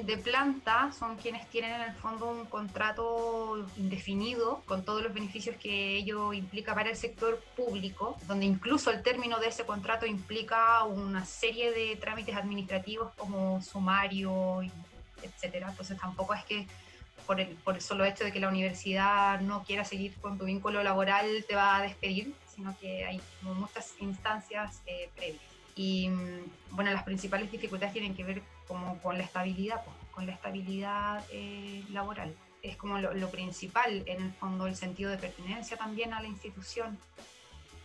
de 0.04 0.16
planta 0.18 0.92
son 0.92 1.16
quienes 1.16 1.48
tienen 1.48 1.72
en 1.72 1.82
el 1.82 1.94
fondo 1.94 2.30
un 2.30 2.46
contrato 2.46 3.66
indefinido 3.76 4.62
con 4.66 4.84
todos 4.84 5.02
los 5.02 5.12
beneficios 5.12 5.56
que 5.56 5.96
ello 5.96 6.32
implica 6.32 6.74
para 6.74 6.90
el 6.90 6.96
sector 6.96 7.42
público, 7.56 8.16
donde 8.26 8.46
incluso 8.46 8.90
el 8.90 9.02
término 9.02 9.38
de 9.38 9.48
ese 9.48 9.64
contrato 9.64 10.06
implica 10.06 10.84
una 10.84 11.24
serie 11.24 11.72
de 11.72 11.96
trámites 11.96 12.36
administrativos 12.36 13.12
como 13.16 13.62
sumario, 13.62 14.62
etcétera. 15.22 15.70
Entonces 15.70 15.98
tampoco 15.98 16.34
es 16.34 16.44
que 16.44 16.66
por 17.26 17.40
el, 17.40 17.48
por 17.48 17.80
solo 17.80 18.04
hecho 18.04 18.24
de 18.24 18.32
que 18.32 18.40
la 18.40 18.48
universidad 18.48 19.40
no 19.40 19.62
quiera 19.62 19.84
seguir 19.84 20.14
con 20.20 20.38
tu 20.38 20.46
vínculo 20.46 20.82
laboral 20.82 21.44
te 21.46 21.54
va 21.54 21.76
a 21.76 21.82
despedir, 21.82 22.34
sino 22.54 22.76
que 22.78 23.04
hay 23.04 23.20
muchas 23.42 23.94
instancias 24.00 24.82
eh, 24.86 25.10
previas. 25.14 25.49
Y 25.76 26.08
mm, 26.08 26.74
bueno, 26.76 26.90
las 26.90 27.04
principales 27.04 27.50
dificultades 27.50 27.92
tienen 27.92 28.14
que 28.14 28.24
ver 28.24 28.42
como 28.66 28.98
con 29.00 29.18
la 29.18 29.24
estabilidad. 29.24 29.82
Pues 29.84 29.96
con 30.12 30.26
la 30.26 30.32
estabilidad 30.32 31.24
eh, 31.30 31.82
laboral. 31.90 32.34
Es 32.62 32.76
como 32.76 32.98
lo, 32.98 33.14
lo, 33.14 33.30
principal, 33.30 34.02
en 34.06 34.22
el 34.22 34.32
fondo, 34.32 34.66
el 34.66 34.76
sentido 34.76 35.10
de 35.10 35.16
pertenencia 35.16 35.76
también 35.76 36.12
a 36.12 36.20
la 36.20 36.28
institución 36.28 36.98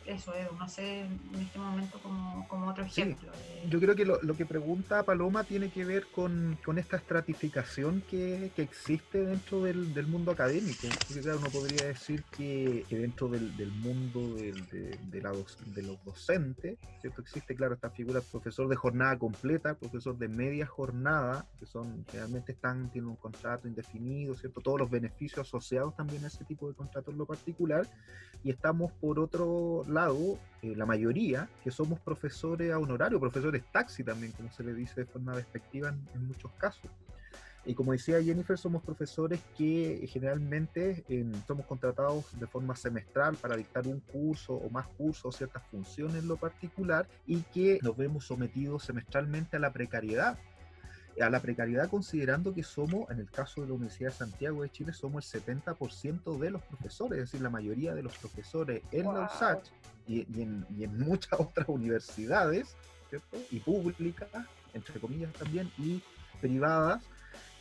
eso, 0.06 0.34
no 0.58 0.68
sé 0.68 1.02
en 1.02 1.42
este 1.42 1.58
momento 1.58 2.00
como, 2.00 2.48
como 2.48 2.70
otro 2.70 2.84
ejemplo. 2.84 3.32
Yo 3.70 3.80
creo 3.80 3.96
que 3.96 4.06
lo, 4.06 4.22
lo, 4.22 4.36
que 4.36 4.46
pregunta 4.46 5.04
Paloma 5.04 5.44
tiene 5.44 5.70
que 5.70 5.84
ver 5.84 6.08
con, 6.08 6.58
con 6.64 6.78
esta 6.78 6.98
estratificación 6.98 8.02
que, 8.10 8.52
que, 8.56 8.62
existe 8.62 9.26
dentro 9.26 9.64
del, 9.64 9.94
del 9.94 10.08
mundo 10.08 10.32
académico. 10.32 10.88
Porque, 11.08 11.22
claro, 11.22 11.40
uno 11.40 11.50
podría 11.50 11.88
decir 11.88 12.24
que, 12.36 12.86
que 12.88 12.98
dentro 12.98 13.28
del, 13.28 13.56
del 13.58 13.72
mundo 13.72 14.36
de, 14.36 14.52
de, 15.12 15.22
la 15.22 15.32
de, 15.32 15.82
los 15.82 16.04
docentes, 16.04 16.78
¿cierto? 17.02 17.22
Existe, 17.22 17.56
claro, 17.56 17.74
esta 17.74 17.90
figura 17.90 18.22
profesor 18.22 18.68
de 18.68 18.76
jornada 18.76 19.18
completa, 19.18 19.74
profesor 19.76 20.18
de 20.18 20.28
media 20.28 20.66
jornada, 20.66 21.46
que 21.60 21.66
son 21.66 22.06
generalmente 22.10 22.52
están, 22.52 22.92
tienen 22.92 23.10
un 23.10 23.16
contrato 23.16 23.68
indefinido, 23.68 24.36
¿cierto? 24.36 24.62
Todos 24.62 24.80
los 24.80 24.90
beneficios 24.90 25.48
asociados 25.48 25.96
también 25.96 26.24
a 26.24 26.28
ese 26.28 26.44
tipo 26.46 26.68
de 26.68 26.76
contrato 26.76 27.12
en 27.12 27.18
lo 27.18 27.26
particular. 27.26 27.88
Y 28.44 28.52
estamos 28.52 28.92
por 28.94 29.20
otro 29.20 29.84
lado 29.96 30.14
lado, 30.14 30.40
eh, 30.62 30.76
la 30.76 30.86
mayoría, 30.86 31.50
que 31.64 31.72
somos 31.72 32.00
profesores 32.00 32.72
a 32.72 32.78
honorario, 32.78 33.20
profesores 33.20 33.64
taxi 33.72 34.04
también, 34.04 34.32
como 34.34 34.52
se 34.52 34.64
le 34.64 34.74
dice 34.74 35.02
de 35.02 35.06
forma 35.06 35.36
despectiva 35.36 35.90
en, 35.90 36.28
muchos 36.28 36.52
casos. 36.54 36.92
Y 37.66 37.74
como 37.74 37.94
decía 37.94 38.22
Jennifer, 38.22 38.58
somos 38.60 38.84
profesores 38.84 39.40
que 39.58 40.06
generalmente 40.08 41.04
somos 41.48 41.66
contratados 41.66 42.40
de 42.40 42.46
forma 42.46 42.76
semestral 42.76 43.38
para 43.38 43.56
dictar 43.56 43.88
un 43.88 44.02
curso 44.02 44.54
o 44.54 44.70
más 44.70 44.88
cursos 44.90 45.36
ciertas 45.36 45.64
funciones 45.72 46.18
en 46.18 46.28
lo 46.28 46.38
particular 46.38 47.08
y 47.26 47.42
que 47.42 47.80
nos 47.82 47.98
vemos 47.98 48.26
sometidos 48.26 48.84
semestralmente 48.84 49.58
a 49.58 49.60
la 49.60 49.74
precariedad 49.74 50.38
a 51.22 51.30
la 51.30 51.42
precariedad 51.42 51.90
considerando 51.90 52.54
que 52.54 52.64
somos, 52.64 53.10
en 53.10 53.20
el 53.20 53.30
caso 53.30 53.62
de 53.62 53.68
la 53.68 53.74
Universidad 53.74 54.10
de 54.10 54.18
Santiago 54.18 54.64
de 54.64 54.70
Chile, 54.70 54.94
somos 54.94 55.34
el 55.34 55.42
70% 55.42 56.38
de 56.40 56.50
los 56.50 56.62
profesores, 56.64 57.20
es 57.20 57.32
decir, 57.32 57.42
la 57.42 57.50
mayoría 57.50 57.94
de 57.94 58.04
los 58.04 58.18
profesores 58.18 58.82
en 58.92 59.06
la 59.06 59.26
USACH 59.26 59.70
y, 60.08 60.22
en, 60.42 60.66
y, 60.78 60.84
en, 60.84 60.98
muchas 60.98 61.34
otras 61.40 61.68
universidades, 61.70 62.76
¿cierto? 63.10 63.38
Y 63.52 63.60
públicas, 63.60 64.30
entre 64.74 65.00
comillas 65.00 65.32
también, 65.34 65.72
y 65.78 66.02
privadas, 66.42 67.02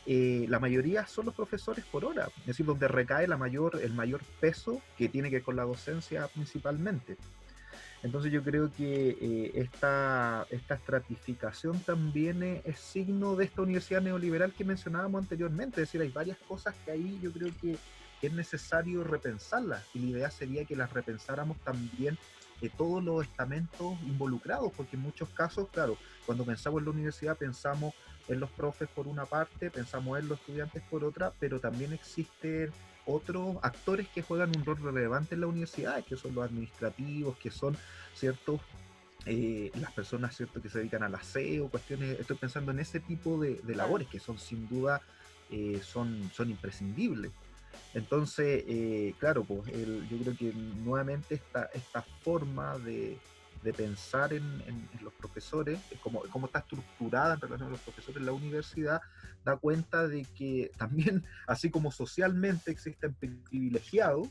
eh, 0.07 0.45
la 0.49 0.59
mayoría 0.59 1.07
son 1.07 1.27
los 1.27 1.35
profesores 1.35 1.85
por 1.87 2.05
hora, 2.05 2.29
es 2.41 2.47
decir, 2.47 2.67
donde 2.67 2.89
recae 2.89 3.27
la 3.27 3.39
mayor, 3.39 3.81
el 3.83 3.95
mayor 3.95 4.21
peso 4.41 4.83
que 4.99 5.09
tiene 5.09 5.31
que 5.31 5.37
ver 5.37 5.43
con 5.43 5.57
la 5.57 5.65
docencia 5.65 6.29
principalmente. 6.29 7.17
Entonces 8.05 8.31
yo 8.31 8.43
creo 8.43 8.71
que 8.71 9.17
eh, 9.19 9.53
esta, 9.55 10.47
esta 10.51 10.75
estratificación 10.75 11.81
también 11.81 12.43
es, 12.43 12.79
signo 12.79 13.35
de 13.35 13.47
esta 13.47 13.63
universidad 13.63 14.03
neoliberal 14.03 14.53
que 14.53 14.63
mencionábamos 14.63 15.23
anteriormente. 15.23 15.81
Es 15.81 15.89
decir, 15.89 16.03
hay 16.03 16.11
varias 16.11 16.37
cosas 16.47 16.75
que 16.85 16.91
ahí 16.91 17.19
yo 17.23 17.33
creo 17.33 17.51
que, 17.61 17.77
es 18.23 18.33
necesario 18.33 19.05
repensarlas 19.05 19.85
y 19.93 19.99
la 19.99 20.07
idea 20.07 20.31
sería 20.31 20.65
que 20.65 20.75
las 20.75 20.91
repensáramos 20.91 21.59
también 21.59 22.17
de 22.63 22.71
todos 22.71 23.05
los 23.05 23.23
estamentos 23.23 24.01
involucrados, 24.01 24.73
porque 24.75 24.97
en 24.97 25.03
muchos 25.03 25.29
casos, 25.29 25.69
claro, 25.69 25.99
cuando 26.25 26.43
pensamos 26.43 26.79
en 26.79 26.85
la 26.87 26.91
universidad 26.93 27.37
pensamos 27.37 27.93
en 28.27 28.41
los 28.41 28.49
profes 28.49 28.89
por 28.89 29.09
una 29.09 29.27
parte, 29.27 29.71
pensamos 29.71 30.19
en 30.19 30.29
los 30.29 30.41
estudiantes 30.41 30.83
por 30.89 31.05
otra, 31.05 31.35
pero 31.39 31.61
también 31.61 31.93
existen 31.93 32.73
otros 33.07 33.57
actores 33.63 34.09
que 34.09 34.23
juegan 34.23 34.57
un 34.57 34.65
rol 34.65 34.79
relevante 34.83 35.35
en 35.35 35.43
la 35.43 35.47
universidad, 35.47 36.05
que 36.05 36.17
son 36.17 36.35
los 36.35 36.45
administrativos, 36.45 37.37
que 37.39 37.51
son 37.51 37.77
ciertos 38.15 38.61
eh, 39.27 39.71
las 39.81 39.91
personas 39.93 40.37
cierto 40.37 40.61
que 40.61 40.69
se 40.69 40.79
dedican 40.79 41.03
al 41.03 41.15
aseo, 41.15 41.69
cuestiones, 41.69 42.21
estoy 42.21 42.37
pensando 42.37 42.73
en 42.73 42.81
ese 42.81 43.01
tipo 43.01 43.39
de, 43.39 43.59
labores 43.75 44.07
que 44.09 44.21
son 44.21 44.39
sin 44.39 44.69
duda 44.69 45.01
eh, 45.51 45.81
son, 45.83 46.31
son 46.35 46.51
imprescindibles. 46.51 47.33
Entonces, 47.95 48.65
eh, 48.67 49.15
claro, 49.19 49.45
pues 49.45 49.65
yo 50.11 50.19
creo 50.19 50.37
que 50.37 50.53
nuevamente 50.53 51.37
esta, 51.37 51.71
esta 51.73 52.03
forma 52.23 52.77
de, 52.79 53.17
de 53.65 53.73
pensar 53.73 54.33
en, 54.35 54.45
los 55.03 55.13
profesores, 55.15 55.79
cómo, 56.03 56.23
cómo 56.31 56.47
está 56.47 56.61
estructurada 56.61 57.35
en 57.35 57.41
relación 57.41 57.69
a 57.69 57.73
los 57.73 57.81
profesores 57.81 58.19
en 58.19 58.27
la 58.27 58.33
universidad, 58.33 59.01
da 59.43 59.57
cuenta 59.57 60.07
de 60.07 60.25
que 60.37 60.71
también, 60.77 61.25
así 61.49 61.71
como 61.71 61.91
socialmente 61.91 62.71
existen 62.71 63.15
privilegiados, 63.15 64.29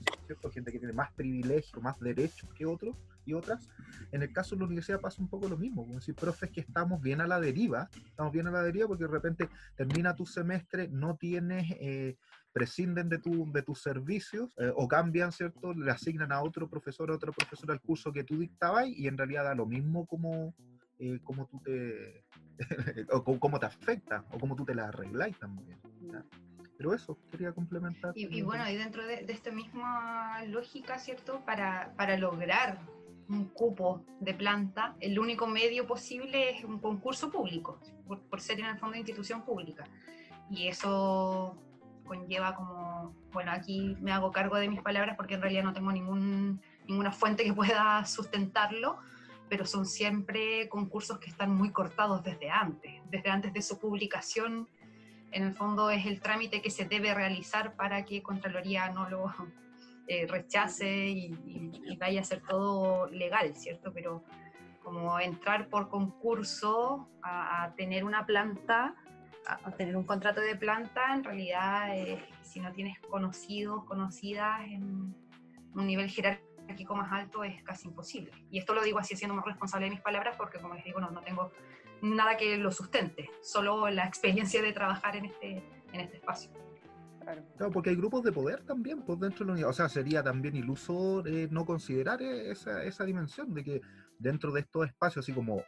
gente 0.54 0.72
que 0.72 0.80
tiene 0.80 0.94
más 0.94 1.12
privilegios, 1.14 1.82
más 1.82 2.00
derechos 2.00 2.50
que 2.54 2.66
otros 2.66 2.96
y 3.26 3.34
otras, 3.34 3.70
en 4.12 4.22
el 4.22 4.32
caso 4.32 4.56
de 4.56 4.60
la 4.60 4.66
universidad 4.68 5.02
pasa 5.02 5.22
un 5.22 5.30
poco 5.30 5.48
lo 5.48 5.58
mismo, 5.58 5.84
como 5.84 5.96
decir, 5.96 6.14
profes 6.14 6.52
que 6.52 6.62
estamos 6.62 7.02
bien 7.02 7.22
a 7.22 7.28
la 7.28 7.40
deriva, 7.40 7.90
estamos 8.06 8.32
bien 8.32 8.48
a 8.48 8.52
la 8.52 8.62
deriva 8.62 8.88
porque 8.88 9.06
de 9.06 9.12
repente 9.12 9.50
termina 9.76 10.16
tu 10.16 10.26
semestre, 10.26 10.88
no 10.90 11.16
tienes... 11.16 11.72
Eh, 11.80 12.18
prescinden 12.54 13.10
de, 13.10 13.18
tu, 13.18 13.52
de 13.52 13.64
tus 13.64 13.82
servicios 13.82 14.54
eh, 14.58 14.72
o 14.76 14.88
cambian, 14.88 15.32
¿cierto? 15.32 15.74
Le 15.74 15.92
asignan 15.92 16.32
a 16.32 16.42
otro 16.42 16.70
profesor, 16.70 17.10
a 17.10 17.16
otro 17.16 17.34
profesor 17.34 17.72
al 17.72 17.82
curso 17.82 18.14
que 18.14 18.24
tú 18.24 18.38
dictabas 18.38 18.88
y 18.88 19.08
en 19.08 19.18
realidad 19.18 19.44
da 19.44 19.56
lo 19.56 19.66
mismo 19.66 20.06
como, 20.06 20.54
eh, 21.00 21.20
como 21.24 21.48
tú 21.48 21.60
te, 21.62 22.24
o 23.12 23.40
cómo 23.40 23.60
te 23.60 23.66
afecta 23.66 24.24
o 24.32 24.38
cómo 24.38 24.56
tú 24.56 24.64
te 24.64 24.76
la 24.76 24.88
arregláis 24.88 25.38
también. 25.40 25.80
Pero 26.78 26.94
eso, 26.94 27.18
quería 27.32 27.52
complementar. 27.54 28.14
Y, 28.16 28.42
bueno, 28.44 28.70
y 28.70 28.76
dentro 28.76 29.06
de, 29.06 29.26
esta 29.28 29.52
misma 29.52 30.44
lógica, 30.46 31.00
¿cierto? 31.00 31.44
Para, 31.46 31.94
para 31.98 32.18
lograr 32.18 32.80
un 33.30 33.46
cupo 33.46 34.06
de 34.20 34.34
planta, 34.34 34.96
el 35.00 35.18
único 35.18 35.48
medio 35.48 35.88
posible 35.88 36.52
es 36.52 36.64
un 36.64 36.80
concurso 36.80 37.32
público, 37.32 37.80
por, 38.06 38.22
por 38.22 38.42
ser 38.42 38.60
en 38.60 38.66
el 38.66 38.78
fondo 38.78 38.94
de 38.94 39.00
institución 39.00 39.44
pública. 39.44 39.86
Y 40.50 40.68
eso 40.68 41.58
conlleva 42.14 42.56
como, 42.56 43.16
bueno, 43.32 43.52
aquí 43.52 43.98
me 44.00 44.12
hago 44.12 44.32
cargo 44.32 44.58
de 44.58 44.70
mis 44.70 44.82
palabras 44.82 45.16
porque 45.16 45.36
en 45.36 45.42
realidad 45.42 45.64
no 45.64 45.74
tengo 45.74 45.92
ningún, 45.92 46.62
ninguna 46.88 47.12
fuente 47.12 47.44
que 47.44 47.54
pueda 47.54 48.06
sustentarlo, 48.06 48.98
pero 49.50 49.66
son 49.66 49.86
siempre 49.86 50.70
concursos 50.70 51.20
que 51.20 51.30
están 51.30 51.56
muy 51.56 51.72
cortados 51.72 52.24
desde 52.24 52.50
antes, 52.50 53.02
desde 53.10 53.30
antes 53.30 53.54
de 53.54 53.62
su 53.62 53.80
publicación. 53.80 54.68
En 55.32 55.44
el 55.44 55.54
fondo 55.54 55.90
es 55.90 56.06
el 56.06 56.22
trámite 56.22 56.62
que 56.62 56.70
se 56.70 56.86
debe 56.86 57.14
realizar 57.14 57.76
para 57.76 58.06
que 58.06 58.22
Contraloría 58.22 58.90
no 58.90 59.10
lo 59.10 59.34
eh, 60.08 60.28
rechace 60.28 61.10
y, 61.10 61.98
vaya 61.98 62.22
a 62.22 62.24
ser 62.24 62.42
todo 62.42 63.08
legal, 63.08 63.56
¿cierto? 63.56 63.92
Pero 63.94 64.24
como 64.84 65.20
entrar 65.20 65.70
por 65.70 65.90
concurso 65.90 67.08
a, 67.22 67.64
a 67.64 67.76
tener 67.76 68.04
una 68.04 68.26
planta 68.26 68.96
a, 69.48 69.72
tener 69.72 69.96
un 69.96 70.04
contrato 70.04 70.42
de 70.42 70.56
planta, 70.56 71.14
en 71.14 71.24
realidad, 71.24 71.98
eh, 71.98 72.24
si 72.42 72.60
no 72.60 72.72
tienes 72.72 73.00
conocidos, 73.00 73.84
conocidas 73.86 74.62
en 74.68 75.16
un 75.74 75.88
nivel 75.88 76.10
jerárquico 76.10 76.96
más 76.96 77.12
alto, 77.12 77.44
es 77.44 77.62
casi 77.64 77.88
imposible. 77.88 78.32
Y 78.50 78.60
esto 78.60 78.74
lo 78.74 78.84
digo 78.84 79.00
así 79.00 79.16
siendo 79.16 79.36
más 79.36 79.46
responsable 79.46 79.86
de 79.86 79.92
mis 79.92 80.02
palabras, 80.02 80.36
porque 80.38 80.60
como 80.60 80.76
les 80.76 80.84
digo, 80.84 81.00
no, 81.00 81.12
no 81.12 81.22
tengo 81.22 81.52
nada 82.02 82.38
que 82.38 82.58
lo 82.58 82.72
sustente, 82.72 83.30
solo 83.42 83.90
la 83.90 84.06
experiencia 84.06 84.62
de 84.62 84.74
trabajar 84.74 85.16
en 85.16 85.26
este, 85.26 85.64
en 85.92 86.00
este 86.00 86.18
espacio. 86.18 86.52
Claro. 87.24 87.72
porque 87.72 87.90
hay 87.90 87.96
grupos 87.96 88.22
de 88.22 88.34
poder 88.34 88.66
también 88.66 88.98
por 88.98 89.18
pues, 89.18 89.22
dentro 89.22 89.46
de 89.46 89.46
la 89.46 89.54
unidad. 89.54 89.70
O 89.70 89.74
sea, 89.74 89.88
sería 89.88 90.22
también 90.22 90.58
iluso 90.58 91.26
eh, 91.26 91.48
no 91.50 91.66
considerar 91.66 92.22
eh, 92.22 92.52
esa, 92.52 92.84
esa, 92.84 93.06
dimensión 93.06 93.54
de 93.54 93.64
que 93.64 93.82
dentro 94.20 94.52
de 94.52 94.60
estos 94.60 94.88
espacios, 94.88 95.24
así 95.24 95.32
como 95.32 95.64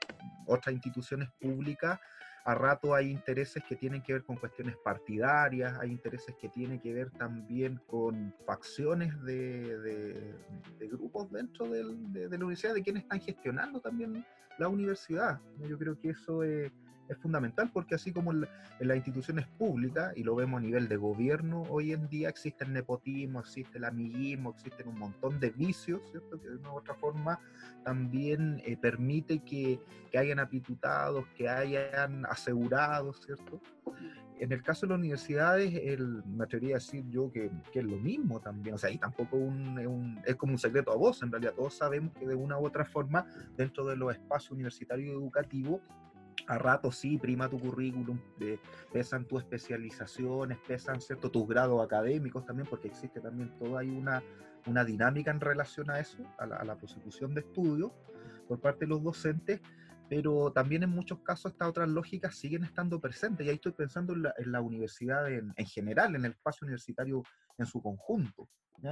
otras 0.47 0.75
instituciones 0.75 1.29
públicas, 1.39 1.97
a 2.45 2.53
rato 2.53 2.93
hay 2.93 3.09
intereses 3.09 3.63
que 3.67 3.75
tienen 3.75 4.03
que 4.03 4.13
ver 4.13 4.23
con 4.23 4.35
cuestiones 4.35 4.77
partidarias, 4.77 5.77
hay 5.79 5.89
intereses 5.89 6.35
que 6.39 6.47
tienen 6.47 6.79
que 6.79 6.93
ver 6.93 7.09
también 7.09 7.81
con 7.87 8.33
facciones 8.45 9.19
de, 9.23 9.79
de, 9.79 10.87
grupos 10.87 11.31
dentro 11.31 11.67
de, 11.67 11.83
la 11.83 12.35
universidad, 12.35 12.75
de 12.75 12.83
quienes 12.83 13.01
están 13.01 13.19
gestionando 13.19 13.79
también 13.79 14.23
la 14.59 14.67
universidad. 14.67 15.41
Yo 15.67 15.75
creo 15.79 15.99
que 15.99 16.09
eso 16.09 16.43
es 16.43 16.71
es 17.07 17.17
fundamental 17.17 17.69
porque 17.71 17.95
así 17.95 18.11
como 18.11 18.31
en, 18.31 18.47
las 18.79 18.97
instituciones 18.97 19.47
públicas, 19.47 20.13
y 20.15 20.23
lo 20.23 20.35
vemos 20.35 20.59
a 20.59 20.61
nivel 20.61 20.87
de 20.87 20.97
gobierno, 20.97 21.63
hoy 21.69 21.91
en 21.91 22.07
día 22.09 22.29
existe 22.29 22.63
el 22.63 22.73
nepotismo, 22.73 23.39
existe 23.39 23.77
el 23.77 23.85
amiguismo, 23.85 24.51
existen 24.51 24.87
un 24.87 24.99
montón 24.99 25.39
de 25.39 25.49
vicios, 25.51 26.01
¿cierto? 26.11 26.39
Que 26.39 26.49
de 26.49 26.57
una 26.57 26.73
u 26.73 26.77
otra 26.77 26.95
forma 26.95 27.39
también 27.83 28.61
eh, 28.65 28.77
permite 28.77 29.39
que, 29.39 29.79
que, 30.11 30.17
hayan 30.17 30.39
apitutados, 30.39 31.25
que 31.37 31.47
hayan 31.47 32.25
asegurados, 32.25 33.21
¿cierto? 33.25 33.61
En 34.37 34.51
el 34.51 34.61
caso 34.63 34.85
de 34.85 34.89
las 34.91 34.99
universidades, 34.99 35.73
el, 35.73 36.23
me 36.25 36.43
atrevería 36.43 36.75
a 36.75 36.79
decir 36.79 37.05
yo 37.07 37.31
que, 37.31 37.49
que, 37.71 37.79
es 37.79 37.85
lo 37.85 37.95
mismo 37.97 38.41
también, 38.41 38.75
o 38.75 38.77
sea, 38.77 38.89
ahí 38.89 38.97
tampoco 38.97 39.37
un, 39.37 39.79
un, 39.79 40.19
es 40.25 40.35
como 40.35 40.51
un 40.53 40.59
secreto 40.59 40.91
a 40.91 40.95
voz, 40.95 41.23
en 41.23 41.31
realidad 41.31 41.53
todos 41.53 41.75
sabemos 41.75 42.11
que 42.13 42.27
de 42.27 42.35
una 42.35 42.59
u 42.59 42.65
otra 42.65 42.83
forma, 42.83 43.25
dentro 43.55 43.85
de 43.85 43.95
los 43.95 44.13
espacios 44.13 44.51
universitarios 44.51 45.07
y 45.07 45.11
educativos, 45.11 45.79
a 46.47 46.57
rato 46.57 46.91
sí, 46.91 47.17
prima 47.17 47.49
tu 47.49 47.59
currículum, 47.59 48.19
pesan 48.91 49.25
tus 49.25 49.41
especializaciones, 49.41 50.57
pesan 50.67 51.01
¿cierto? 51.01 51.31
tus 51.31 51.47
grados 51.47 51.83
académicos 51.83 52.45
también, 52.45 52.67
porque 52.69 52.87
existe 52.87 53.19
también 53.19 53.57
toda 53.57 53.81
hay 53.81 53.89
una, 53.89 54.21
una 54.67 54.83
dinámica 54.83 55.31
en 55.31 55.39
relación 55.39 55.89
a 55.89 55.99
eso, 55.99 56.17
a 56.37 56.45
la, 56.45 56.57
a 56.57 56.77
prosecución 56.77 57.33
de 57.33 57.41
estudios 57.41 57.91
por 58.47 58.59
parte 58.59 58.85
de 58.85 58.89
los 58.89 59.03
docentes, 59.03 59.61
pero 60.07 60.51
también 60.51 60.83
en 60.83 60.91
muchos 60.91 61.19
casos 61.21 61.51
estas 61.51 61.67
otras 61.67 61.89
lógicas 61.89 62.35
siguen 62.35 62.63
estando 62.63 62.99
presentes. 62.99 63.45
Y 63.45 63.49
ahí 63.49 63.55
estoy 63.55 63.71
pensando 63.71 64.13
en 64.13 64.51
la, 64.51 64.61
universidad 64.61 65.31
en, 65.31 65.53
general, 65.65 66.15
en 66.15 66.25
el 66.25 66.31
espacio 66.31 66.65
universitario 66.65 67.23
en 67.57 67.65
su 67.65 67.81
conjunto. 67.81 68.47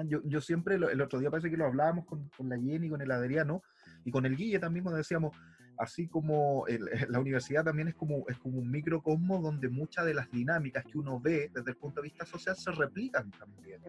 Yo, 0.05 0.21
yo, 0.23 0.41
siempre, 0.41 0.75
el 0.75 1.01
otro 1.01 1.19
día 1.19 1.29
parece 1.29 1.51
que 1.51 1.57
lo 1.57 1.65
hablábamos 1.65 2.05
con, 2.05 2.29
con 2.29 2.49
la 2.49 2.57
Jenny, 2.57 2.89
con 2.89 3.01
el 3.01 3.11
Adriano 3.11 3.61
y 4.05 4.11
con 4.11 4.25
el 4.25 4.35
Guille 4.35 4.57
también, 4.57 4.83
cuando 4.83 4.97
decíamos, 4.97 5.37
así 5.77 6.07
como 6.07 6.65
la 7.07 7.19
universidad 7.19 7.63
también 7.63 7.87
es 7.87 7.95
como, 7.95 8.25
es 8.27 8.37
como 8.37 8.59
un 8.59 8.69
microcosmo 8.69 9.41
donde 9.41 9.69
muchas 9.69 10.05
de 10.05 10.13
las 10.13 10.29
dinámicas 10.31 10.83
que 10.85 10.97
uno 10.97 11.19
ve 11.19 11.51
desde 11.53 11.71
el 11.71 11.77
punto 11.77 12.01
de 12.01 12.09
vista 12.09 12.25
social 12.25 12.55
se 12.55 12.71
replican 12.71 13.31
también. 13.31 13.81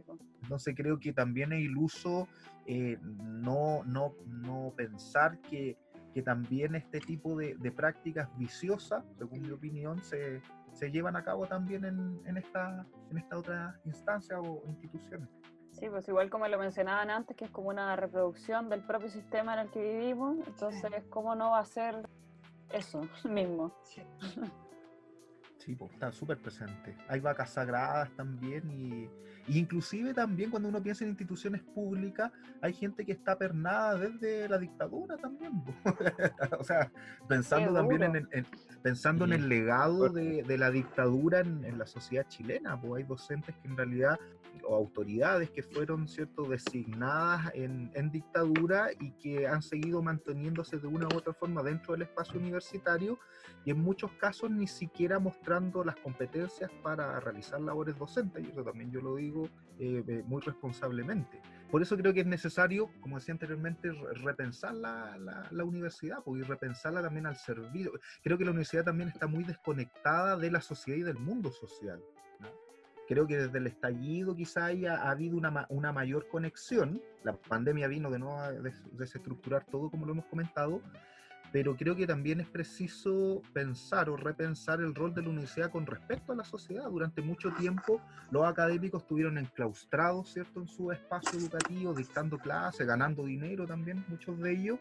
Entonces 0.42 0.74
creo 0.76 0.98
que 0.98 1.12
también 1.12 1.52
es 1.52 1.60
iluso 1.60 2.28
eh, 2.66 2.98
no, 3.02 3.84
no, 3.84 4.14
no 4.26 4.72
pensar 4.76 5.38
que, 5.40 5.76
que 6.14 6.22
también 6.22 6.74
este 6.74 7.00
tipo 7.00 7.36
de, 7.36 7.56
de, 7.56 7.70
prácticas 7.70 8.28
viciosas, 8.38 9.04
según 9.18 9.42
mi 9.42 9.50
opinión, 9.50 10.02
se, 10.02 10.40
se 10.72 10.90
llevan 10.90 11.16
a 11.16 11.24
cabo 11.24 11.46
también 11.46 11.84
en, 11.84 12.20
en, 12.24 12.38
esta, 12.38 12.86
en 13.10 13.18
esta 13.18 13.38
otra 13.38 13.80
instancia 13.84 14.40
o 14.40 14.62
instituciones. 14.66 15.28
Sí, 15.78 15.88
pues 15.88 16.08
igual 16.08 16.30
como 16.30 16.46
lo 16.48 16.58
mencionaban 16.58 17.10
antes, 17.10 17.36
que 17.36 17.44
es 17.44 17.50
como 17.50 17.68
una 17.68 17.96
reproducción 17.96 18.68
del 18.68 18.80
propio 18.80 19.10
sistema 19.10 19.54
en 19.54 19.60
el 19.60 19.70
que 19.70 19.82
vivimos, 19.82 20.36
entonces, 20.46 20.90
¿cómo 21.10 21.34
no 21.34 21.50
va 21.50 21.58
a 21.58 21.64
ser 21.64 22.08
eso 22.72 23.00
mismo? 23.24 23.72
Sí. 23.82 24.02
Sí, 25.64 25.74
pues, 25.74 25.92
está 25.92 26.12
súper 26.12 26.38
presente. 26.38 26.94
Hay 27.08 27.20
vacas 27.20 27.50
sagradas 27.50 28.10
también 28.16 28.70
y, 28.70 29.08
inclusive 29.48 30.12
también 30.12 30.50
cuando 30.50 30.68
uno 30.68 30.82
piensa 30.82 31.04
en 31.04 31.10
instituciones 31.10 31.62
públicas, 31.62 32.30
hay 32.60 32.74
gente 32.74 33.04
que 33.06 33.12
está 33.12 33.38
pernada 33.38 33.96
desde 33.96 34.46
la 34.46 34.58
dictadura 34.58 35.16
también. 35.16 35.62
o 36.58 36.64
sea, 36.64 36.92
pensando 37.28 37.72
también 37.72 38.02
en 38.02 38.16
el, 38.16 38.46
pensando 38.82 39.24
en 39.24 39.32
el 39.32 39.48
legado 39.48 40.10
de, 40.10 40.42
de 40.42 40.58
la 40.58 40.70
dictadura 40.70 41.40
en, 41.40 41.64
en, 41.64 41.78
la 41.78 41.86
sociedad 41.86 42.26
chilena, 42.28 42.78
pues 42.78 43.02
hay 43.02 43.08
docentes 43.08 43.54
que 43.56 43.68
en 43.68 43.76
realidad 43.76 44.18
o 44.66 44.76
autoridades 44.76 45.50
que 45.50 45.62
fueron 45.62 46.08
cierto 46.08 46.44
designadas 46.44 47.50
en, 47.54 47.90
en, 47.94 48.10
dictadura 48.10 48.90
y 49.00 49.10
que 49.12 49.46
han 49.46 49.62
seguido 49.62 50.02
manteniéndose 50.02 50.78
de 50.78 50.86
una 50.86 51.06
u 51.06 51.18
otra 51.18 51.34
forma 51.34 51.62
dentro 51.62 51.92
del 51.92 52.02
espacio 52.02 52.38
universitario 52.38 53.18
y 53.64 53.70
en 53.70 53.78
muchos 53.78 54.12
casos 54.12 54.50
ni 54.50 54.66
siquiera 54.66 55.18
mostrando 55.18 55.53
las 55.84 55.96
competencias 55.96 56.70
para 56.82 57.20
realizar 57.20 57.60
labores 57.60 57.96
docentes 57.98 58.44
y 58.44 58.50
eso 58.50 58.64
también 58.64 58.90
yo 58.90 59.00
lo 59.00 59.16
digo 59.16 59.48
eh, 59.78 60.02
eh, 60.06 60.22
muy 60.26 60.40
responsablemente. 60.42 61.40
Por 61.70 61.82
eso 61.82 61.96
creo 61.96 62.12
que 62.12 62.20
es 62.20 62.26
necesario, 62.26 62.90
como 63.00 63.18
decía 63.18 63.32
anteriormente, 63.32 63.90
repensar 64.22 64.74
la, 64.74 65.16
la, 65.18 65.48
la 65.50 65.64
universidad 65.64 66.18
pues, 66.24 66.40
y 66.40 66.44
repensarla 66.44 67.02
también 67.02 67.26
al 67.26 67.36
servicio. 67.36 67.92
Creo 68.22 68.38
que 68.38 68.44
la 68.44 68.50
universidad 68.50 68.84
también 68.84 69.08
está 69.08 69.26
muy 69.26 69.44
desconectada 69.44 70.36
de 70.36 70.50
la 70.50 70.60
sociedad 70.60 70.98
y 70.98 71.02
del 71.02 71.18
mundo 71.18 71.50
social. 71.50 72.00
Creo 73.06 73.26
que 73.26 73.36
desde 73.36 73.58
el 73.58 73.66
estallido 73.66 74.34
quizá 74.34 74.66
haya 74.66 74.96
ha 74.96 75.10
habido 75.10 75.36
una, 75.36 75.66
una, 75.68 75.92
mayor 75.92 76.26
conexión. 76.28 77.02
La 77.22 77.34
pandemia 77.34 77.86
vino 77.86 78.10
de 78.10 78.18
nuevo 78.18 78.38
a 78.38 78.52
desestructurar 78.92 79.66
todo, 79.66 79.90
como 79.90 80.06
lo 80.06 80.12
hemos 80.12 80.24
comentado, 80.26 80.80
pero 81.54 81.76
creo 81.76 81.94
que 81.94 82.04
también 82.04 82.40
es 82.40 82.48
preciso 82.48 83.40
pensar 83.52 84.10
o 84.10 84.16
repensar 84.16 84.80
el 84.80 84.92
rol 84.92 85.14
de 85.14 85.22
la 85.22 85.28
universidad 85.28 85.70
con 85.70 85.86
respecto 85.86 86.32
a 86.32 86.34
la 86.34 86.42
sociedad. 86.42 86.90
Durante 86.90 87.22
mucho 87.22 87.52
tiempo 87.52 88.00
los 88.32 88.44
académicos 88.44 89.02
estuvieron 89.02 89.38
enclaustrados, 89.38 90.32
¿cierto?, 90.32 90.62
en 90.62 90.66
su 90.66 90.90
espacio 90.90 91.38
educativo, 91.38 91.94
dictando 91.94 92.38
clases, 92.38 92.84
ganando 92.84 93.24
dinero 93.24 93.68
también, 93.68 94.04
muchos 94.08 94.36
de 94.40 94.50
ellos, 94.50 94.80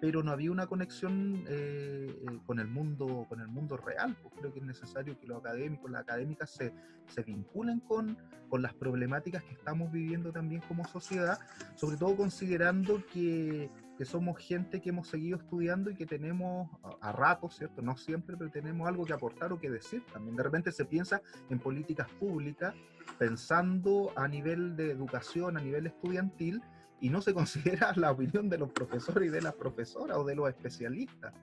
pero 0.00 0.24
no 0.24 0.32
había 0.32 0.50
una 0.50 0.66
conexión 0.66 1.44
eh, 1.46 2.12
eh, 2.12 2.38
con, 2.46 2.58
el 2.58 2.66
mundo, 2.66 3.24
con 3.28 3.40
el 3.40 3.46
mundo 3.46 3.76
real. 3.76 4.16
Pues 4.20 4.34
creo 4.40 4.52
que 4.52 4.58
es 4.58 4.66
necesario 4.66 5.16
que 5.20 5.26
los 5.28 5.38
académicos, 5.38 5.88
las 5.88 6.02
académicas 6.02 6.50
se, 6.50 6.74
se 7.06 7.22
vinculen 7.22 7.78
con, 7.78 8.18
con 8.48 8.60
las 8.60 8.74
problemáticas 8.74 9.44
que 9.44 9.52
estamos 9.52 9.92
viviendo 9.92 10.32
también 10.32 10.62
como 10.66 10.84
sociedad, 10.84 11.38
sobre 11.76 11.96
todo 11.96 12.16
considerando 12.16 13.06
que, 13.06 13.70
que 13.98 14.04
somos 14.04 14.38
gente 14.38 14.80
que 14.80 14.90
hemos 14.90 15.08
seguido 15.08 15.36
estudiando 15.36 15.90
y 15.90 15.96
que 15.96 16.06
tenemos 16.06 16.70
a, 16.84 17.08
a 17.08 17.12
ratos, 17.12 17.56
¿cierto? 17.56 17.82
No 17.82 17.96
siempre, 17.96 18.36
pero 18.36 18.48
tenemos 18.48 18.86
algo 18.86 19.04
que 19.04 19.12
aportar 19.12 19.52
o 19.52 19.58
que 19.58 19.68
decir 19.68 20.04
también. 20.12 20.36
De 20.36 20.42
repente 20.44 20.70
se 20.70 20.84
piensa 20.84 21.20
en 21.50 21.58
políticas 21.58 22.08
públicas 22.20 22.74
pensando 23.18 24.12
a 24.14 24.28
nivel 24.28 24.76
de 24.76 24.92
educación, 24.92 25.56
a 25.56 25.60
nivel 25.60 25.88
estudiantil, 25.88 26.62
y 27.00 27.10
no 27.10 27.20
se 27.20 27.34
considera 27.34 27.92
la 27.96 28.12
opinión 28.12 28.48
de 28.48 28.58
los 28.58 28.70
profesores 28.70 29.28
y 29.28 29.32
de 29.32 29.42
las 29.42 29.54
profesoras 29.54 30.16
o 30.16 30.24
de 30.24 30.36
los 30.36 30.48
especialistas. 30.48 31.34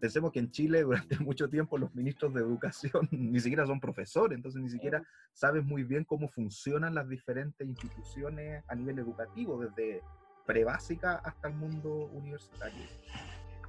Pensemos 0.00 0.32
que 0.32 0.40
en 0.40 0.50
Chile 0.50 0.82
durante 0.82 1.18
mucho 1.20 1.48
tiempo 1.48 1.78
los 1.78 1.94
ministros 1.94 2.34
de 2.34 2.40
educación 2.40 3.08
ni 3.12 3.40
siquiera 3.40 3.66
son 3.66 3.80
profesores, 3.80 4.36
entonces 4.36 4.60
ni 4.60 4.70
siquiera 4.70 5.02
saben 5.32 5.66
muy 5.66 5.84
bien 5.84 6.04
cómo 6.04 6.28
funcionan 6.28 6.94
las 6.94 7.08
diferentes 7.08 7.66
instituciones 7.66 8.64
a 8.68 8.74
nivel 8.74 8.98
educativo, 8.98 9.60
desde 9.60 10.02
prebásica 10.46 11.20
hasta 11.24 11.48
el 11.48 11.54
mundo 11.54 12.08
universitario. 12.12 12.84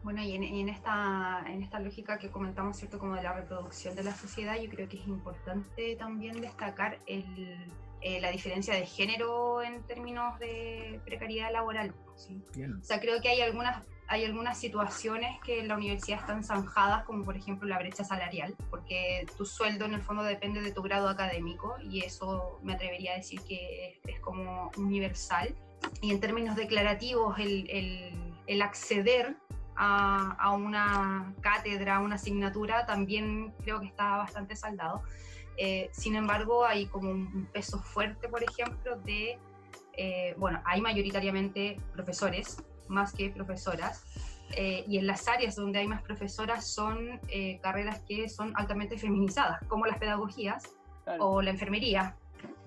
Bueno, 0.04 0.22
y 0.22 0.36
en, 0.36 0.44
y 0.44 0.62
en, 0.62 0.70
esta, 0.70 1.44
en 1.48 1.64
esta 1.64 1.80
lógica 1.80 2.18
que 2.18 2.30
comentamos, 2.30 2.78
¿cierto? 2.78 3.00
Como 3.00 3.16
de 3.16 3.24
la 3.24 3.34
reproducción 3.34 3.96
de 3.96 4.04
la 4.04 4.14
sociedad, 4.14 4.56
yo 4.56 4.70
creo 4.70 4.88
que 4.88 4.98
es 4.98 5.08
importante 5.08 5.96
también 5.98 6.40
destacar 6.40 7.00
el, 7.08 7.58
eh, 8.02 8.22
la 8.22 8.32
diferencia 8.32 8.76
de 8.76 8.86
género 8.86 9.64
en 9.64 9.82
términos 9.84 10.38
de 10.40 11.02
precariedad 11.04 11.52
laboral. 11.52 11.94
¿sí? 12.16 12.42
O 12.80 12.84
sea, 12.84 13.00
creo 13.00 13.20
que 13.22 13.30
hay 13.30 13.42
algunas, 13.42 13.86
hay 14.08 14.24
algunas 14.24 14.58
situaciones 14.60 15.40
que 15.44 15.60
en 15.60 15.68
la 15.68 15.76
universidad 15.76 16.20
están 16.20 16.44
zanjadas, 16.44 17.06
como 17.06 17.24
por 17.24 17.36
ejemplo 17.36 17.68
la 17.68 17.80
brecha 17.80 18.04
salarial, 18.04 18.56
porque 18.70 19.26
tu 19.36 19.46
sueldo 19.46 19.86
en 19.86 19.96
el 19.96 20.02
fondo 20.02 20.24
depende 20.24 20.62
de 20.62 20.72
tu 20.72 20.84
grado 20.84 21.10
académico 21.10 21.76
y 21.82 22.04
eso 22.04 22.60
me 22.62 22.74
atrevería 22.74 23.14
a 23.14 23.18
decir 23.18 23.42
que 23.42 24.00
es, 24.04 24.16
es 24.16 24.20
como 24.20 24.72
universal. 24.78 25.56
Y 26.02 26.12
en 26.12 26.20
términos 26.20 26.56
declarativos, 26.56 27.40
el, 27.40 27.70
el, 27.70 28.12
el 28.48 28.62
acceder 28.62 29.36
a, 29.76 30.36
a, 30.40 30.52
una 30.52 31.34
cátedra, 31.42 31.98
a 31.98 32.00
una 32.00 32.16
asignatura, 32.16 32.86
también 32.86 33.54
creo 33.64 33.80
que 33.80 33.88
está 33.88 34.18
bastante 34.18 34.56
saldado. 34.56 35.04
Eh, 35.58 35.90
sin 35.92 36.16
embargo, 36.16 36.66
hay 36.66 36.86
como 36.88 37.10
un 37.10 37.48
peso 37.52 37.80
fuerte, 37.80 38.30
por 38.30 38.44
ejemplo, 38.44 38.98
de, 38.98 39.40
eh, 39.94 40.36
bueno, 40.38 40.62
hay 40.66 40.82
mayoritariamente 40.82 41.78
profesores 41.94 42.64
más 42.88 43.12
que 43.14 43.30
profesoras, 43.30 44.04
eh, 44.56 44.86
y 44.88 44.98
en 44.98 45.08
las 45.08 45.28
áreas 45.28 45.56
donde 45.56 45.80
hay 45.80 45.88
más 45.88 46.02
profesoras 46.02 46.66
son 46.66 47.20
eh, 47.28 47.60
carreras 47.62 48.02
que 48.08 48.30
son 48.30 48.54
altamente 48.56 48.98
feminizadas, 48.98 49.60
como 49.68 49.86
las 49.86 49.98
pedagogías 49.98 50.64
claro. 51.04 51.26
o 51.26 51.42
la 51.42 51.50
enfermería, 51.50 52.16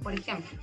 por 0.03 0.13
ejemplo. 0.13 0.59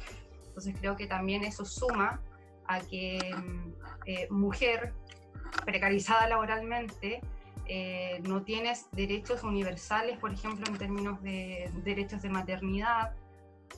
Entonces 0.47 0.75
creo 0.79 0.95
que 0.95 1.07
también 1.07 1.43
eso 1.43 1.65
suma 1.65 2.19
a 2.67 2.79
que 2.81 3.33
mm, 3.35 4.33
mujer 4.33 4.93
precarizada 5.65 6.27
laboralmente 6.27 7.21
eh, 7.69 8.21
no 8.23 8.43
tienes 8.43 8.89
derechos 8.91 9.43
universales, 9.43 10.17
por 10.17 10.31
ejemplo, 10.31 10.65
en 10.67 10.77
términos 10.77 11.21
de 11.21 11.69
derechos 11.83 12.21
de 12.21 12.29
maternidad 12.29 13.13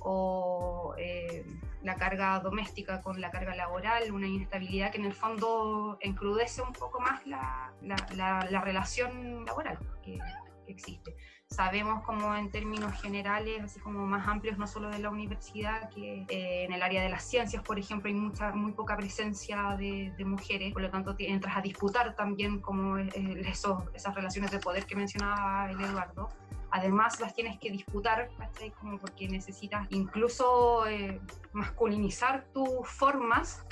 o 0.02 0.94
eh, 0.98 1.44
la 1.82 1.96
carga 1.96 2.40
doméstica 2.40 3.02
con 3.02 3.20
la 3.20 3.32
carga 3.32 3.56
laboral, 3.56 4.12
una 4.12 4.28
inestabilidad 4.28 4.92
que 4.92 5.00
en 5.00 5.06
el 5.06 5.14
fondo 5.14 5.98
encrudece 6.02 6.62
un 6.62 6.74
poco 6.74 7.00
más 7.00 7.26
la, 7.26 7.74
la, 7.82 7.96
la, 8.16 8.48
la 8.50 8.62
relación 8.62 9.44
laboral 9.46 9.80
que 10.04 10.20
existe 10.68 11.16
sabemos 11.60 12.04
como 12.06 12.34
en 12.36 12.52
términos 12.52 12.94
generales, 13.02 13.62
así 13.62 13.82
como 13.82 14.06
más 14.06 14.26
amplios, 14.30 14.58
no 14.58 14.66
solo 14.66 14.90
de 14.90 15.00
la 15.00 15.10
universidad, 15.10 15.90
que 15.90 16.26
eh, 16.30 16.64
en 16.64 16.72
el 16.72 16.82
área 16.82 17.02
de 17.04 17.10
las 17.10 17.24
ciencias, 17.24 17.62
por 17.64 17.78
ejemplo, 17.78 18.08
hay 18.08 18.16
mucha, 18.16 18.52
muy 18.52 18.72
poca 18.72 18.96
presencia 18.96 19.76
de, 19.78 20.14
de 20.18 20.24
mujeres, 20.24 20.72
por 20.72 20.84
lo 20.84 20.90
tanto 20.90 21.16
entras 21.20 21.58
a 21.58 21.62
disputar 21.62 22.16
también 22.16 22.62
como 22.62 22.98
eh, 22.98 23.10
esas 23.46 24.16
relaciones 24.16 24.52
de 24.52 24.60
poder 24.60 24.86
que 24.86 24.96
mencionaba 24.96 25.70
el 25.70 25.82
Eduardo. 25.82 26.30
Además 26.72 27.20
las 27.20 27.34
tienes 27.34 27.60
que 27.60 27.72
disputar, 27.72 28.30
¿cachai? 28.38 28.72
Como 28.72 28.98
porque 28.98 29.28
necesitas 29.28 29.86
incluso 29.90 30.88
eh, 30.88 31.20
masculinizar 31.52 32.46
tus 32.54 32.88
formas 32.88 33.66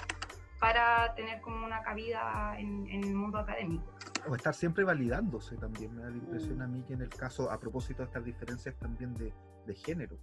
para 0.60 1.14
tener 1.16 1.42
como 1.42 1.66
una 1.66 1.82
cabida 1.84 2.58
en, 2.58 2.88
en, 2.88 3.04
el 3.04 3.14
mundo 3.14 3.38
académico. 3.38 3.94
O 4.28 4.36
estar 4.36 4.54
siempre 4.54 4.84
validándose 4.84 5.56
también, 5.58 5.96
me 5.96 6.02
da 6.02 6.10
la 6.10 6.18
impresión 6.18 6.62
a 6.62 6.68
mí 6.68 6.84
que 6.84 6.94
en 6.94 7.02
el 7.02 7.10
caso, 7.10 7.52
a 7.52 7.60
propósito 7.60 8.00
de 8.00 8.06
estas 8.06 8.26
diferencias 8.26 8.76
también 8.76 9.14
de, 9.14 9.34
de 9.66 9.76
género, 9.76 10.18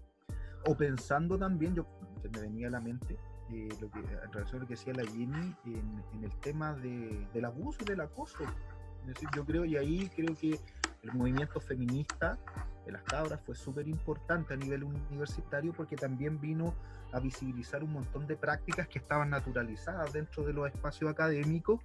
o 0.66 0.76
pensando 0.76 1.38
también, 1.38 1.74
yo 1.74 1.86
me 2.32 2.40
venía 2.40 2.68
a 2.68 2.70
la 2.70 2.80
mente, 2.80 3.18
eh, 3.50 3.68
lo 3.80 3.90
que, 3.90 4.00
en 4.00 4.32
relación 4.32 4.56
a 4.56 4.62
lo 4.62 4.66
que 4.66 4.74
decía 4.74 4.92
la 4.94 5.04
Jenny, 5.04 5.54
en, 5.66 6.04
en 6.14 6.24
el 6.24 6.34
tema 6.40 6.74
de, 6.74 7.26
del 7.32 7.44
abuso 7.44 7.78
y 7.82 7.84
del 7.84 8.00
acoso. 8.00 8.44
Es 9.02 9.08
decir, 9.08 9.28
yo 9.36 9.44
creo, 9.44 9.64
y 9.64 9.76
ahí 9.76 10.10
creo 10.14 10.34
que 10.34 10.58
el 11.02 11.12
movimiento 11.12 11.60
feminista 11.60 12.38
de 12.86 12.92
las 12.92 13.02
cabras 13.02 13.40
fue 13.44 13.54
súper 13.54 13.86
importante 13.86 14.54
a 14.54 14.56
nivel 14.56 14.84
universitario 14.84 15.72
porque 15.74 15.96
también 15.96 16.40
vino 16.40 16.74
a 17.14 17.20
visibilizar 17.20 17.84
un 17.84 17.92
montón 17.92 18.26
de 18.26 18.36
prácticas 18.36 18.88
que 18.88 18.98
estaban 18.98 19.30
naturalizadas 19.30 20.12
dentro 20.12 20.44
de 20.44 20.52
los 20.52 20.66
espacios 20.66 21.10
académicos 21.10 21.80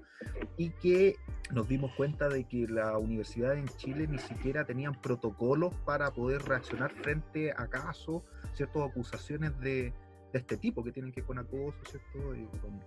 y 0.58 0.72
que 0.72 1.18
nos 1.52 1.68
dimos 1.68 1.94
cuenta 1.96 2.28
de 2.28 2.46
que 2.46 2.68
la 2.68 2.98
universidad 2.98 3.54
en 3.54 3.68
Chile 3.68 4.08
ni 4.08 4.18
siquiera 4.18 4.66
tenían 4.66 5.00
protocolos 5.00 5.74
para 5.86 6.12
poder 6.12 6.42
reaccionar 6.42 6.92
frente 6.92 7.52
a 7.52 7.68
casos, 7.68 8.24
ciertas 8.54 8.90
acusaciones 8.90 9.58
de, 9.60 9.94
de 10.34 10.40
este 10.40 10.58
tipo 10.58 10.84
que 10.84 10.92
tienen 10.92 11.12
que 11.12 11.22
ver 11.22 11.28
con 11.28 11.40
acoso, 11.40 11.78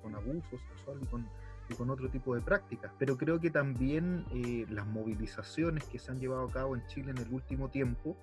con, 0.03 0.15
abuso 0.15 0.59
sexual 0.69 0.99
y 1.01 1.07
con, 1.07 1.29
con 1.77 1.91
otro 1.91 2.09
tipo 2.11 2.35
de 2.35 2.41
prácticas. 2.41 2.93
Pero 2.99 3.17
creo 3.17 3.41
que 3.41 3.51
también 3.51 4.25
eh, 4.33 4.67
las 4.69 4.87
movilizaciones 4.87 5.85
que 5.85 5.99
se 5.99 6.11
han 6.11 6.19
llevado 6.19 6.45
a 6.45 6.53
cabo 6.53 6.77
en 6.77 6.85
Chile 6.87 7.13
en 7.13 7.19
el 7.19 7.33
último 7.33 7.69
tiempo 7.69 8.17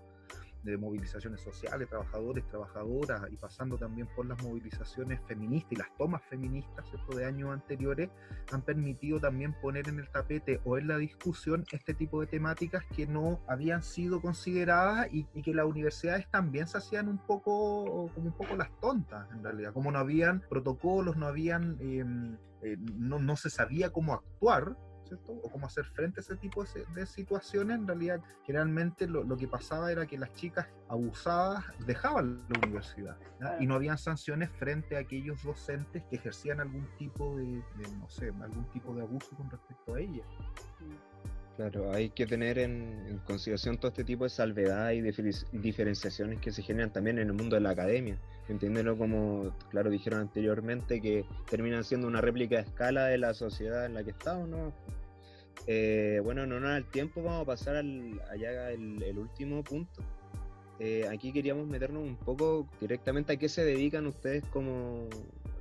de 0.64 0.78
movilizaciones 0.78 1.42
sociales, 1.42 1.88
trabajadores, 1.90 2.46
trabajadoras, 2.48 3.22
y 3.32 3.38
pasando 3.38 3.78
también 3.78 4.08
por 4.16 4.26
las 4.26 4.42
movilizaciones 4.44 5.20
feministas 5.28 5.72
y 5.72 5.76
las 5.78 5.98
tomas 5.98 6.22
feministas 6.30 6.86
¿cierto? 6.90 7.16
de 7.16 7.26
años 7.26 7.52
anteriores, 7.52 8.10
han 8.52 8.62
permitido 8.62 9.20
también 9.20 9.54
poner 9.62 9.88
en 9.88 10.00
el 10.00 10.10
tapete 10.10 10.60
o 10.66 10.78
en 10.78 10.88
la 10.88 10.98
discusión 10.98 11.66
este 11.72 11.94
tipo 11.94 12.22
de 12.22 12.28
temáticas 12.28 12.84
que 12.96 13.08
no 13.08 13.40
habían 13.48 13.84
sido 13.84 14.22
consideradas 14.22 15.08
y, 15.12 15.28
y 15.34 15.42
que 15.42 15.54
las 15.54 15.66
universidades 15.66 16.30
también 16.30 16.68
se 16.68 16.78
hacían 16.78 17.08
un 17.08 17.18
poco 17.18 18.10
como 18.14 18.28
un 18.28 18.34
poco 18.34 18.56
las 18.56 18.70
tontas 18.80 19.30
en 19.32 19.44
realidad, 19.44 19.74
como 19.74 19.92
no 19.92 20.00
habían 20.00 20.42
protocolos, 20.50 21.18
no 21.18 21.28
habían... 21.28 21.78
Eh, 21.80 22.38
eh, 22.62 22.78
no, 22.98 23.20
no 23.20 23.38
se 23.38 23.50
sabía 23.50 23.92
cómo 23.92 24.14
actuar 24.14 24.76
o 25.28 25.50
cómo 25.50 25.68
hacer 25.68 25.86
frente 25.86 26.20
a 26.20 26.22
ese 26.22 26.36
tipo 26.36 26.64
de, 26.64 27.06
situaciones, 27.06 27.80
en 27.80 27.88
realidad 27.88 28.22
generalmente 28.46 29.08
lo, 29.08 29.24
lo, 29.24 29.38
que 29.38 29.48
pasaba 29.48 29.92
era 29.92 30.06
que 30.06 30.18
las 30.18 30.32
chicas 30.34 30.68
abusadas 30.88 31.64
dejaban 31.86 32.38
la 32.50 32.60
universidad 32.64 33.18
y 33.60 33.68
no 33.68 33.76
habían 33.76 33.98
sanciones 33.98 34.50
frente 34.52 34.98
a 34.98 35.00
aquellos 35.00 35.42
docentes 35.44 36.04
que 36.10 36.18
ejercían 36.18 36.60
algún 36.60 36.88
tipo 36.98 37.38
de, 37.38 37.46
de 37.46 37.98
no 38.00 38.10
sé, 38.10 38.28
algún 38.42 38.66
tipo 38.72 38.94
de 38.94 39.02
abuso 39.02 39.36
con 39.36 39.50
respecto 39.50 39.96
a 39.96 40.00
ellas. 40.00 40.28
Claro, 41.60 41.92
hay 41.92 42.10
que 42.12 42.26
tener 42.26 42.58
en, 42.58 43.20
consideración 43.26 43.78
todo 43.78 43.90
este 43.90 44.06
tipo 44.06 44.24
de 44.24 44.30
salvedad 44.30 44.92
y 44.92 45.02
diferenciaciones 45.02 46.40
que 46.40 46.54
se 46.54 46.62
generan 46.62 46.94
también 46.94 47.20
en 47.20 47.28
el 47.28 47.34
mundo 47.34 47.58
de 47.58 47.62
la 47.62 47.72
academia. 47.72 48.18
Entenderlo 48.48 48.98
como, 48.98 49.54
claro, 49.70 49.90
dijeron 49.90 50.22
anteriormente, 50.22 51.02
que 51.02 51.26
terminan 51.50 51.84
siendo 51.84 52.08
una 52.08 52.22
réplica 52.22 52.60
a 52.60 52.62
escala 52.62 53.08
de 53.08 53.18
la 53.18 53.34
sociedad 53.34 53.86
en 53.86 53.94
la 53.94 54.06
que 54.06 54.12
estamos, 54.12 54.48
¿no? 54.48 54.74
Eh, 55.68 56.22
bueno, 56.24 56.46
no 56.46 56.62
nada 56.62 56.78
el 56.78 56.86
tiempo, 56.86 57.22
vamos 57.22 57.42
a 57.42 57.46
pasar 57.46 57.76
al, 57.76 58.22
allá 58.32 58.72
el, 58.72 59.04
el 59.04 59.20
último 59.20 59.62
punto. 59.62 60.02
Eh, 60.80 61.10
aquí 61.12 61.34
queríamos 61.34 61.68
meternos 61.68 62.04
un 62.04 62.16
poco 62.16 62.70
directamente 62.80 63.34
a 63.34 63.36
qué 63.36 63.50
se 63.50 63.66
dedican 63.66 64.08
ustedes 64.08 64.46
como 64.46 65.10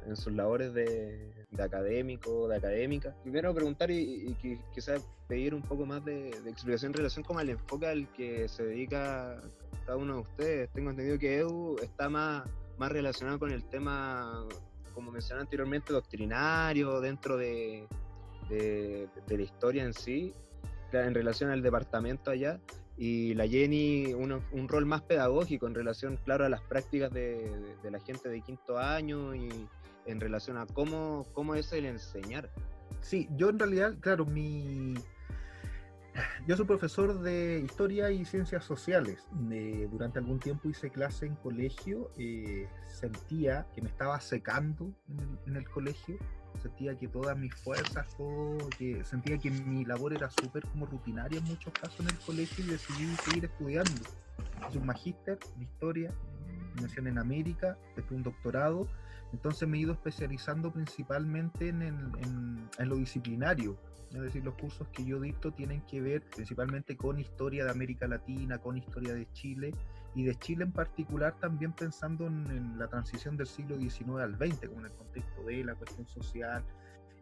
en 0.06 0.14
sus 0.14 0.32
labores 0.32 0.72
de, 0.74 1.37
de 1.50 1.62
académico, 1.62 2.48
de 2.48 2.56
académica. 2.56 3.14
Primero 3.22 3.54
preguntar 3.54 3.90
y, 3.90 4.36
y 4.42 4.58
quizás 4.74 5.06
pedir 5.26 5.54
un 5.54 5.62
poco 5.62 5.86
más 5.86 6.04
de, 6.04 6.30
de, 6.42 6.50
explicación 6.50 6.90
en 6.90 6.98
relación 6.98 7.24
con 7.24 7.40
el 7.40 7.50
enfoque 7.50 7.86
al 7.86 8.12
que 8.12 8.48
se 8.48 8.64
dedica 8.64 9.40
cada 9.86 9.96
uno 9.96 10.14
de 10.14 10.20
ustedes. 10.20 10.70
Tengo 10.72 10.90
entendido 10.90 11.18
que 11.18 11.38
Edu 11.38 11.76
está 11.82 12.08
más, 12.08 12.48
más 12.78 12.92
relacionado 12.92 13.38
con 13.38 13.50
el 13.50 13.64
tema, 13.64 14.46
como 14.94 15.10
mencioné 15.10 15.42
anteriormente, 15.42 15.92
doctrinario, 15.92 17.00
dentro 17.00 17.36
de, 17.36 17.86
de, 18.48 19.08
de 19.26 19.36
la 19.36 19.42
historia 19.42 19.84
en 19.84 19.94
sí, 19.94 20.34
en 20.92 21.14
relación 21.14 21.50
al 21.50 21.62
departamento 21.62 22.30
allá, 22.30 22.60
y 22.96 23.34
la 23.34 23.46
Jenny 23.46 24.12
un, 24.12 24.42
un, 24.50 24.68
rol 24.68 24.84
más 24.84 25.02
pedagógico 25.02 25.68
en 25.68 25.74
relación, 25.74 26.18
claro, 26.24 26.44
a 26.44 26.48
las 26.48 26.60
prácticas 26.62 27.12
de, 27.12 27.36
de, 27.36 27.76
de, 27.82 27.90
la 27.92 28.00
gente 28.00 28.28
de 28.28 28.40
quinto 28.40 28.76
año 28.76 29.36
y 29.36 29.48
en 30.08 30.20
relación 30.20 30.56
a 30.56 30.66
cómo, 30.66 31.26
cómo 31.32 31.54
es 31.54 31.72
el 31.72 31.86
enseñar. 31.86 32.50
Sí, 33.00 33.28
yo 33.36 33.50
en 33.50 33.58
realidad, 33.58 33.96
claro, 34.00 34.26
mi... 34.26 34.94
Yo 36.48 36.56
soy 36.56 36.66
profesor 36.66 37.20
de 37.20 37.60
historia 37.64 38.10
y 38.10 38.24
ciencias 38.24 38.64
sociales. 38.64 39.28
Eh, 39.52 39.86
durante 39.88 40.18
algún 40.18 40.40
tiempo 40.40 40.68
hice 40.68 40.90
clase 40.90 41.26
en 41.26 41.36
colegio. 41.36 42.10
Eh, 42.18 42.68
sentía 42.88 43.66
que 43.72 43.82
me 43.82 43.88
estaba 43.88 44.20
secando 44.20 44.92
en 45.08 45.54
el, 45.54 45.56
en 45.56 45.64
colegio 45.64 46.18
sentía 46.58 46.96
que 46.96 47.08
todas 47.08 47.36
mis 47.36 47.54
fuerzas, 47.54 48.06
todo, 48.16 48.58
que 48.78 49.04
sentía 49.04 49.38
que 49.38 49.50
mi 49.50 49.84
labor 49.84 50.12
era 50.12 50.30
súper 50.30 50.64
como 50.66 50.86
rutinaria 50.86 51.38
en 51.38 51.44
muchos 51.44 51.72
casos 51.72 52.00
en 52.00 52.08
el 52.08 52.18
colegio 52.18 52.64
y 52.64 52.68
decidí 52.68 53.16
seguir 53.16 53.44
estudiando. 53.44 53.92
Hice 54.68 54.78
un 54.78 54.86
magíster 54.86 55.38
de 55.56 55.64
historia, 55.64 56.10
nación 56.80 57.06
en 57.06 57.18
América, 57.18 57.76
después 57.96 58.16
un 58.16 58.22
doctorado, 58.22 58.88
entonces 59.32 59.68
me 59.68 59.76
he 59.78 59.80
ido 59.80 59.92
especializando 59.92 60.72
principalmente 60.72 61.68
en, 61.68 61.82
en, 61.82 62.68
en, 62.78 62.88
lo 62.88 62.96
disciplinario. 62.96 63.76
Es 64.12 64.22
decir, 64.22 64.42
los 64.42 64.54
cursos 64.54 64.88
que 64.88 65.04
yo 65.04 65.20
dicto 65.20 65.52
tienen 65.52 65.82
que 65.82 66.00
ver 66.00 66.22
principalmente 66.22 66.96
con 66.96 67.18
historia 67.18 67.64
de 67.64 67.70
América 67.70 68.08
Latina, 68.08 68.56
con 68.58 68.78
historia 68.78 69.12
de 69.12 69.30
Chile 69.32 69.74
y 70.14 70.24
de 70.24 70.34
Chile 70.36 70.64
en 70.64 70.72
particular 70.72 71.36
también 71.38 71.72
pensando 71.72 72.26
en, 72.26 72.46
en 72.50 72.78
la 72.78 72.88
transición 72.88 73.36
del 73.36 73.46
siglo 73.46 73.78
XIX 73.78 74.20
al 74.20 74.36
XX, 74.36 74.68
como 74.68 74.80
en 74.80 74.86
el 74.86 74.92
contexto 74.92 75.42
de 75.44 75.64
la 75.64 75.74
cuestión 75.74 76.06
social, 76.06 76.64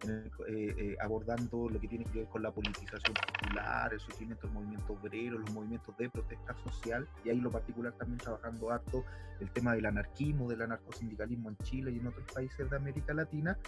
eh, 0.03 0.31
eh, 0.49 0.97
abordando 1.01 1.69
lo 1.69 1.81
que 1.81 1.89
tiene 1.89 2.05
que 2.05 2.21
ver 2.21 2.29
con 2.29 2.43
la 2.43 2.51
politización 2.51 3.15
popular, 3.15 3.93
el 3.93 4.01
surgimiento 4.01 4.47
del 4.47 4.55
movimiento 4.55 4.93
obrero, 4.93 5.39
los 5.39 5.51
movimientos 5.53 5.97
de 5.97 6.11
protesta 6.11 6.55
social, 6.65 7.09
y 7.25 7.31
ahí 7.31 7.41
lo 7.41 7.51
particular 7.51 7.93
también 7.95 8.19
trabajando 8.19 8.71
harto 8.71 9.05
el 9.41 9.51
tema 9.51 9.75
del 9.75 9.87
anarquismo, 9.87 10.49
del 10.49 10.63
anarcosindicalismo 10.63 11.51
en 11.51 11.57
Chile 11.59 11.93
y 11.93 11.99
en 11.99 12.07
otros 12.07 12.27
países 12.33 12.69
de 12.69 12.77
América 12.77 13.15
Latina. 13.15 13.59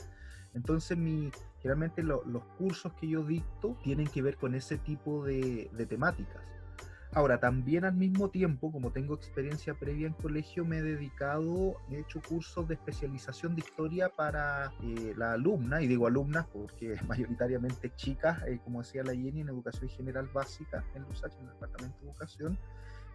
Entonces, 0.54 0.96
mi, 0.96 1.30
generalmente 1.60 2.02
lo, 2.02 2.24
los 2.24 2.44
cursos 2.58 2.92
que 2.94 3.08
yo 3.08 3.22
dicto 3.22 3.76
tienen 3.82 4.06
que 4.06 4.22
ver 4.22 4.36
con 4.36 4.54
ese 4.54 4.78
tipo 4.78 5.24
de, 5.24 5.70
de 5.72 5.86
temáticas. 5.86 6.42
Ahora, 7.12 7.40
también 7.40 7.84
al 7.86 7.94
mismo 7.94 8.28
tiempo, 8.28 8.70
como 8.70 8.92
tengo 8.92 9.14
experiencia 9.14 9.72
previa 9.72 10.06
en 10.06 10.12
colegio, 10.12 10.66
me 10.66 10.78
he 10.78 10.82
dedicado, 10.82 11.76
he 11.90 12.00
hecho 12.00 12.20
cursos 12.20 12.68
de 12.68 12.74
especialización 12.74 13.54
de 13.54 13.60
historia 13.60 14.10
para 14.10 14.72
eh, 14.82 15.14
la 15.16 15.32
alumna, 15.32 15.80
y 15.80 15.86
digo 15.86 16.06
alumnas 16.06 16.46
porque 16.52 16.96
mayoritariamente 17.08 17.94
chicas, 17.96 18.42
eh, 18.46 18.60
como 18.62 18.82
decía 18.82 19.02
la 19.02 19.14
Jenny, 19.14 19.40
en 19.40 19.48
educación 19.48 19.88
general 19.88 20.28
básica 20.28 20.84
en 20.94 21.02
LUSACH, 21.02 21.34
en 21.38 21.46
el 21.46 21.52
Departamento 21.54 21.98
de 22.00 22.10
Educación, 22.10 22.58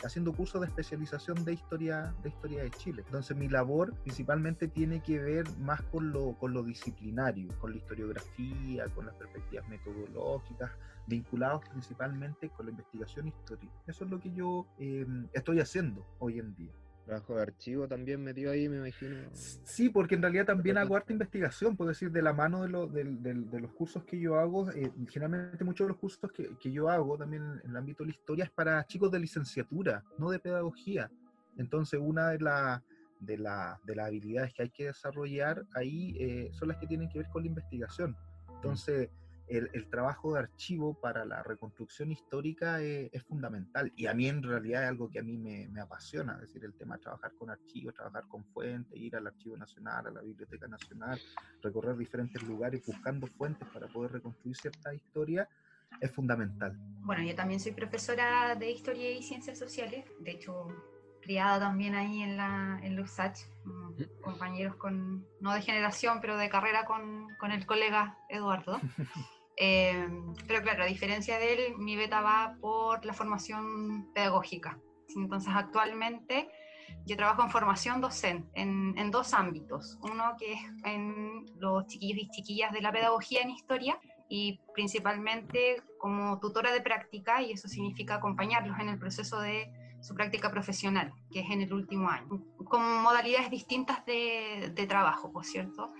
haciendo 0.03 0.33
cursos 0.33 0.61
de 0.61 0.67
especialización 0.67 1.43
de 1.45 1.53
historia, 1.53 2.13
de 2.23 2.29
historia 2.29 2.63
de 2.63 2.71
Chile. 2.71 3.03
Entonces 3.05 3.35
mi 3.37 3.47
labor 3.47 3.93
principalmente 4.03 4.67
tiene 4.67 5.01
que 5.01 5.19
ver 5.19 5.49
más 5.59 5.81
con 5.83 6.11
lo, 6.11 6.37
con 6.37 6.53
lo 6.53 6.63
disciplinario, 6.63 7.47
con 7.59 7.71
la 7.71 7.77
historiografía, 7.77 8.85
con 8.95 9.05
las 9.05 9.15
perspectivas 9.15 9.67
metodológicas, 9.69 10.71
vinculados 11.07 11.67
principalmente 11.69 12.49
con 12.49 12.65
la 12.65 12.71
investigación 12.71 13.27
histórica. 13.27 13.73
Eso 13.87 14.05
es 14.05 14.11
lo 14.11 14.19
que 14.19 14.31
yo 14.31 14.65
eh, 14.79 15.05
estoy 15.33 15.59
haciendo 15.59 16.05
hoy 16.19 16.39
en 16.39 16.55
día. 16.55 16.71
Trabajo 17.05 17.35
de 17.35 17.41
archivo 17.41 17.87
también 17.87 18.23
metido 18.23 18.51
ahí, 18.51 18.69
me 18.69 18.77
imagino. 18.77 19.29
Sí, 19.33 19.89
porque 19.89 20.15
en 20.15 20.21
realidad 20.21 20.45
también 20.45 20.77
hago 20.77 20.95
harta 20.95 21.11
investigación, 21.11 21.75
puedo 21.75 21.89
decir, 21.89 22.11
de 22.11 22.21
la 22.21 22.31
mano 22.31 22.63
de, 22.63 22.69
lo, 22.69 22.87
de, 22.87 23.03
de, 23.03 23.33
de 23.33 23.59
los 23.59 23.73
cursos 23.73 24.03
que 24.05 24.17
yo 24.19 24.39
hago. 24.39 24.71
Eh, 24.71 24.89
generalmente 25.09 25.63
muchos 25.65 25.85
de 25.85 25.89
los 25.89 25.97
cursos 25.97 26.31
que, 26.31 26.57
que, 26.57 26.71
yo 26.71 26.89
hago 26.89 27.17
también 27.17 27.43
en 27.63 27.71
el 27.71 27.77
ámbito 27.77 28.03
de 28.03 28.11
la 28.11 28.15
historia 28.15 28.45
es 28.45 28.51
para 28.51 28.85
chicos 28.85 29.11
de 29.11 29.19
licenciatura, 29.19 30.03
no 30.17 30.29
de 30.29 30.39
pedagogía. 30.39 31.11
Entonces, 31.57 31.99
una 32.01 32.29
de, 32.29 32.39
la, 32.39 32.83
de, 33.19 33.37
la, 33.37 33.79
de 33.83 33.95
las 33.95 34.07
habilidades 34.07 34.53
que 34.53 34.63
hay 34.63 34.69
que 34.69 34.85
desarrollar 34.85 35.65
ahí 35.75 36.15
eh, 36.17 36.49
son 36.53 36.69
las 36.69 36.77
que 36.77 36.87
tienen 36.87 37.09
que 37.09 37.19
ver 37.19 37.27
con 37.29 37.43
la 37.43 37.49
investigación. 37.49 38.15
Entonces... 38.55 39.09
Mm 39.09 39.22
el, 39.47 39.69
el, 39.73 39.89
trabajo 39.89 40.33
de 40.33 40.39
archivo 40.39 40.93
para 40.93 41.25
la 41.25 41.43
reconstrucción 41.43 42.11
histórica 42.11 42.81
es, 42.81 43.09
es, 43.13 43.23
fundamental 43.23 43.91
y 43.95 44.07
a 44.07 44.13
mí 44.13 44.27
en 44.27 44.41
realidad 44.41 44.83
es 44.83 44.89
algo 44.89 45.09
que 45.09 45.19
a 45.19 45.23
mí 45.23 45.37
me, 45.37 45.67
me, 45.69 45.81
apasiona, 45.81 46.33
es 46.35 46.47
decir, 46.47 46.63
el 46.63 46.73
tema 46.73 46.95
de 46.95 47.03
trabajar 47.03 47.33
con 47.37 47.49
archivos, 47.49 47.93
trabajar 47.93 48.25
con 48.27 48.43
fuentes, 48.45 48.97
ir 48.99 49.15
al 49.15 49.27
Archivo 49.27 49.57
Nacional, 49.57 50.07
a 50.07 50.11
la 50.11 50.21
Biblioteca 50.21 50.67
Nacional, 50.67 51.19
recorrer 51.61 51.97
diferentes 51.97 52.41
lugares 52.43 52.85
buscando 52.85 53.27
fuentes 53.27 53.67
para 53.69 53.87
poder 53.87 54.13
reconstruir 54.13 54.55
cierta 54.55 54.93
historia 54.93 55.47
es 56.01 56.11
fundamental. 56.11 56.75
Bueno, 57.01 57.23
yo 57.23 57.35
también 57.35 57.59
soy 57.59 57.73
profesora 57.73 58.55
de 58.55 58.71
Historia 58.71 59.11
y 59.11 59.21
Ciencias 59.21 59.59
Sociales, 59.59 60.05
de 60.19 60.31
hecho 60.31 60.67
criada 61.23 61.59
también 61.59 61.95
ahí 61.95 62.21
en 62.21 62.37
la 62.37 62.79
en 62.83 62.99
USACH, 62.99 63.39
compañeros 64.21 64.75
con, 64.75 65.25
no 65.39 65.53
de 65.53 65.61
generación, 65.61 66.19
pero 66.21 66.37
de 66.37 66.49
carrera 66.49 66.85
con, 66.85 67.27
con 67.39 67.51
el 67.51 67.65
colega 67.65 68.17
Eduardo. 68.29 68.79
Eh, 69.55 70.09
pero 70.47 70.63
claro, 70.63 70.81
a 70.81 70.87
diferencia 70.87 71.37
de 71.37 71.53
él, 71.53 71.77
mi 71.77 71.95
beta 71.95 72.21
va 72.21 72.57
por 72.59 73.05
la 73.05 73.13
formación 73.13 74.11
pedagógica. 74.11 74.79
Entonces, 75.15 75.53
actualmente 75.55 76.49
yo 77.05 77.15
trabajo 77.15 77.43
en 77.43 77.51
formación 77.51 78.01
docente 78.01 78.49
en, 78.59 78.97
en, 78.97 79.11
dos 79.11 79.31
ámbitos. 79.31 79.99
Uno 80.01 80.35
que 80.39 80.53
es 80.53 80.59
en 80.85 81.45
los 81.59 81.85
chiquillos 81.85 82.23
y 82.23 82.29
chiquillas 82.31 82.71
de 82.71 82.81
la 82.81 82.91
pedagogía 82.91 83.41
en 83.41 83.51
historia 83.51 83.99
y 84.27 84.59
principalmente 84.73 85.83
como 85.99 86.39
tutora 86.39 86.71
de 86.71 86.81
práctica, 86.81 87.43
y 87.43 87.51
eso 87.51 87.67
significa 87.67 88.15
acompañarlos 88.15 88.79
en 88.79 88.89
el 88.89 88.97
proceso 88.97 89.39
de 89.39 89.71
su 90.03 90.13
práctica 90.13 90.51
profesional, 90.51 91.13
que 91.31 91.39
es 91.39 91.49
en 91.49 91.61
el 91.61 91.73
último 91.73 92.09
año, 92.09 92.43
con 92.65 93.01
modalidades 93.01 93.49
distintas 93.49 94.05
de, 94.05 94.85
trabajo, 94.87 95.31
por 95.31 95.45
cierto. 95.45 95.93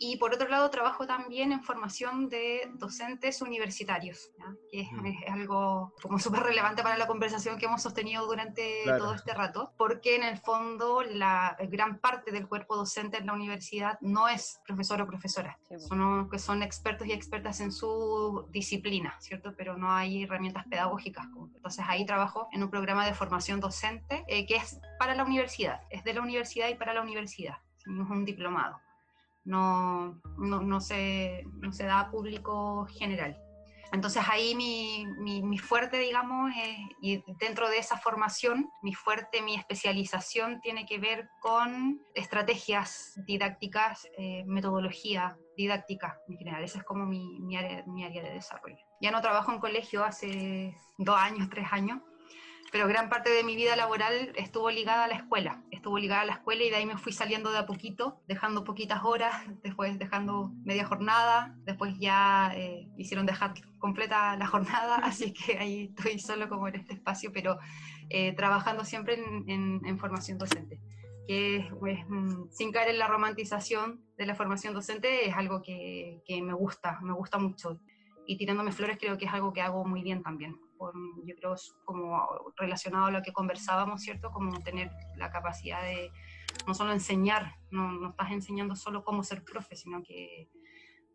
Y 0.00 0.16
por 0.16 0.32
otro 0.32 0.48
lado, 0.48 0.70
trabajo 0.70 1.06
también 1.06 1.50
en 1.50 1.62
formación 1.62 2.28
de 2.28 2.70
docentes 2.74 3.42
universitarios, 3.42 4.30
que 4.70 4.82
es, 4.82 4.88
algo 5.28 5.92
como 6.00 6.20
súper 6.20 6.44
relevante 6.44 6.84
para 6.84 6.96
la 6.96 7.08
conversación 7.08 7.58
que 7.58 7.66
hemos 7.66 7.82
sostenido 7.82 8.24
durante 8.26 8.84
todo 8.86 9.14
este 9.14 9.34
rato, 9.34 9.72
porque 9.76 10.14
en 10.14 10.22
el 10.22 10.38
fondo 10.38 11.02
la 11.02 11.56
gran 11.68 11.98
parte 11.98 12.30
del 12.30 12.46
cuerpo 12.46 12.76
docente 12.76 13.18
en 13.18 13.26
la 13.26 13.32
universidad 13.32 13.98
no 14.00 14.28
es 14.28 14.60
profesor 14.64 15.02
o 15.02 15.06
profesora, 15.06 15.58
son, 15.88 16.30
que 16.30 16.38
son 16.38 16.62
expertos 16.62 17.08
y 17.08 17.12
expertas 17.12 17.60
en 17.60 17.72
su 17.72 18.46
disciplina, 18.50 19.16
¿cierto? 19.20 19.54
Pero 19.56 19.76
no 19.76 19.92
hay 19.92 20.22
herramientas 20.22 20.64
pedagógicas. 20.68 21.26
Entonces 21.56 21.84
ahí 21.88 22.06
trabajo 22.06 22.48
en 22.52 22.62
un 22.62 22.70
programa 22.70 23.04
de 23.04 23.14
formación 23.14 23.58
docente 23.58 24.24
eh, 24.28 24.46
que 24.46 24.56
es 24.56 24.80
para 24.98 25.16
la 25.16 25.24
universidad, 25.24 25.80
es 25.90 26.04
de 26.04 26.14
la 26.14 26.20
universidad 26.20 26.68
y 26.68 26.76
para 26.76 26.94
la 26.94 27.02
universidad, 27.02 27.58
es 27.80 27.86
un 27.86 28.24
diplomado 28.24 28.80
no, 29.48 30.20
no, 30.36 30.60
no, 30.60 30.80
se, 30.80 31.44
no 31.60 31.72
se 31.72 31.84
da 31.84 32.00
a 32.00 32.10
público 32.10 32.86
general. 32.90 33.36
Entonces 33.90 34.22
ahí 34.28 34.54
mi, 34.54 35.06
mi, 35.42 35.58
fuerte, 35.58 35.98
digamos, 35.98 36.52
y 37.00 37.24
dentro 37.40 37.70
de 37.70 37.78
esa 37.78 37.96
formación, 37.96 38.70
mi 38.82 38.92
fuerte, 38.92 39.40
mi 39.40 39.54
especialización 39.54 40.60
tiene 40.60 40.84
que 40.84 40.98
ver 40.98 41.30
con 41.40 41.98
estrategias 42.14 43.18
didácticas, 43.26 44.06
eh, 44.18 44.44
metodología 44.46 45.38
didáctica 45.56 46.20
en 46.28 46.36
general. 46.36 46.62
Esa 46.62 46.80
es 46.80 46.84
como 46.84 47.06
mi, 47.06 47.40
mi, 47.40 47.56
área, 47.56 47.82
mi 47.86 48.04
área 48.04 48.22
de 48.22 48.34
desarrollo. 48.34 48.84
Ya 49.00 49.10
no 49.10 49.22
trabajo 49.22 49.52
en 49.52 49.60
colegio 49.60 50.04
hace 50.04 50.76
dos 50.98 51.16
años, 51.16 51.48
tres 51.48 51.68
años, 51.70 52.02
pero 52.70 52.86
gran 52.86 53.08
parte 53.08 53.30
de 53.30 53.44
mi 53.44 53.56
vida 53.56 53.76
laboral 53.76 54.32
estuvo 54.36 54.70
ligada 54.70 55.04
a 55.04 55.08
la 55.08 55.14
escuela, 55.14 55.62
estuvo 55.70 55.98
ligada 55.98 56.22
a 56.22 56.26
la 56.26 56.32
escuela 56.34 56.64
y 56.64 56.70
de 56.70 56.76
ahí 56.76 56.86
me 56.86 56.98
fui 56.98 57.12
saliendo 57.12 57.50
de 57.50 57.58
a 57.58 57.66
poquito, 57.66 58.20
dejando 58.26 58.64
poquitas 58.64 59.02
horas, 59.04 59.34
después 59.62 59.98
dejando 59.98 60.52
media 60.64 60.84
jornada, 60.84 61.56
después 61.64 61.98
ya 61.98 62.52
eh, 62.54 62.88
hicieron 62.96 63.26
dejar 63.26 63.54
completa 63.78 64.36
la 64.36 64.46
jornada, 64.46 64.96
así 65.02 65.32
que 65.32 65.58
ahí 65.58 65.92
estoy 65.96 66.18
solo 66.18 66.48
como 66.48 66.68
en 66.68 66.76
este 66.76 66.94
espacio, 66.94 67.32
pero 67.32 67.58
eh, 68.10 68.34
trabajando 68.34 68.84
siempre 68.84 69.14
en, 69.14 69.80
en, 69.84 69.98
formación 69.98 70.38
docente, 70.38 70.80
que 71.26 71.68
pues, 71.78 71.98
sin 72.50 72.72
caer 72.72 72.90
en 72.90 72.98
la 72.98 73.06
romantización 73.06 74.02
de 74.16 74.26
la 74.26 74.34
formación 74.34 74.74
docente 74.74 75.28
es 75.28 75.34
algo 75.34 75.62
que, 75.62 76.22
que 76.26 76.42
me 76.42 76.54
gusta, 76.54 76.98
me 77.02 77.12
gusta 77.12 77.38
mucho. 77.38 77.80
Y 78.26 78.36
tirándome 78.36 78.72
flores 78.72 78.98
creo 79.00 79.16
que 79.16 79.24
es 79.24 79.32
algo 79.32 79.54
que 79.54 79.62
hago 79.62 79.86
muy 79.86 80.02
bien 80.02 80.22
también 80.22 80.54
yo 81.24 81.34
creo, 81.36 81.54
como 81.84 82.26
relacionado 82.56 83.06
a 83.06 83.10
lo 83.10 83.22
que 83.22 83.32
conversábamos, 83.32 84.02
¿cierto? 84.02 84.30
Como 84.30 84.60
tener 84.62 84.90
la 85.16 85.30
capacidad 85.30 85.82
de 85.82 86.10
no 86.66 86.74
solo 86.74 86.92
enseñar, 86.92 87.56
no, 87.70 87.92
no 87.92 88.10
estás 88.10 88.30
enseñando 88.32 88.76
solo 88.76 89.04
cómo 89.04 89.22
ser 89.22 89.44
profe, 89.44 89.76
sino 89.76 90.02
que 90.02 90.48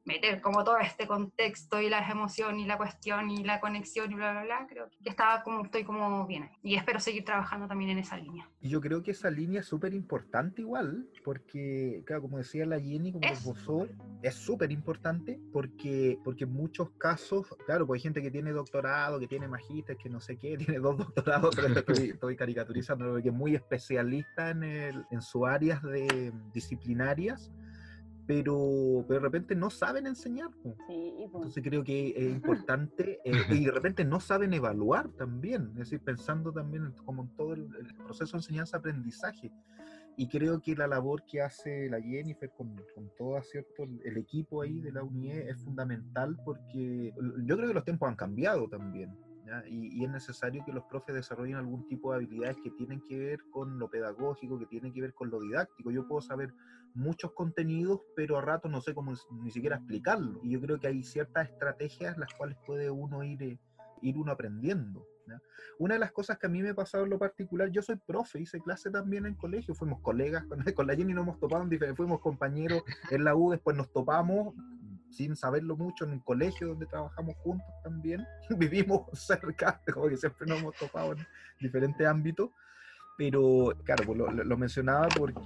meter 0.05 0.41
como 0.41 0.63
todo 0.63 0.77
este 0.79 1.07
contexto 1.07 1.81
y 1.81 1.89
las 1.89 2.09
emociones 2.09 2.63
y 2.63 2.67
la 2.67 2.77
cuestión 2.77 3.31
y 3.31 3.43
la 3.43 3.59
conexión 3.59 4.11
y 4.11 4.15
bla, 4.15 4.31
bla, 4.31 4.43
bla, 4.43 4.67
creo 4.67 4.89
que 4.89 5.09
estaba 5.09 5.43
como, 5.43 5.63
estoy 5.65 5.83
como 5.83 6.27
bien. 6.27 6.49
Y 6.61 6.75
espero 6.75 6.99
seguir 6.99 7.23
trabajando 7.23 7.67
también 7.67 7.91
en 7.91 7.99
esa 7.99 8.17
línea. 8.17 8.49
Y 8.59 8.69
yo 8.69 8.81
creo 8.81 9.01
que 9.01 9.11
esa 9.11 9.29
línea 9.29 9.61
es 9.61 9.67
súper 9.67 9.93
importante 9.93 10.61
igual, 10.61 11.07
porque, 11.23 12.03
claro, 12.05 12.23
como 12.23 12.37
decía 12.37 12.65
la 12.65 12.79
Jenny, 12.79 13.11
como 13.11 13.27
profesor, 13.43 13.89
es 14.21 14.35
súper 14.35 14.71
importante 14.71 15.39
porque, 15.51 16.19
porque 16.23 16.43
en 16.43 16.53
muchos 16.53 16.91
casos, 16.91 17.47
claro, 17.65 17.87
pues 17.87 17.99
hay 17.99 18.03
gente 18.03 18.21
que 18.21 18.31
tiene 18.31 18.51
doctorado, 18.51 19.19
que 19.19 19.27
tiene 19.27 19.47
magíster, 19.47 19.97
que 19.97 20.09
no 20.09 20.19
sé 20.19 20.37
qué, 20.37 20.57
tiene 20.57 20.79
dos 20.79 20.97
doctorados, 20.97 21.55
pero 21.55 21.67
estoy, 21.67 22.09
estoy 22.09 22.35
caricaturizando, 22.37 23.21
que 23.21 23.29
es 23.29 23.33
muy 23.33 23.55
especialista 23.55 24.49
en, 24.49 24.63
el, 24.63 25.05
en 25.11 25.21
sus 25.21 25.47
áreas 25.47 25.81
de, 25.81 26.31
disciplinarias 26.53 27.51
pero, 28.25 29.03
pero 29.07 29.19
de 29.19 29.25
repente 29.25 29.55
no 29.55 29.69
saben 29.69 30.07
enseñar. 30.07 30.49
Entonces 30.87 31.63
creo 31.63 31.83
que 31.83 32.13
es 32.15 32.31
importante, 32.31 33.19
eh, 33.25 33.31
y 33.61 33.65
de 33.65 33.71
repente 33.71 34.05
no 34.05 34.19
saben 34.19 34.53
evaluar 34.53 35.09
también, 35.09 35.69
es 35.71 35.89
decir, 35.89 35.99
pensando 35.99 36.51
también 36.51 36.93
como 37.05 37.23
en 37.23 37.35
todo 37.35 37.53
el, 37.53 37.67
proceso 38.05 38.37
de 38.37 38.39
enseñanza-aprendizaje. 38.39 39.51
Y 40.15 40.27
creo 40.27 40.61
que 40.61 40.75
la 40.75 40.85
labor 40.85 41.23
que 41.25 41.41
hace 41.41 41.89
la 41.89 41.99
Jennifer 41.99 42.51
con, 42.55 42.75
con 42.93 43.09
todo 43.17 43.41
¿cierto? 43.41 43.83
el 44.03 44.17
equipo 44.17 44.61
ahí 44.61 44.79
de 44.79 44.91
la 44.91 45.01
UNIE 45.01 45.49
es 45.49 45.57
fundamental 45.63 46.37
porque 46.45 47.11
yo 47.45 47.55
creo 47.55 47.67
que 47.67 47.73
los 47.73 47.83
tiempos 47.83 48.09
han 48.09 48.15
cambiado 48.15 48.69
también. 48.69 49.09
Y, 49.67 49.99
y, 49.99 50.05
es 50.05 50.09
necesario 50.09 50.63
que 50.65 50.71
los 50.71 50.85
profes 50.85 51.15
desarrollen 51.15 51.57
algún 51.57 51.85
tipo 51.87 52.11
de 52.11 52.17
habilidades 52.17 52.57
que 52.63 52.71
tienen 52.71 53.01
que 53.01 53.17
ver 53.19 53.39
con 53.51 53.77
lo 53.77 53.89
pedagógico, 53.89 54.57
que 54.57 54.65
tienen 54.67 54.93
que 54.93 55.01
ver 55.01 55.13
con 55.13 55.29
lo 55.29 55.39
didáctico. 55.41 55.91
Yo 55.91 56.07
puedo 56.07 56.21
saber 56.21 56.53
muchos 56.93 57.33
contenidos, 57.33 58.01
pero 58.15 58.37
a 58.37 58.41
rato 58.41 58.69
no 58.69 58.81
sé 58.81 58.93
cómo 58.93 59.13
ni 59.31 59.51
siquiera 59.51 59.77
explicarlo. 59.77 60.39
Y 60.43 60.51
yo 60.51 60.61
creo 60.61 60.79
que 60.79 60.87
hay 60.87 61.03
ciertas 61.03 61.49
estrategias 61.49 62.17
las 62.17 62.33
cuales 62.33 62.57
puede 62.65 62.89
uno 62.89 63.23
ir, 63.23 63.41
eh, 63.43 63.59
ir 64.01 64.17
uno 64.17 64.31
aprendiendo. 64.31 65.07
Una 65.79 65.95
de 65.95 65.99
las 65.99 66.11
cosas 66.11 66.37
que 66.37 66.47
a 66.47 66.49
mí 66.49 66.61
me 66.61 66.69
ha 66.69 66.75
pasado 66.75 67.05
en 67.05 67.09
lo 67.09 67.17
particular, 67.17 67.69
yo 67.69 67.81
soy 67.81 67.95
profe, 67.95 68.41
hice 68.41 68.59
clase 68.59 68.91
también 68.91 69.25
en 69.25 69.35
colegio, 69.35 69.73
fuimos 69.73 70.01
colegas, 70.01 70.43
con, 70.45 70.59
con 70.75 70.87
la 70.87 70.95
Jenny 70.95 71.13
nos 71.13 71.23
hemos 71.23 71.39
topado, 71.39 71.67
fuimos 71.95 72.19
compañeros 72.19 72.83
en 73.09 73.23
la 73.23 73.35
U, 73.35 73.51
después 73.51 73.75
nos 73.75 73.91
topamos 73.91 74.53
sin 75.09 75.35
saberlo 75.35 75.77
mucho 75.77 76.05
en 76.05 76.11
un 76.11 76.19
colegio 76.19 76.69
donde 76.69 76.87
trabajamos 76.87 77.35
juntos 77.37 77.67
también, 77.83 78.25
vivimos 78.57 79.07
cerca, 79.13 79.81
como 79.93 80.09
que 80.09 80.17
siempre 80.17 80.47
nos 80.47 80.59
hemos 80.59 80.75
topado 80.75 81.13
en 81.13 81.25
diferentes 81.59 82.05
ámbitos, 82.05 82.49
pero 83.17 83.73
claro, 83.83 84.03
pues, 84.05 84.17
lo, 84.17 84.57
mencionaba 84.57 85.07
porque 85.07 85.39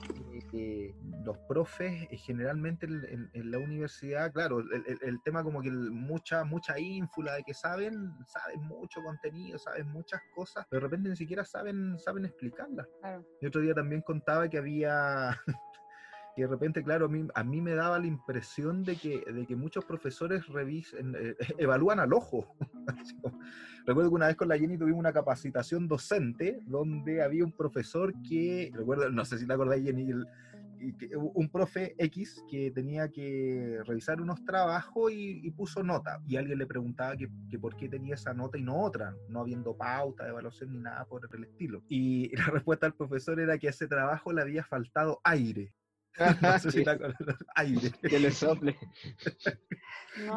eh, 0.53 0.95
los 1.25 1.37
profes 1.49 2.07
eh, 2.09 2.17
generalmente 2.17 2.85
en, 2.85 3.51
la 3.51 3.59
universidad, 3.59 4.31
claro, 4.31 4.59
el, 4.59 5.21
tema 5.23 5.43
como 5.43 5.61
que 5.61 5.69
mucha 5.69 6.43
mucha 6.43 6.79
ínfula 6.79 7.35
de 7.35 7.43
que 7.43 7.53
saben, 7.53 8.13
saben 8.25 8.61
mucho 8.61 9.01
contenido, 9.03 9.57
saben 9.57 9.87
muchas 9.89 10.21
cosas, 10.33 10.65
pero 10.69 10.81
de 10.81 10.87
repente 10.87 11.09
ni 11.09 11.15
siquiera 11.15 11.43
saben 11.43 11.99
saben 11.99 12.25
explicarlas. 12.25 12.87
Y 13.41 13.47
otro 13.47 13.61
día 13.61 13.73
también 13.73 14.01
contaba 14.01 14.47
que 14.49 14.57
había 14.57 15.37
y 16.37 16.41
de 16.41 16.47
repente, 16.47 16.83
claro, 16.83 17.07
a 17.07 17.09
mí, 17.09 17.27
a 17.33 17.43
mí, 17.43 17.61
me 17.61 17.73
daba 17.73 17.97
la 17.97 18.05
impresión 18.05 18.83
de 18.83 18.95
que, 18.95 19.23
de 19.25 19.47
que 19.47 19.55
muchos 19.55 19.83
profesores 19.85 20.45
revisen, 20.47 21.15
eh, 21.19 21.35
evalúan 21.57 21.99
al 21.99 22.13
ojo. 22.13 22.55
recuerdo 23.87 24.11
que 24.11 24.15
una 24.15 24.27
vez 24.27 24.35
con 24.35 24.47
la 24.47 24.57
Jenny 24.57 24.77
tuvimos 24.77 24.99
una 24.99 25.11
capacitación 25.11 25.87
docente 25.87 26.59
donde 26.67 27.23
había 27.23 27.43
un 27.43 27.51
profesor 27.51 28.13
que, 28.21 28.71
recuerdo, 28.71 29.09
no 29.09 29.25
sé 29.25 29.39
si 29.39 29.47
te 29.47 29.53
acordáis, 29.53 29.83
Jenny, 29.83 30.13
un 31.33 31.49
profe 31.49 31.95
X 31.97 32.43
que 32.47 32.69
tenía 32.69 33.09
que 33.09 33.79
revisar 33.85 34.21
unos 34.21 34.45
trabajos 34.45 35.11
y, 35.11 35.49
puso 35.49 35.81
nota. 35.81 36.21
Y 36.27 36.35
alguien 36.35 36.59
le 36.59 36.67
preguntaba 36.67 37.17
que, 37.17 37.31
que, 37.49 37.57
por 37.57 37.75
qué 37.75 37.89
tenía 37.89 38.13
esa 38.13 38.35
nota 38.35 38.59
y 38.59 38.61
no 38.61 38.79
otra, 38.79 39.15
no 39.27 39.39
habiendo 39.39 39.75
pauta 39.75 40.23
de 40.23 40.29
evaluación 40.29 40.71
ni 40.71 40.79
nada 40.79 41.03
por 41.05 41.27
el 41.33 41.45
estilo. 41.45 41.81
Y 41.89 42.29
la 42.37 42.45
respuesta 42.45 42.85
del 42.85 42.93
profesor 42.93 43.39
era 43.39 43.57
que 43.57 43.65
a 43.65 43.71
ese 43.71 43.87
trabajo 43.87 44.31
le 44.31 44.43
había 44.43 44.63
faltado 44.63 45.19
aire. 45.23 45.73
no 46.41 46.59
sé 46.59 46.71
si 46.71 46.83
la 46.83 46.97
aire. 47.55 47.91
Que 48.01 48.19
le 48.19 48.31
sople. 48.31 48.77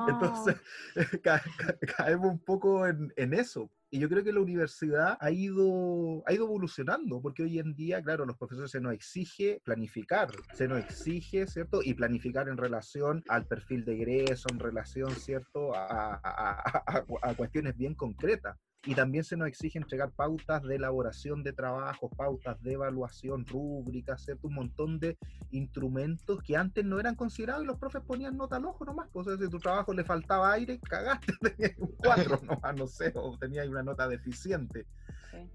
Entonces, 0.09 0.57
caemos 1.97 2.33
un 2.33 2.39
poco 2.39 2.87
en, 2.87 3.13
en, 3.17 3.35
eso. 3.35 3.71
Y 3.91 3.99
yo 3.99 4.09
creo 4.09 4.23
que 4.23 4.33
la 4.33 4.41
universidad 4.41 5.17
ha 5.21 5.31
ido, 5.31 6.23
ha 6.27 6.33
ido 6.33 6.45
evolucionando, 6.45 7.21
porque 7.21 7.43
hoy 7.43 7.59
en 7.59 7.75
día, 7.75 8.03
claro, 8.03 8.25
los 8.25 8.37
profesores 8.37 8.71
se 8.71 8.81
nos 8.81 8.93
exige 8.93 9.61
planificar, 9.65 10.29
se 10.55 10.69
nos 10.69 10.79
exige, 10.81 11.47
¿cierto? 11.47 11.81
Y 11.83 11.95
planificar 11.95 12.49
en 12.49 12.57
relación 12.57 13.25
al 13.29 13.47
perfil 13.47 13.85
de 13.85 13.95
egreso, 13.95 14.49
en 14.53 14.61
relación, 14.61 15.11
¿cierto? 15.17 15.75
a, 15.75 16.21
a, 16.23 17.05
a 17.23 17.35
cuestiones 17.35 17.77
bien 17.77 17.95
concretas 17.95 18.57
y 18.87 18.95
también 18.95 19.25
se 19.25 19.37
nos 19.37 19.49
exige 19.49 19.79
entregar 19.79 20.11
pautas 20.13 20.63
de 20.63 20.77
elaboración 20.77 21.43
de 21.43 21.53
trabajos, 21.53 22.11
pautas 22.17 22.61
de 22.63 22.73
evaluación, 22.73 23.45
rúbricas, 23.45 24.25
¿cierto? 24.25 24.49
Un 24.49 24.55
montón 24.55 24.99
de 24.99 25.19
instrumentos 25.51 26.43
que 26.43 26.57
antes 26.57 26.85
no 26.85 26.99
eran 26.99 27.15
considerados 27.15 27.65
y 27.65 27.67
los 27.67 27.79
profes 27.79 28.03
ponían 28.03 28.39
nota 28.39 28.57
al 28.57 28.65
ojo 28.65 28.87
nomás. 28.87 29.09
Pues 29.13 29.27
si 29.39 29.51
tu 29.51 29.59
trabajo 29.59 29.93
le 29.93 30.05
faltaba 30.05 30.53
aire, 30.53 30.81
cagaste, 30.81 31.33
tenías 31.57 31.79
un 31.79 31.95
4 31.99 32.41
nomás, 32.43 32.75
no 32.77 32.87
sé, 32.87 33.13
o 33.15 33.37
tenías 33.39 33.69
una 33.69 33.83
nota 33.83 34.09
deficiente. 34.09 34.87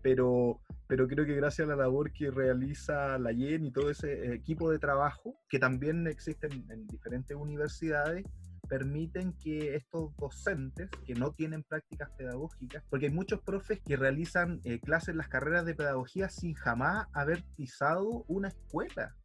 Pero, 0.02 0.62
pero 0.88 1.08
creo 1.08 1.26
que 1.26 1.36
gracias 1.36 1.68
a 1.68 1.72
la 1.72 1.84
labor 1.84 2.12
que 2.12 2.30
realiza 2.30 3.18
la 3.18 3.32
YEN 3.32 3.66
y 3.66 3.72
todo 3.72 3.90
ese 3.90 4.34
equipo 4.34 4.72
de 4.72 4.80
trabajo, 4.80 5.36
que 5.50 5.60
también 5.60 6.08
existen 6.08 6.66
en 6.70 6.88
diferentes 6.88 7.36
universidades, 7.36 8.24
permiten 8.66 9.34
que 9.34 9.76
estos 9.76 10.16
docentes 10.18 10.90
que 11.06 11.14
no 11.14 11.32
tienen 11.32 11.64
prácticas 11.64 12.10
pedagógicas, 12.18 12.84
porque 12.90 13.08
hay 13.08 13.12
muchos 13.12 13.42
profes 13.42 13.80
que 13.86 13.96
realizan 13.96 14.60
eh, 14.64 14.80
clases 14.80 15.10
en 15.10 15.18
las 15.18 15.28
carreras 15.28 15.66
de 15.66 15.76
pedagogía 15.76 16.30
sin 16.30 16.54
jamás 16.54 17.08
haber 17.14 17.44
pisado 17.56 18.26
una 18.28 18.50
escuela. 18.50 19.16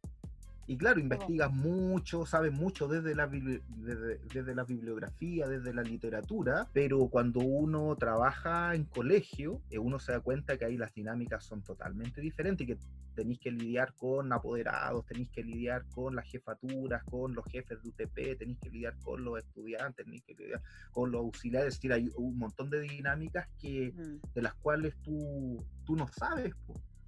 Y 0.71 0.77
claro, 0.77 1.01
investigas 1.01 1.51
mucho, 1.51 2.25
sabes 2.25 2.53
mucho 2.53 2.87
desde 2.87 3.13
la, 3.13 3.27
desde, 3.27 4.55
la 4.55 4.63
bibliografía, 4.63 5.45
desde 5.45 5.73
la 5.73 5.81
literatura, 5.81 6.69
pero 6.71 7.09
cuando 7.09 7.41
uno 7.41 7.93
trabaja 7.97 8.73
en 8.73 8.85
colegio, 8.85 9.61
eh, 9.69 9.79
uno 9.79 9.99
se 9.99 10.13
da 10.13 10.21
cuenta 10.21 10.57
que 10.57 10.63
ahí 10.63 10.77
las 10.77 10.93
dinámicas 10.93 11.43
son 11.43 11.61
totalmente 11.61 12.21
diferentes 12.21 12.63
y 12.65 12.67
que 12.71 12.79
tenéis 13.15 13.39
que 13.39 13.51
lidiar 13.51 13.93
con 13.95 14.31
apoderados, 14.31 15.05
tenéis 15.07 15.29
que 15.31 15.43
lidiar 15.43 15.83
con 15.93 16.15
las 16.15 16.25
jefaturas, 16.25 17.03
con 17.03 17.35
los 17.35 17.43
jefes 17.47 17.77
de 17.83 17.89
UTP, 17.89 18.39
tenéis 18.39 18.57
que 18.59 18.69
lidiar 18.69 18.95
con 19.03 19.25
los 19.25 19.39
estudiantes, 19.39 20.05
tenéis 20.05 20.23
que 20.23 20.35
lidiar 20.35 20.61
con 20.93 21.11
los 21.11 21.19
auxiliares, 21.19 21.67
es 21.67 21.81
decir, 21.81 21.91
hay 21.91 22.09
un 22.15 22.37
montón 22.37 22.69
de 22.69 22.79
dinámicas 22.79 23.49
que, 23.59 23.91
mm. 23.93 24.33
de 24.33 24.41
las 24.41 24.53
cuales 24.53 24.95
tú, 25.03 25.61
tú 25.83 25.97
no 25.97 26.07
sabes. 26.07 26.53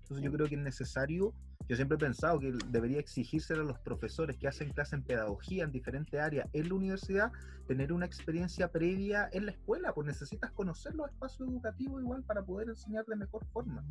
Entonces 0.01 0.25
yo 0.25 0.33
creo 0.33 0.47
que 0.47 0.55
es 0.55 0.61
necesario 0.61 1.33
yo 1.67 1.75
siempre 1.75 1.95
he 1.95 1.99
pensado 1.99 2.39
que 2.39 2.53
debería 2.69 2.99
exigirse 2.99 3.53
a 3.53 3.57
los 3.57 3.79
profesores 3.79 4.37
que 4.37 4.47
hacen 4.47 4.71
clase 4.71 4.95
en 4.95 5.03
pedagogía 5.03 5.63
en 5.63 5.71
diferentes 5.71 6.19
áreas 6.19 6.47
en 6.53 6.69
la 6.69 6.75
universidad 6.75 7.31
tener 7.67 7.93
una 7.93 8.05
experiencia 8.05 8.69
previa 8.69 9.29
en 9.31 9.45
la 9.45 9.51
escuela, 9.51 9.93
pues 9.93 10.07
necesitas 10.07 10.51
conocer 10.51 10.93
los 10.95 11.09
espacios 11.09 11.47
educativos 11.47 12.01
igual 12.01 12.23
para 12.23 12.43
poder 12.43 12.69
enseñar 12.69 13.05
de 13.05 13.15
mejor 13.15 13.45
forma. 13.53 13.83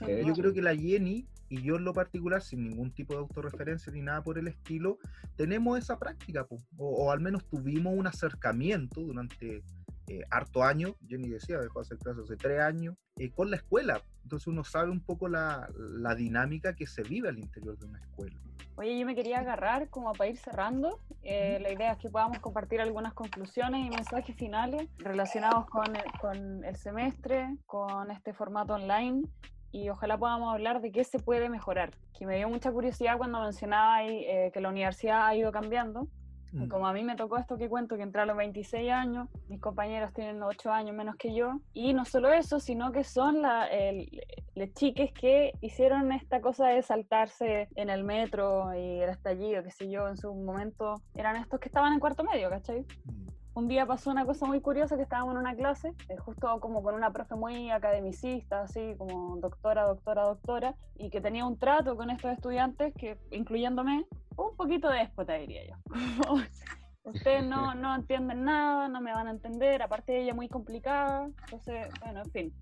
yo 0.00 0.32
creo 0.34 0.52
que 0.52 0.62
la 0.62 0.76
Jenny 0.76 1.26
y 1.48 1.62
yo 1.62 1.76
en 1.76 1.84
lo 1.84 1.92
particular, 1.92 2.42
sin 2.42 2.62
ningún 2.62 2.92
tipo 2.92 3.14
de 3.14 3.20
autorreferencia 3.20 3.92
ni 3.92 4.02
nada 4.02 4.22
por 4.22 4.38
el 4.38 4.48
estilo, 4.48 4.98
tenemos 5.36 5.78
esa 5.78 5.98
práctica, 5.98 6.44
pues, 6.46 6.62
o, 6.76 7.06
o 7.06 7.10
al 7.10 7.20
menos 7.20 7.44
tuvimos 7.48 7.94
un 7.96 8.06
acercamiento 8.06 9.00
durante 9.00 9.62
eh, 10.08 10.22
harto 10.30 10.62
año, 10.62 10.94
Jenny 11.08 11.28
decía, 11.28 11.58
dejó 11.58 11.80
de 11.80 11.86
hacer 11.86 11.98
clases 11.98 12.24
hace 12.24 12.36
tres 12.36 12.60
años, 12.60 12.96
eh, 13.16 13.30
con 13.30 13.50
la 13.50 13.56
escuela. 13.56 14.02
Entonces 14.22 14.46
uno 14.46 14.62
sabe 14.62 14.90
un 14.90 15.00
poco 15.00 15.28
la, 15.28 15.68
la, 15.76 16.14
dinámica 16.14 16.74
que 16.74 16.86
se 16.86 17.02
vive 17.02 17.28
al 17.28 17.38
interior 17.38 17.76
de 17.78 17.86
una 17.86 17.98
escuela. 17.98 18.36
Oye, 18.76 18.98
yo 18.98 19.06
me 19.06 19.14
quería 19.14 19.40
agarrar 19.40 19.88
como 19.88 20.12
para 20.12 20.30
ir 20.30 20.36
cerrando. 20.36 21.00
Eh, 21.22 21.58
la 21.60 21.72
idea 21.72 21.92
es 21.92 21.98
que 21.98 22.08
podamos 22.08 22.38
compartir 22.38 22.80
algunas 22.80 23.14
conclusiones 23.14 23.86
y 23.86 23.90
mensajes 23.90 24.36
finales 24.36 24.88
relacionados 24.98 25.66
con 25.66 25.96
el, 25.96 26.04
con 26.20 26.64
el 26.64 26.76
semestre, 26.76 27.56
con 27.66 28.10
este 28.10 28.32
formato 28.32 28.74
online 28.74 29.22
y 29.72 29.88
ojalá 29.88 30.16
podamos 30.18 30.52
hablar 30.52 30.80
de 30.80 30.92
qué 30.92 31.04
se 31.04 31.18
puede 31.18 31.48
mejorar. 31.48 31.90
Que 32.16 32.26
me 32.26 32.36
dio 32.36 32.48
mucha 32.48 32.70
curiosidad 32.70 33.18
cuando 33.18 33.40
mencionaba 33.40 33.98
que 34.06 34.60
la 34.60 34.68
universidad 34.68 35.26
ha 35.26 35.34
ido 35.34 35.50
cambiando 35.52 36.08
Mm. 36.52 36.68
como 36.68 36.86
a 36.86 36.92
mí 36.92 37.02
me 37.02 37.16
tocó 37.16 37.36
esto 37.38 37.58
que 37.58 37.68
cuento, 37.68 37.96
que 37.96 38.02
entré 38.02 38.22
a 38.22 38.26
los 38.26 38.36
26 38.36 38.90
años, 38.90 39.28
mis 39.48 39.60
compañeros 39.60 40.12
tienen 40.14 40.42
8 40.42 40.72
años 40.72 40.94
menos 40.94 41.16
que 41.16 41.34
yo, 41.34 41.60
y 41.74 41.92
no 41.92 42.04
solo 42.04 42.32
eso, 42.32 42.60
sino 42.60 42.92
que 42.92 43.04
son 43.04 43.42
las 43.42 43.68
chiques 44.74 45.12
que 45.12 45.52
hicieron 45.60 46.12
esta 46.12 46.40
cosa 46.40 46.68
de 46.68 46.82
saltarse 46.82 47.68
en 47.74 47.90
el 47.90 48.04
metro 48.04 48.74
y 48.74 49.00
el 49.00 49.10
estallido, 49.10 49.62
qué 49.62 49.70
sé 49.70 49.90
yo, 49.90 50.08
en 50.08 50.16
su 50.16 50.34
momento, 50.34 51.02
eran 51.14 51.36
estos 51.36 51.60
que 51.60 51.68
estaban 51.68 51.92
en 51.92 52.00
cuarto 52.00 52.24
medio, 52.24 52.48
¿cachai? 52.48 52.80
Mm. 53.04 53.26
Un 53.56 53.68
día 53.68 53.86
pasó 53.86 54.10
una 54.10 54.26
cosa 54.26 54.44
muy 54.44 54.60
curiosa 54.60 54.96
que 54.96 55.02
estábamos 55.04 55.32
en 55.32 55.40
una 55.40 55.56
clase, 55.56 55.94
eh, 56.10 56.16
justo 56.18 56.60
como 56.60 56.82
con 56.82 56.94
una 56.94 57.10
profe 57.10 57.36
muy 57.36 57.70
academicista, 57.70 58.60
así 58.60 58.94
como 58.98 59.38
doctora, 59.38 59.84
doctora, 59.84 60.24
doctora, 60.24 60.74
y 60.98 61.08
que 61.08 61.22
tenía 61.22 61.46
un 61.46 61.58
trato 61.58 61.96
con 61.96 62.10
estos 62.10 62.32
estudiantes 62.32 62.92
que, 62.92 63.16
incluyéndome, 63.30 64.04
un 64.36 64.54
poquito 64.58 64.90
déspota, 64.90 65.32
diría 65.32 65.62
yo. 65.64 65.74
Ustedes 67.04 67.46
no, 67.46 67.74
no 67.74 67.94
entienden 67.94 68.44
nada, 68.44 68.88
no 68.88 69.00
me 69.00 69.14
van 69.14 69.26
a 69.26 69.30
entender, 69.30 69.82
aparte 69.82 70.12
de 70.12 70.24
ella 70.24 70.34
muy 70.34 70.50
complicada, 70.50 71.24
entonces, 71.44 71.88
bueno, 72.02 72.24
en 72.24 72.30
fin. 72.32 72.54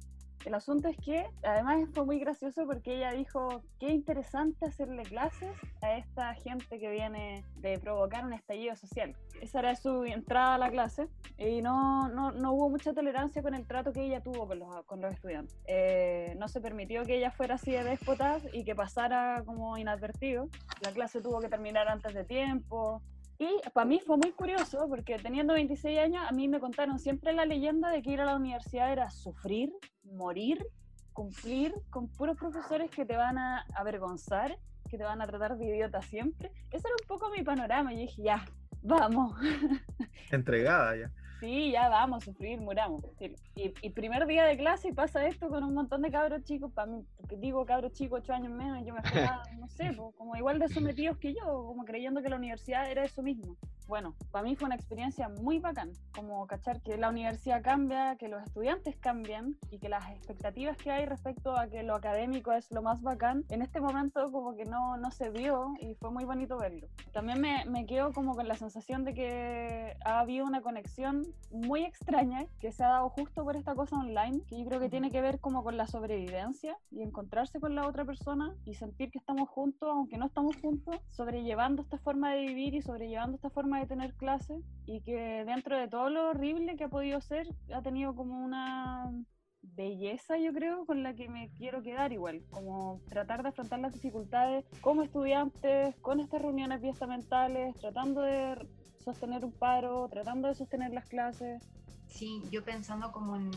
El 0.45 0.55
asunto 0.55 0.89
es 0.89 0.97
que 0.99 1.27
además 1.43 1.89
fue 1.95 2.05
muy 2.05 2.19
gracioso 2.19 2.67
porque 2.67 2.97
ella 2.97 3.13
dijo, 3.13 3.63
qué 3.79 3.89
interesante 3.89 4.67
hacerle 4.67 5.03
clases 5.05 5.51
a 5.81 5.97
esta 5.97 6.35
gente 6.35 6.79
que 6.79 6.91
viene 6.91 7.45
de 7.57 7.79
provocar 7.79 8.27
un 8.27 8.35
estallido 8.35 8.77
social. 8.77 9.17
Esa 9.41 9.61
era 9.61 9.75
su 9.75 10.05
entrada 10.05 10.55
a 10.57 10.59
la 10.59 10.71
clase 10.71 11.09
y 11.39 11.63
no, 11.63 12.09
no, 12.09 12.33
no 12.33 12.53
hubo 12.53 12.69
mucha 12.69 12.93
tolerancia 12.93 13.43
con 13.43 13.55
el 13.55 13.67
trato 13.67 13.93
que 13.93 14.03
ella 14.03 14.23
tuvo 14.23 14.47
con 14.47 14.59
los, 14.59 14.85
con 14.85 15.01
los 15.01 15.15
estudiantes. 15.15 15.57
Eh, 15.67 16.35
no 16.39 16.49
se 16.49 16.61
permitió 16.61 17.05
que 17.05 17.17
ella 17.17 17.31
fuera 17.31 17.55
así 17.55 17.73
de 17.73 17.83
déspota 17.83 18.39
y 18.53 18.65
que 18.65 18.75
pasara 18.75 19.43
como 19.47 19.79
inadvertido. 19.79 20.49
La 20.83 20.93
clase 20.93 21.23
tuvo 21.23 21.41
que 21.41 21.49
terminar 21.49 21.89
antes 21.89 22.13
de 22.13 22.25
tiempo, 22.25 23.03
y 23.39 23.49
para 23.73 23.85
mí 23.85 24.01
fue 24.05 24.17
muy 24.17 24.33
curioso 24.33 24.87
porque 24.89 25.17
teniendo 25.19 25.55
26 25.55 25.99
años 25.99 26.25
a 26.29 26.33
mí 26.33 26.49
me 26.49 26.61
contaron 26.61 26.99
siempre 26.99 27.33
la 27.33 27.45
leyenda 27.45 27.91
de 27.91 28.03
que 28.03 28.11
ir 28.11 28.21
a 28.21 28.25
la 28.25 28.37
universidad 28.37 28.93
era 28.93 29.11
sufrir, 29.11 29.73
morir, 30.05 30.65
cumplir 31.13 31.75
con 31.91 32.09
puros 32.09 32.37
profesores 32.37 32.91
que 32.91 33.05
te 33.05 33.17
van 33.17 33.39
a 33.39 33.67
avergonzar, 33.75 34.59
que 34.89 34.99
te 34.99 35.05
van 35.05 35.21
a 35.21 35.27
tratar 35.27 35.57
de 35.57 35.67
idiota 35.67 36.03
siempre. 36.03 36.51
Ese 36.71 36.87
era 36.87 36.97
un 37.01 37.09
poco 37.09 37.31
mi 37.31 37.43
panorama 37.43 37.93
y 37.93 37.99
dije, 37.99 38.23
ya, 38.23 38.45
vamos. 38.83 39.35
Entregada 40.31 40.97
ya 40.97 41.11
sí, 41.45 41.71
ya 41.73 41.89
vamos 41.89 42.23
a 42.23 42.25
sufrir, 42.25 42.61
muramos. 42.61 43.05
Y, 43.55 43.91
primer 43.91 44.27
día 44.27 44.45
de 44.45 44.57
clase 44.57 44.89
y 44.89 44.93
pasa 44.93 45.27
esto 45.27 45.49
con 45.49 45.63
un 45.63 45.75
montón 45.75 46.03
de 46.03 46.11
cabros 46.11 46.43
chicos, 46.45 46.73
para 46.73 46.91
mí, 46.91 47.05
digo 47.39 47.65
cabros 47.67 47.93
chicos, 47.93 48.21
ocho 48.23 48.33
años 48.33 48.53
menos, 48.53 48.85
yo 48.85 48.95
me 48.95 49.01
esperaba, 49.01 49.43
no 49.59 49.69
sé, 49.69 49.95
como 50.17 50.37
igual 50.37 50.59
de 50.59 50.69
sometidos 50.69 51.19
que 51.19 51.35
yo, 51.35 51.67
como 51.67 51.85
creyendo 51.85 52.23
que 52.23 52.29
la 52.29 52.37
universidad 52.37 52.91
era 52.91 53.05
eso 53.05 53.23
mismo 53.23 53.57
bueno, 53.87 54.15
para 54.31 54.45
mí 54.45 54.57
fue 54.57 54.67
una 54.67 54.77
experiencia 54.77 55.29
muy 55.29 55.59
bacán, 55.59 55.93
como 56.15 56.47
cachar 56.47 56.81
que 56.81 56.97
la 56.97 57.11
universidad 57.11 57.63
cambia, 57.63 58.17
que 58.17 58.29
los 58.29 58.43
estudiantes 58.43 58.97
cambian 58.97 59.57
y 59.71 59.79
que 59.79 59.89
las 59.89 60.09
expectativas 60.11 60.77
que 60.77 60.91
hay 60.91 61.07
respecto 61.07 61.57
a 61.57 61.69
que 61.69 61.83
lo 61.83 61.95
académico 61.95 62.53
es 62.53 62.71
lo 62.71 62.83
más 62.83 63.03
bacán, 63.03 63.45
en 63.51 63.63
este 63.63 63.81
momento 63.81 64.31
como 64.33 64.55
que 64.55 64.65
no, 64.65 64.97
no 64.97 65.11
se 65.11 65.31
vio 65.31 65.75
y 65.81 65.95
fue 65.95 66.11
muy 66.11 66.25
bonito 66.25 66.57
verlo. 66.57 66.89
También 67.13 67.41
me, 67.41 67.65
me 67.67 67.85
quedo 67.87 68.13
como 68.13 68.35
con 68.35 68.49
la 68.49 68.57
sensación 68.57 69.05
de 69.05 69.15
que 69.15 69.97
ha 70.05 70.21
habido 70.21 70.47
una 70.47 70.63
conexión 70.63 71.23
muy 71.51 71.85
extraña 71.85 72.47
que 72.59 72.73
se 72.73 72.83
ha 72.83 72.89
dado 72.89 73.11
justo 73.11 73.45
por 73.45 73.57
esta 73.57 73.75
cosa 73.75 73.97
online, 73.97 74.43
que 74.49 74.59
yo 74.59 74.67
creo 74.67 74.81
que 74.81 74.89
tiene 74.89 75.11
que 75.11 75.21
ver 75.21 75.39
como 75.41 75.63
con 75.63 75.77
la 75.77 75.87
sobrevivencia 75.87 76.77
y 76.91 77.03
encontrarse 77.03 77.61
con 77.61 77.75
la 77.75 77.87
otra 77.87 78.05
persona 78.05 78.55
y 78.65 78.75
sentir 78.75 79.11
que 79.11 79.19
estamos 79.19 79.49
juntos, 79.49 79.89
aunque 79.91 80.19
no 80.19 80.27
estamos 80.27 80.57
juntos, 80.57 80.97
sobrellevando 81.11 81.83
esta 81.83 81.99
forma 81.99 82.33
de 82.33 82.41
vivir 82.41 82.75
y 82.75 82.83
sobrellevando 82.83 83.37
esta 83.37 83.51
forma 83.51 83.79
de 83.79 83.87
tener 83.87 84.15
clases 84.15 84.63
y 84.87 85.01
que 85.03 85.45
dentro 85.45 85.79
de 85.79 85.89
todo 85.89 86.11
lo 86.11 86.31
horrible 86.31 86.77
que 86.77 86.85
ha 86.85 86.89
podido 86.89 87.21
ser, 87.21 87.47
ha 87.73 87.83
tenido 87.83 88.15
como 88.15 88.45
una 88.45 89.13
belleza, 89.63 90.37
yo 90.39 90.53
creo, 90.53 90.85
con 90.87 91.03
la 91.03 91.15
que 91.15 91.29
me 91.29 91.51
quiero 91.57 91.83
quedar 91.83 92.13
igual, 92.13 92.43
como 92.51 93.01
tratar 93.09 93.43
de 93.43 93.49
afrontar 93.49 93.79
las 93.79 93.95
dificultades 93.95 94.65
como 94.81 95.03
estudiantes, 95.03 95.97
con 96.01 96.21
estas 96.21 96.43
reuniones 96.43 96.81
mentales 97.07 97.75
tratando 97.77 98.21
de 98.21 98.57
sostener 99.05 99.45
un 99.45 99.53
paro, 99.53 100.09
tratando 100.09 100.49
de 100.49 100.55
sostener 100.55 100.93
las 100.93 101.07
clases, 101.07 101.63
Sí, 102.07 102.43
yo 102.51 102.63
pensando 102.65 103.11
como 103.11 103.37
en, 103.37 103.51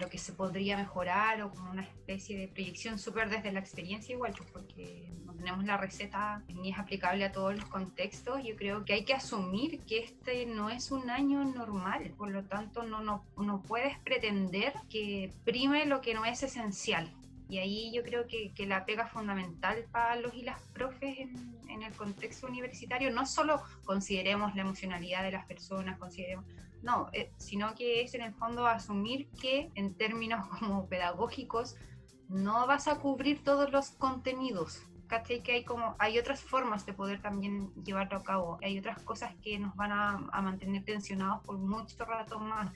lo 0.00 0.08
que 0.08 0.18
se 0.18 0.32
podría 0.32 0.76
mejorar 0.76 1.40
o 1.42 1.50
como 1.50 1.70
una 1.70 1.82
especie 1.82 2.36
de 2.36 2.48
proyección 2.48 2.98
súper 2.98 3.28
desde 3.30 3.52
la 3.52 3.60
experiencia 3.60 4.12
igual, 4.12 4.34
pues, 4.36 4.50
porque 4.50 5.12
no 5.24 5.32
tenemos 5.34 5.64
la 5.64 5.76
receta 5.76 6.42
ni 6.48 6.72
es 6.72 6.78
aplicable 6.78 7.24
a 7.24 7.30
todos 7.30 7.54
los 7.54 7.66
contextos. 7.66 8.42
Yo 8.42 8.56
creo 8.56 8.84
que 8.84 8.94
hay 8.94 9.04
que 9.04 9.14
asumir 9.14 9.80
que 9.84 9.98
este 9.98 10.46
no 10.46 10.70
es 10.70 10.90
un 10.90 11.10
año 11.10 11.44
normal, 11.44 12.12
por 12.16 12.30
lo 12.30 12.42
tanto 12.44 12.82
no, 12.82 13.00
no, 13.00 13.24
no 13.36 13.62
puedes 13.62 13.96
pretender 14.00 14.72
que 14.90 15.32
prime 15.44 15.86
lo 15.86 16.00
que 16.00 16.14
no 16.14 16.24
es 16.24 16.42
esencial. 16.42 17.12
Y 17.48 17.58
ahí 17.58 17.92
yo 17.92 18.02
creo 18.02 18.26
que, 18.26 18.52
que, 18.54 18.66
la 18.66 18.86
pega 18.86 19.06
fundamental 19.06 19.84
para 19.92 20.16
los 20.16 20.34
y 20.34 20.42
las 20.42 20.60
profes 20.72 21.18
en, 21.18 21.58
en, 21.68 21.82
el 21.82 21.92
contexto 21.92 22.46
universitario, 22.46 23.10
no 23.10 23.26
solo 23.26 23.62
consideremos 23.84 24.54
la 24.54 24.62
emocionalidad 24.62 25.22
de 25.22 25.32
las 25.32 25.44
personas, 25.44 25.98
consideremos, 25.98 26.46
no, 26.82 27.08
eh, 27.12 27.30
sino 27.36 27.74
que 27.74 28.02
es 28.02 28.14
en 28.14 28.22
el 28.22 28.34
fondo 28.34 28.66
asumir 28.66 29.28
que 29.40 29.70
en 29.74 29.94
términos 29.94 30.46
como 30.58 30.86
pedagógicos 30.86 31.76
no 32.28 32.66
vas 32.66 32.88
a 32.88 32.98
cubrir 32.98 33.42
todos 33.42 33.70
los 33.72 33.90
contenidos. 33.90 34.82
¿Cachai? 35.06 35.42
Que 35.42 35.52
hay 35.52 35.64
como, 35.64 35.94
hay 35.98 36.18
otras 36.18 36.40
formas 36.40 36.86
de 36.86 36.94
poder 36.94 37.20
también 37.20 37.72
llevarlo 37.84 38.18
a 38.18 38.22
cabo. 38.22 38.58
Hay 38.62 38.78
otras 38.78 39.02
cosas 39.02 39.34
que 39.42 39.58
nos 39.58 39.76
van 39.76 39.92
a, 39.92 40.26
a 40.32 40.40
mantener 40.40 40.82
tensionados 40.82 41.42
por 41.44 41.58
mucho 41.58 42.02
rato 42.06 42.38
más. 42.40 42.72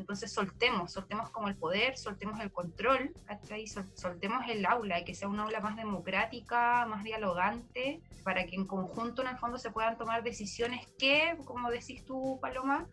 Entonces 0.00 0.32
soltemos, 0.32 0.92
soltemos 0.92 1.30
como 1.30 1.48
el 1.48 1.56
poder, 1.56 1.96
soltemos 1.96 2.40
el 2.40 2.50
control, 2.50 3.12
¿cachai? 3.26 3.66
soltemos 3.66 4.48
el 4.48 4.64
aula 4.64 5.00
y 5.00 5.04
que 5.04 5.14
sea 5.14 5.28
un 5.28 5.38
aula 5.38 5.60
más 5.60 5.76
democrática, 5.76 6.86
más 6.86 7.04
dialogante, 7.04 8.00
para 8.24 8.46
que 8.46 8.56
en 8.56 8.66
conjunto 8.66 9.22
en 9.22 9.28
el 9.28 9.38
fondo 9.38 9.58
se 9.58 9.70
puedan 9.70 9.96
tomar 9.98 10.22
decisiones 10.22 10.86
que, 10.98 11.36
como 11.44 11.70
decís 11.70 12.04
tú, 12.04 12.38
Paloma, 12.40 12.86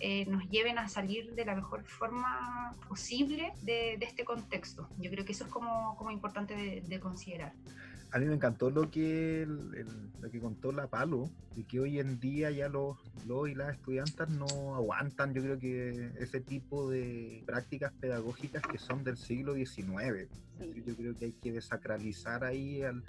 eh, 0.00 0.24
nos 0.26 0.48
lleven 0.48 0.78
a 0.78 0.88
salir 0.88 1.34
de 1.34 1.44
la 1.44 1.54
mejor 1.54 1.84
forma 1.84 2.74
posible 2.88 3.52
de, 3.62 3.94
este 4.00 4.24
contexto. 4.24 4.88
Yo 4.98 5.10
creo 5.10 5.24
que 5.24 5.32
eso 5.32 5.44
es 5.44 5.50
como, 5.50 5.96
como 5.96 6.10
importante 6.10 6.54
de, 6.54 7.00
considerar. 7.00 7.52
A 8.12 8.18
mí 8.18 8.26
me 8.26 8.34
encantó 8.34 8.70
lo 8.70 8.90
que, 8.90 9.46
lo 9.46 10.30
que 10.30 10.38
contó 10.38 10.70
la 10.70 10.86
Palo, 10.86 11.30
de 11.56 11.64
que 11.64 11.80
hoy 11.80 11.98
en 11.98 12.20
día 12.20 12.50
ya 12.50 12.68
los, 12.68 12.98
los 13.26 13.48
y 13.48 13.54
las 13.54 13.74
estudiantes 13.74 14.28
no 14.28 14.74
aguantan, 14.74 15.32
yo 15.32 15.42
creo 15.42 15.58
que 15.58 16.12
ese 16.18 16.40
tipo 16.40 16.90
de 16.90 17.42
prácticas 17.46 17.90
pedagógicas 17.94 18.62
que 18.62 18.76
son 18.76 19.02
del 19.02 19.16
siglo 19.16 19.54
XIX. 19.54 20.28
Yo 20.86 20.94
creo 20.94 21.16
que 21.16 21.24
hay 21.24 21.32
que 21.32 21.52
desacralizar 21.52 22.44
ahí 22.44 22.82
al, 22.82 23.02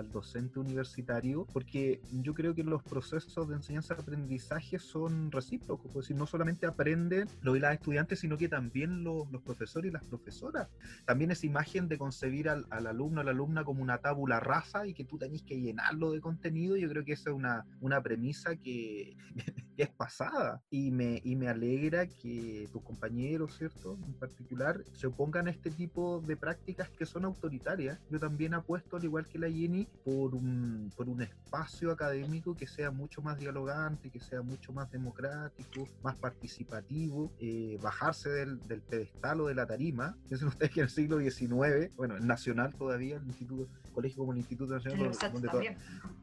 al 0.00 0.10
docente 0.10 0.58
universitario, 0.58 1.46
porque 1.52 2.00
yo 2.10 2.34
creo 2.34 2.54
que 2.54 2.64
los 2.64 2.82
procesos 2.82 3.48
de 3.48 3.56
enseñanza-aprendizaje 3.56 4.78
son 4.78 5.30
recíprocos, 5.30 5.90
es 5.90 5.94
decir, 5.94 6.16
no 6.16 6.26
solamente 6.26 6.66
aprenden 6.66 7.28
los 7.42 7.56
y 7.56 7.60
las 7.60 7.74
estudiantes, 7.74 8.20
sino 8.20 8.36
que 8.36 8.48
también 8.48 9.04
los, 9.04 9.30
los 9.30 9.42
profesores 9.42 9.90
y 9.90 9.92
las 9.92 10.04
profesoras. 10.04 10.68
También 11.06 11.30
esa 11.30 11.46
imagen 11.46 11.88
de 11.88 11.98
concebir 11.98 12.48
al, 12.48 12.66
al 12.70 12.86
alumno 12.86 13.20
o 13.20 13.24
la 13.24 13.30
alumna 13.30 13.64
como 13.64 13.82
una 13.82 13.98
tábula 13.98 14.40
rasa 14.40 14.86
y 14.86 14.94
que 14.94 15.04
tú 15.04 15.18
tenés 15.18 15.42
que 15.42 15.60
llenarlo 15.60 16.12
de 16.12 16.20
contenido, 16.20 16.76
yo 16.76 16.88
creo 16.88 17.04
que 17.04 17.12
esa 17.12 17.30
es 17.30 17.36
una, 17.36 17.66
una 17.80 18.02
premisa 18.02 18.56
que, 18.56 19.16
que 19.76 19.82
es 19.82 19.90
pasada 19.90 20.62
y 20.70 20.90
me, 20.90 21.20
y 21.24 21.36
me 21.36 21.48
alegra 21.48 22.06
que 22.06 22.68
tus 22.72 22.82
compañeros, 22.82 23.56
¿cierto? 23.56 23.98
En 24.06 24.14
particular, 24.14 24.82
se 24.92 25.06
opongan 25.06 25.48
a 25.48 25.50
este 25.50 25.70
tipo 25.70 26.20
de 26.20 26.36
prácticas 26.36 26.90
que 26.90 27.06
son 27.06 27.24
autoritarias. 27.24 27.98
Yo 28.10 28.18
también 28.18 28.54
apuesto, 28.54 28.96
al 28.96 29.04
igual 29.04 29.26
que 29.26 29.38
la 29.38 29.50
Jenny, 29.50 29.88
por 30.04 30.34
un, 30.34 30.92
por 30.96 31.08
un 31.08 31.22
espacio 31.22 31.90
académico 31.90 32.56
que 32.56 32.66
sea 32.66 32.90
mucho 32.90 33.22
más 33.22 33.38
dialogante, 33.38 34.10
que 34.10 34.20
sea 34.20 34.42
mucho 34.42 34.72
más 34.72 34.90
democrático, 34.90 35.88
más 36.02 36.16
participativo, 36.16 37.32
eh, 37.38 37.78
bajarse 37.82 38.30
del, 38.30 38.66
del, 38.66 38.80
pedestal 38.80 39.40
o 39.42 39.46
de 39.48 39.54
la 39.54 39.66
tarima. 39.66 40.16
Piensen 40.28 40.48
ustedes 40.48 40.72
que 40.72 40.80
en 40.80 40.84
el 40.84 40.90
siglo 40.90 41.18
XIX, 41.18 41.94
bueno, 41.96 42.16
el 42.16 42.26
nacional 42.26 42.74
todavía, 42.74 43.16
el 43.16 43.26
instituto, 43.26 43.68
colegio 43.90 44.18
como 44.18 44.32
el 44.32 44.38
Instituto 44.38 44.74
Nacional, 44.74 45.10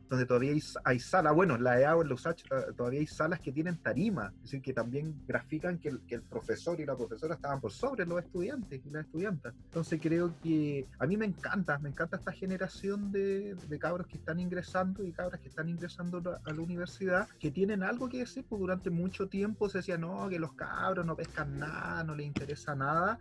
donde, 0.10 0.26
todavía 0.26 0.52
hay, 0.52 0.64
hay 0.86 1.00
salas, 1.00 1.34
bueno, 1.34 1.56
en 1.56 1.64
la 1.64 1.80
EA 1.80 1.96
o 1.96 2.02
en 2.02 2.10
los 2.10 2.22
USACH 2.22 2.44
todavía 2.76 3.00
hay 3.00 3.08
salas 3.08 3.40
que 3.40 3.52
tienen 3.52 3.78
tarima, 3.78 4.34
es 4.38 4.44
decir, 4.44 4.62
que 4.62 4.74
también 4.74 5.22
grafican 5.28 5.78
que 5.78 5.90
el, 5.90 6.00
que 6.02 6.16
el 6.16 6.24
profesor 6.24 6.80
y 6.80 6.86
la 6.86 6.96
profesora 6.96 7.36
estaban 7.36 7.60
por 7.60 7.72
sobre 7.72 8.06
los 8.06 8.24
estudiantes 8.24 8.82
y 8.86 8.90
las 8.90 9.06
estudiantas. 9.06 9.54
Entonces 9.66 10.00
creo 10.02 10.34
que 10.42 10.86
a 11.00 11.06
mí 11.06 11.18
me 11.18 11.26
encanta, 11.26 11.78
me 11.80 11.90
encanta 11.90 12.18
esta 12.18 12.32
generación 12.32 13.12
de, 13.12 13.56
de 13.56 13.80
cabros 13.80 14.08
que 14.08 14.18
están 14.18 14.40
ingresando 14.40 15.04
y 15.04 15.12
cabras 15.12 15.42
que 15.42 15.50
están 15.50 15.70
ingresando 15.70 16.22
a 16.44 16.54
la 16.54 16.62
universidad, 16.62 17.28
que 17.40 17.52
tienen 17.52 17.84
algo 17.84 18.10
que 18.10 18.20
decir, 18.20 18.46
pues 18.48 18.60
durante 18.60 18.90
mucho 18.90 19.28
tiempo 19.28 19.70
se 19.70 19.80
decía, 19.80 19.98
no, 19.98 20.30
que 20.30 20.40
los 20.40 20.54
cabros 20.54 21.06
no 21.06 21.16
pescan 21.16 21.58
nada, 21.58 22.04
no 22.04 22.16
les 22.16 22.28
interesa 22.28 22.76
nada, 22.76 23.20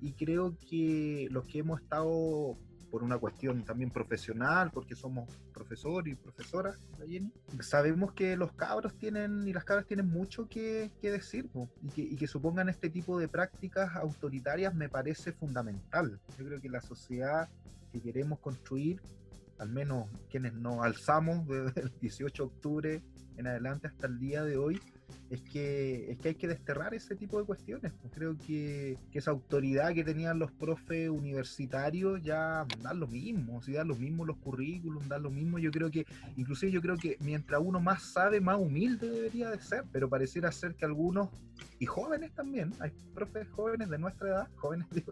y 0.00 0.12
creo 0.12 0.56
que 0.68 1.28
los 1.30 1.44
que 1.46 1.60
hemos 1.60 1.80
estado 1.80 2.58
por 2.96 3.04
una 3.04 3.18
cuestión 3.18 3.62
también 3.62 3.90
profesional, 3.90 4.70
porque 4.72 4.94
somos 4.94 5.28
profesor 5.52 6.08
y 6.08 6.14
profesora, 6.14 6.78
Jenny, 7.06 7.30
sabemos 7.60 8.14
que 8.14 8.38
los 8.38 8.52
cabros 8.52 8.96
tienen 8.96 9.46
y 9.46 9.52
las 9.52 9.64
cabras 9.64 9.84
tienen 9.84 10.08
mucho 10.08 10.48
que, 10.48 10.90
que 10.98 11.10
decir 11.10 11.50
y 11.82 11.88
que, 11.90 12.00
y 12.00 12.16
que, 12.16 12.26
supongan 12.26 12.70
este 12.70 12.88
tipo 12.88 13.18
de 13.18 13.28
prácticas 13.28 13.94
autoritarias 13.96 14.74
me 14.74 14.88
parece 14.88 15.34
fundamental. 15.34 16.18
Yo 16.38 16.46
creo 16.46 16.58
que 16.58 16.70
la 16.70 16.80
sociedad 16.80 17.50
que 17.92 18.00
queremos 18.00 18.38
construir, 18.38 19.02
al 19.58 19.68
menos 19.68 20.08
quienes 20.30 20.54
nos 20.54 20.82
alzamos 20.82 21.46
desde 21.46 21.82
el 21.82 21.92
18 22.00 22.42
de 22.42 22.46
octubre 22.46 23.02
en 23.36 23.46
adelante 23.46 23.88
hasta 23.88 24.06
el 24.06 24.18
día 24.18 24.42
de 24.42 24.56
hoy, 24.56 24.80
es 25.30 25.42
que, 25.42 26.10
es 26.10 26.18
que 26.18 26.28
hay 26.28 26.34
que 26.34 26.48
desterrar 26.48 26.94
ese 26.94 27.16
tipo 27.16 27.38
de 27.38 27.44
cuestiones. 27.44 27.92
Pues 28.00 28.12
creo 28.14 28.36
que, 28.38 28.98
que, 29.10 29.18
esa 29.18 29.32
autoridad 29.32 29.92
que 29.92 30.04
tenían 30.04 30.38
los 30.38 30.52
profes 30.52 31.08
universitarios 31.08 32.22
ya 32.22 32.66
dan 32.82 33.00
lo 33.00 33.06
mismo, 33.06 33.62
si 33.62 33.72
dan 33.72 33.88
lo 33.88 33.96
mismo 33.96 34.24
los 34.24 34.36
currículums, 34.38 35.08
dan 35.08 35.22
lo 35.22 35.30
mismo. 35.30 35.58
Yo 35.58 35.70
creo 35.70 35.90
que, 35.90 36.06
inclusive 36.36 36.70
yo 36.70 36.80
creo 36.80 36.96
que 36.96 37.16
mientras 37.20 37.60
uno 37.64 37.80
más 37.80 38.02
sabe, 38.02 38.40
más 38.40 38.58
humilde 38.58 39.10
debería 39.10 39.50
de 39.50 39.60
ser, 39.60 39.84
pero 39.92 40.08
pareciera 40.08 40.52
ser 40.52 40.74
que 40.74 40.84
algunos, 40.84 41.28
y 41.78 41.86
jóvenes 41.86 42.32
también, 42.32 42.72
hay 42.80 42.92
profes 43.14 43.48
jóvenes 43.48 43.90
de 43.90 43.98
nuestra 43.98 44.28
edad, 44.28 44.48
jóvenes 44.56 44.86
yo, 44.92 45.02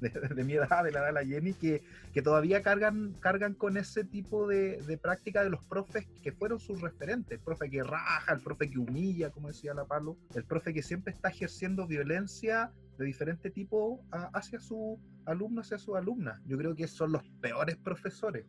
de, 0.00 0.10
de, 0.10 0.44
mi 0.44 0.54
edad, 0.54 0.84
de 0.84 0.92
la 0.92 1.00
edad 1.00 1.06
de 1.06 1.12
la 1.12 1.24
Jenny, 1.24 1.54
que, 1.54 1.82
que 2.12 2.22
todavía 2.22 2.62
cargan, 2.62 3.14
cargan 3.20 3.54
con 3.54 3.76
ese 3.76 4.04
tipo 4.04 4.46
de, 4.46 4.82
de 4.82 4.98
práctica 4.98 5.42
de 5.42 5.50
los 5.50 5.64
profes 5.64 6.06
que 6.22 6.32
fueron 6.32 6.60
sus 6.60 6.80
referentes, 6.80 7.38
el 7.38 7.44
profe 7.44 7.70
que 7.70 7.82
raja, 7.82 8.34
el 8.34 8.40
profe 8.40 8.70
que 8.70 8.78
humilla, 8.78 9.30
como 9.34 9.48
decía 9.48 9.74
la 9.74 9.84
Pablo, 9.84 10.16
el 10.34 10.44
profe 10.44 10.72
que 10.72 10.82
siempre 10.82 11.12
está 11.12 11.28
ejerciendo 11.28 11.86
violencia 11.86 12.72
de 12.96 13.04
diferente 13.04 13.50
tipo 13.50 14.04
hacia 14.32 14.60
su 14.60 14.98
alumno, 15.26 15.60
hacia 15.60 15.78
su 15.78 15.96
alumna. 15.96 16.40
Yo 16.46 16.56
creo 16.56 16.74
que 16.74 16.86
son 16.86 17.12
los 17.12 17.22
peores 17.40 17.76
profesores, 17.76 18.46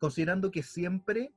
considerando 0.00 0.50
que 0.50 0.62
siempre, 0.62 1.34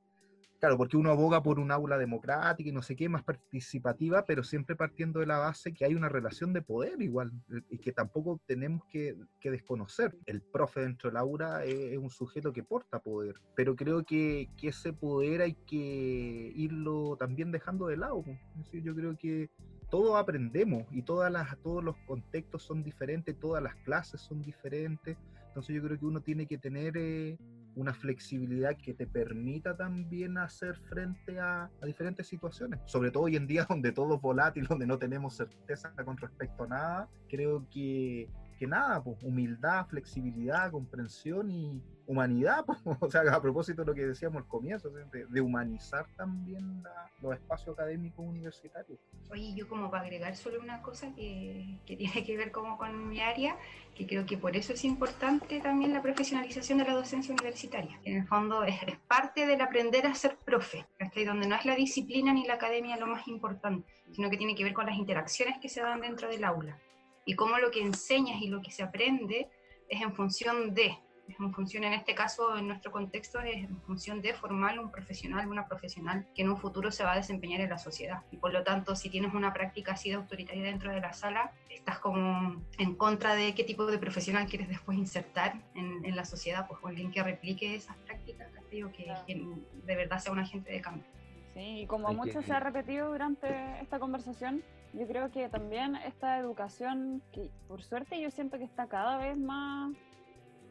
claro, 0.58 0.76
porque 0.76 0.96
uno 0.96 1.10
aboga 1.10 1.42
por 1.42 1.58
un 1.58 1.70
aula 1.70 1.98
democrática 1.98 2.68
y 2.68 2.72
no 2.72 2.82
sé 2.82 2.96
qué, 2.96 3.08
más 3.08 3.22
participativa, 3.22 4.24
pero 4.24 4.42
siempre 4.42 4.76
partiendo 4.76 5.20
de 5.20 5.26
la 5.26 5.38
base 5.38 5.72
que 5.72 5.84
hay 5.84 5.94
una 5.94 6.08
relación 6.08 6.52
de 6.52 6.62
poder 6.62 7.00
igual, 7.00 7.32
y 7.70 7.78
que 7.78 7.92
tampoco 7.92 8.40
tenemos 8.46 8.84
que, 8.86 9.16
que 9.40 9.50
decconocer. 9.50 10.16
El 10.26 10.42
profe 10.42 10.80
dentro 10.80 11.10
del 11.10 11.16
aula 11.16 11.64
es, 11.64 11.92
es, 11.92 11.98
un 11.98 12.10
sujeto 12.10 12.52
que 12.52 12.62
porta 12.62 12.98
poder, 12.98 13.36
pero 13.54 13.76
creo 13.76 14.04
que, 14.04 14.48
que 14.56 14.68
ese 14.68 14.92
poder 14.92 15.42
hay 15.42 15.54
que 15.66 16.52
irlo 16.54 17.16
también 17.18 17.52
dejando 17.52 17.86
de 17.86 17.96
lado. 17.96 18.24
Es 18.26 18.64
decir, 18.64 18.82
yo 18.82 18.94
creo 18.94 19.16
que 19.16 19.50
todos 19.90 20.16
aprendemos 20.16 20.84
y 20.90 21.02
todas 21.02 21.30
las, 21.30 21.56
todos 21.62 21.82
los 21.82 21.96
contextos 22.06 22.62
son 22.62 22.82
diferentes, 22.82 23.38
todas 23.38 23.62
las 23.62 23.74
clases 23.76 24.20
son 24.20 24.42
diferentes. 24.42 25.16
Entonces 25.48 25.74
yo 25.74 25.82
creo 25.82 25.98
que 25.98 26.06
uno 26.06 26.20
tiene 26.20 26.46
que 26.46 26.58
tener 26.58 26.96
eh, 26.96 27.38
una 27.76 27.92
flexibilidad 27.92 28.76
que 28.76 28.94
te 28.94 29.06
permita 29.06 29.76
también 29.76 30.38
hacer 30.38 30.76
frente 30.88 31.38
a, 31.38 31.70
diferentes 31.84 32.26
situaciones. 32.26 32.80
Sobre 32.86 33.10
todo 33.10 33.24
hoy 33.24 33.36
en 33.36 33.46
día 33.46 33.64
donde 33.68 33.92
todo 33.92 34.16
es 34.16 34.20
volátil, 34.20 34.66
donde 34.66 34.86
no 34.86 34.98
tenemos 34.98 35.36
certeza 35.36 35.92
con 36.04 36.16
respecto 36.16 36.64
a 36.64 36.66
nada, 36.66 37.08
creo 37.28 37.66
que, 37.70 38.28
que 38.56 38.66
nada, 38.66 39.02
pues 39.02 39.22
humildad, 39.22 39.86
flexibilidad, 39.86 40.70
comprensión 40.70 41.50
y, 41.50 41.82
humanidad, 42.06 42.64
o 43.00 43.10
sea, 43.10 43.22
a 43.32 43.42
propósito 43.42 43.82
de 43.82 43.86
lo 43.86 43.94
que 43.94 44.06
decíamos 44.06 44.42
al 44.42 44.48
comienzo, 44.48 44.90
de, 44.90 45.26
de 45.26 45.40
humanizar 45.40 46.06
también 46.16 46.82
la, 46.82 47.10
los 47.20 47.34
espacios 47.34 47.74
académicos 47.74 48.24
universitarios. 48.24 48.98
Oye, 49.30 49.54
yo 49.54 49.68
como 49.68 49.90
para 49.90 50.04
agregar 50.04 50.36
solo 50.36 50.60
una 50.60 50.82
cosa 50.82 51.12
que, 51.14 51.78
que, 51.84 51.96
tiene 51.96 52.24
que 52.24 52.36
ver 52.36 52.52
como 52.52 52.78
con 52.78 53.08
mi 53.08 53.20
área, 53.20 53.56
que 53.94 54.06
creo 54.06 54.24
que 54.24 54.38
por 54.38 54.56
eso 54.56 54.72
es 54.72 54.84
importante 54.84 55.60
también 55.60 55.92
la 55.92 56.02
profesionalización 56.02 56.78
de 56.78 56.84
la 56.84 56.94
docencia 56.94 57.32
universitaria. 57.32 57.98
En 58.04 58.18
el 58.18 58.26
fondo 58.26 58.62
es, 58.62 58.80
es 58.86 58.98
parte 58.98 59.46
del 59.46 59.60
aprender 59.60 60.06
a 60.06 60.14
ser 60.14 60.36
profe, 60.36 60.86
¿sí? 61.12 61.24
donde 61.24 61.48
no 61.48 61.56
es 61.56 61.64
la 61.64 61.74
disciplina 61.74 62.32
ni 62.32 62.46
la 62.46 62.54
academia 62.54 62.96
lo 62.96 63.06
más 63.06 63.26
importante, 63.26 63.86
sino 64.12 64.30
que 64.30 64.36
tiene 64.36 64.54
que 64.54 64.64
ver 64.64 64.74
con 64.74 64.86
las 64.86 64.96
interacciones 64.96 65.58
que 65.60 65.68
se 65.68 65.80
dan 65.80 66.00
dentro 66.00 66.28
del 66.28 66.44
aula 66.44 66.78
y 67.26 67.34
cómo 67.34 67.58
lo 67.58 67.70
que 67.70 67.82
enseñas 67.82 68.40
y 68.40 68.48
lo 68.48 68.62
que 68.62 68.70
se 68.70 68.82
aprende 68.82 69.50
es 69.88 70.00
en 70.00 70.14
función 70.14 70.72
de, 70.72 70.96
en 71.28 71.52
función, 71.52 71.84
en 71.84 71.92
este 71.92 72.14
caso, 72.14 72.56
en 72.56 72.68
nuestro 72.68 72.92
contexto, 72.92 73.40
es 73.40 73.56
en 73.56 73.80
función 73.82 74.22
de 74.22 74.32
formar 74.32 74.78
un 74.78 74.90
profesional, 74.90 75.48
una 75.48 75.66
profesional 75.66 76.26
que 76.34 76.42
en 76.42 76.50
un 76.50 76.56
futuro 76.56 76.90
se 76.92 77.04
va 77.04 77.12
a 77.12 77.16
desempeñar 77.16 77.60
en 77.60 77.70
la 77.70 77.78
sociedad. 77.78 78.22
Y 78.30 78.36
por 78.36 78.52
lo 78.52 78.62
tanto, 78.62 78.94
si 78.94 79.10
tienes 79.10 79.34
una 79.34 79.52
práctica 79.52 79.92
así 79.92 80.08
de 80.08 80.16
autoritaria 80.16 80.62
dentro 80.62 80.92
de 80.92 81.00
la 81.00 81.12
sala, 81.12 81.52
estás 81.68 81.98
como 81.98 82.62
en 82.78 82.94
contra 82.94 83.34
de 83.34 83.54
qué 83.54 83.64
tipo 83.64 83.86
de 83.86 83.98
profesional 83.98 84.46
quieres 84.46 84.68
después 84.68 84.96
insertar 84.96 85.60
en, 85.74 86.04
en 86.04 86.16
la 86.16 86.24
sociedad, 86.24 86.66
pues 86.68 86.80
alguien 86.84 87.10
que 87.10 87.22
replique 87.22 87.74
esas 87.74 87.96
prácticas, 87.98 88.48
digo, 88.70 88.92
que, 88.92 89.12
que 89.26 89.46
de 89.84 89.96
verdad 89.96 90.20
sea 90.20 90.32
un 90.32 90.38
agente 90.38 90.70
de 90.70 90.80
cambio. 90.80 91.15
Sí, 91.56 91.80
y 91.80 91.86
como 91.86 92.12
mucho 92.12 92.42
se 92.42 92.52
ha 92.52 92.60
repetido 92.60 93.08
durante 93.08 93.48
esta 93.80 93.98
conversación, 93.98 94.62
yo 94.92 95.06
creo 95.06 95.30
que 95.30 95.48
también 95.48 95.96
esta 95.96 96.38
educación, 96.38 97.22
que 97.32 97.50
por 97.66 97.82
suerte 97.82 98.20
yo 98.20 98.30
siento 98.30 98.58
que 98.58 98.64
está 98.64 98.88
cada 98.88 99.16
vez 99.16 99.38
más 99.38 99.96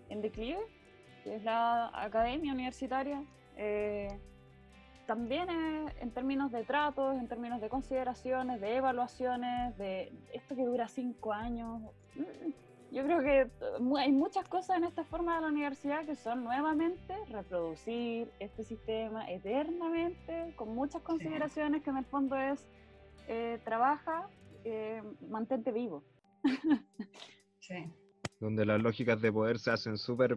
en 0.10 0.22
declive, 0.22 0.60
que 1.24 1.38
es 1.38 1.44
la 1.44 1.90
academia 1.92 2.54
universitaria, 2.54 3.24
eh, 3.58 4.10
también 5.08 5.50
es 5.50 5.94
en 6.02 6.12
términos 6.12 6.52
de 6.52 6.64
tratos, 6.64 7.18
en 7.18 7.28
términos 7.28 7.62
de 7.62 7.70
consideraciones, 7.70 8.62
de 8.62 8.76
evaluaciones, 8.76 9.76
de 9.80 10.14
esto 10.34 10.56
que 10.56 10.66
dura 10.66 10.88
cinco 10.88 11.34
años. 11.34 11.82
Yo 12.96 13.04
creo 13.04 13.20
que 13.20 13.52
hay 14.00 14.12
muchas 14.14 14.48
cosas 14.48 14.78
en 14.78 14.86
esta 14.86 15.04
forma 15.04 15.36
de 15.36 15.42
la 15.42 15.48
universidad 15.50 16.06
que 16.06 16.16
son 16.16 16.46
nuevamente 16.46 17.14
reproducir 17.30 18.32
este 18.40 18.64
sistema 18.64 19.30
eternamente, 19.30 20.54
con 20.56 20.74
muchas 20.74 21.02
consideraciones 21.02 21.84
que 21.84 21.90
en 21.90 21.98
el 21.98 22.06
fondo 22.06 22.38
es 22.38 22.66
eh, 23.28 23.60
trabaja, 23.66 24.30
eh, 24.64 25.04
mantente 25.30 25.74
vivo. 25.74 26.04
sí 27.60 27.92
donde 28.40 28.66
las 28.66 28.82
lógicas 28.82 29.22
de 29.22 29.32
poder 29.32 29.60
se 29.60 29.72
hacen 29.72 29.98
súper 29.98 30.36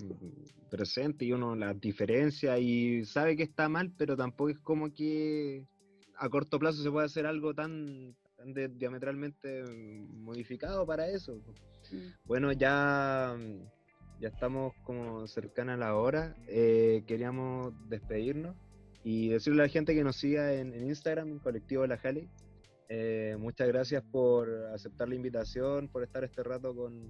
presentes 0.70 1.26
y 1.26 1.32
uno 1.32 1.54
las 1.56 1.78
diferencia 1.80 2.58
y 2.58 3.04
sabe 3.04 3.36
que 3.36 3.42
está 3.42 3.68
mal, 3.68 3.92
pero 3.96 4.16
tampoco 4.16 4.50
es 4.50 4.58
como 4.58 4.92
que 4.92 5.66
a 6.16 6.28
corto 6.28 6.58
plazo 6.58 6.82
se 6.82 6.90
puede 6.90 7.06
hacer 7.06 7.26
algo 7.26 7.54
tan, 7.54 8.16
tan 8.36 8.54
de, 8.54 8.68
diametralmente 8.68 9.64
modificado 9.64 10.86
para 10.86 11.08
eso. 11.08 11.40
Sí. 11.88 12.12
Bueno, 12.24 12.52
ya, 12.52 13.36
ya 14.20 14.28
estamos 14.28 14.72
como 14.84 15.26
cercana 15.26 15.74
a 15.74 15.76
la 15.76 15.96
hora. 15.96 16.34
Eh, 16.46 17.04
queríamos 17.06 17.72
despedirnos 17.88 18.56
y 19.04 19.28
decirle 19.28 19.62
a 19.62 19.66
la 19.66 19.70
gente 19.70 19.94
que 19.94 20.04
nos 20.04 20.16
siga 20.16 20.52
en, 20.52 20.74
en 20.74 20.86
Instagram, 20.86 21.28
en 21.28 21.38
Colectivo 21.38 21.86
La 21.86 21.98
Jale. 21.98 22.28
Eh, 22.88 23.36
muchas 23.38 23.68
gracias 23.68 24.02
por 24.02 24.48
aceptar 24.74 25.08
la 25.08 25.14
invitación, 25.14 25.88
por 25.88 26.02
estar 26.02 26.24
este 26.24 26.42
rato 26.42 26.74
con, 26.74 27.08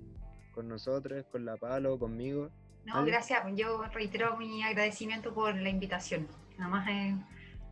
con 0.53 0.69
nosotros, 0.69 1.25
con 1.31 1.45
la 1.45 1.57
Palo, 1.57 1.99
conmigo. 1.99 2.51
No, 2.85 3.05
gracias. 3.05 3.41
Yo 3.55 3.83
reitero 3.93 4.37
mi 4.37 4.63
agradecimiento 4.63 5.35
por 5.35 5.55
la 5.55 5.69
invitación. 5.69 6.27
Además 6.59 6.89
es 6.89 7.15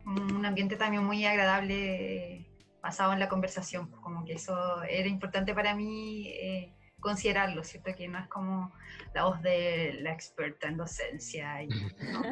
un 0.05 0.45
ambiente 0.45 0.77
también 0.77 1.03
muy 1.03 1.25
agradable 1.25 2.45
basado 2.81 3.13
en 3.13 3.19
la 3.19 3.27
conversación. 3.27 3.91
Como 4.01 4.23
que 4.23 4.33
eso 4.33 4.83
era 4.83 5.07
importante 5.07 5.53
para 5.53 5.75
mí 5.75 6.27
eh, 6.27 6.73
considerarlo, 7.07 7.63
¿cierto? 7.63 7.91
Que 7.95 8.07
no 8.07 8.19
es 8.19 8.27
como 8.27 8.73
la 9.13 9.23
voz 9.23 9.41
de 9.41 9.97
la 10.01 10.11
experta 10.11 10.67
en 10.67 10.77
docencia, 10.77 11.59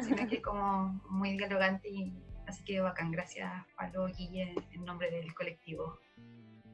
sino 0.02 0.28
que 0.28 0.36
es 0.36 0.42
como 0.42 1.00
muy 1.08 1.36
dialogante. 1.38 1.88
Y, 1.88 2.12
así 2.46 2.62
que 2.64 2.80
bacán. 2.80 3.10
Gracias, 3.10 3.50
Pablo 3.76 4.06
Guille, 4.06 4.54
en 4.72 4.84
nombre 4.84 5.10
del 5.10 5.34
colectivo. 5.34 5.98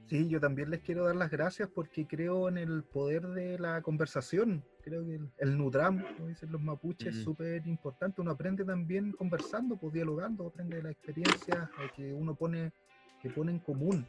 Sí, 0.09 0.29
yo 0.29 0.41
también 0.41 0.69
les 0.69 0.81
quiero 0.81 1.07
dar 1.07 1.17
las 1.17 1.31
gracias 1.31 1.69
porque 1.75 2.07
creo 2.07 2.49
en 2.49 2.59
el 2.59 2.83
poder 2.83 3.29
de 3.29 3.59
la 3.59 3.81
conversación. 3.83 4.65
Creo 4.83 5.05
que 5.07 5.21
el, 5.39 5.57
Nutram, 5.57 6.05
como 6.17 6.29
dicen 6.29 6.51
los 6.51 6.61
mapuches, 6.61 7.17
es 7.17 7.23
súper 7.23 7.67
importante. 7.67 8.21
Uno 8.21 8.33
aprende 8.33 8.65
también 8.65 9.13
conversando, 9.13 9.77
pues 9.77 9.95
dialogando, 9.95 10.49
aprende 10.49 10.77
de 10.77 10.83
la 10.83 10.91
experiencia 10.91 11.71
que 11.95 12.13
uno 12.13 12.35
pone, 12.35 12.73
que 13.23 13.31
pone 13.31 13.53
en 13.53 13.61
común. 13.61 14.07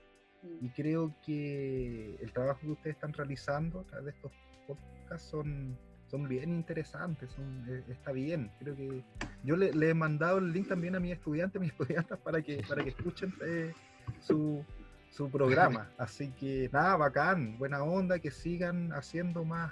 Y 0.62 0.70
creo 0.70 1.14
que 1.26 2.16
el 2.22 2.32
trabajo 2.32 2.60
que 2.62 2.72
ustedes 2.72 2.96
están 2.96 3.14
realizando 3.14 3.82
a 3.82 3.84
través 3.84 4.06
de 4.06 4.12
estos 4.12 4.32
podcasts 4.68 5.30
son, 5.30 5.78
son 6.08 6.28
bien 6.28 6.50
interesantes, 6.50 7.32
son, 7.32 7.66
eh, 7.70 7.84
está 7.90 8.12
bien. 8.12 8.52
Creo 8.60 8.76
que 8.76 9.04
yo 9.44 9.56
le, 9.56 9.90
he 9.90 9.94
mandado 9.94 10.40
el 10.40 10.52
link 10.52 10.68
también 10.68 10.96
a 10.96 11.00
mis 11.00 11.14
estudiantes, 11.14 11.62
mis 11.62 11.72
estudiantes, 11.72 12.18
para 12.20 12.42
que, 12.42 12.64
para 12.68 12.84
que 12.84 12.90
escuchen 12.90 13.34
eh, 13.46 13.74
su, 14.20 14.64
su 15.12 15.30
programa. 15.30 15.90
Así 15.98 16.30
que 16.32 16.70
nada, 16.72 16.98
bacán, 16.98 17.58
buena 17.58 17.84
onda, 17.84 18.20
que 18.20 18.32
sigan 18.32 18.92
haciendo 18.94 19.46
más, 19.46 19.72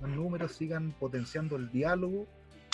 más 0.00 0.10
números, 0.10 0.52
sigan 0.52 0.92
potenciando 0.92 1.56
el 1.56 1.70
diálogo, 1.70 2.26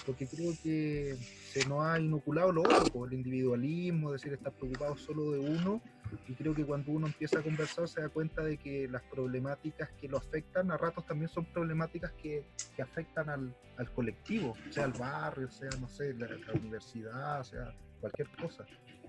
porque 0.04 0.26
creo 0.26 0.52
que 0.62 1.16
se 1.50 1.66
nos 1.68 1.84
ha 1.84 1.98
inoculado 1.98 2.52
lo 2.52 2.62
otro, 2.62 3.06
el 3.06 3.14
individualismo, 3.14 4.12
decir, 4.12 4.32
estar 4.32 4.52
preocupado 4.52 4.96
solo 4.96 5.32
de 5.32 5.40
uno. 5.40 5.80
Y 6.28 6.34
creo 6.34 6.54
que 6.54 6.64
cuando 6.64 6.92
uno 6.92 7.06
empieza 7.06 7.38
a 7.38 7.42
conversar 7.42 7.88
se 7.88 8.00
da 8.00 8.08
cuenta 8.08 8.42
de 8.42 8.56
que 8.56 8.86
las 8.88 9.02
problemáticas 9.02 9.90
que 10.00 10.08
lo 10.08 10.18
afectan 10.18 10.70
a 10.70 10.76
ratos 10.76 11.06
también 11.06 11.28
son 11.28 11.44
problemáticas 11.46 12.12
que, 12.12 12.44
que 12.76 12.82
afectan 12.82 13.28
al, 13.30 13.56
al, 13.78 13.92
colectivo, 13.92 14.54
sea 14.70 14.84
el 14.84 14.92
barrio, 14.92 15.50
sea, 15.50 15.70
no 15.80 15.88
sé, 15.88 16.14
la, 16.14 16.28
la 16.28 16.52
universidad, 16.52 17.42
sea 17.42 17.74
cualquier 18.00 18.28
cosa. 18.36 18.64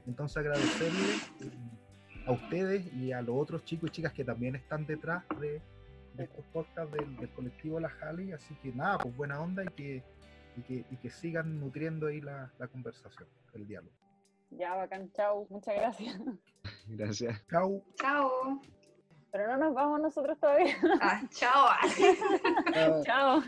Entonces 0.08 0.38
agradecerle 0.38 1.14
a 2.26 2.32
ustedes 2.32 2.92
y 2.94 3.12
a 3.12 3.22
los 3.22 3.36
otros 3.36 3.64
chicos 3.66 3.90
y 3.90 3.94
chicas 3.94 4.14
que 4.14 4.24
también 4.24 4.56
están 4.56 4.86
detrás 4.86 5.24
de, 5.40 5.62
estos 6.18 6.46
podcasts 6.54 6.92
del, 6.94 7.30
colectivo 7.32 7.80
La 7.80 7.90
Jali. 7.90 8.32
Así 8.32 8.56
que 8.56 8.72
nada, 8.72 8.98
pues 8.98 9.16
buena 9.16 9.40
onda 9.40 9.64
y 9.64 9.68
que, 9.68 10.04
y 10.58 10.98
que, 10.98 11.10
sigan 11.10 11.60
nutriendo 11.60 12.08
ahí 12.08 12.22
la, 12.22 12.52
conversación, 12.72 13.28
el 13.54 13.68
diálogo. 13.68 13.96
Ya, 14.52 14.76
bacán, 14.76 15.12
chao, 15.12 15.48
muchas 15.50 15.76
gracias. 15.76 16.18
Gracias. 16.88 17.46
Chao. 17.48 17.84
Chao. 17.96 18.62
Pero 19.32 19.48
no 19.48 19.58
nos 19.58 19.74
vamos 19.74 20.02
nosotros 20.02 20.40
todavía. 20.40 20.76
Ah, 21.02 21.22
chao. 21.30 21.70
chao. 23.06 23.44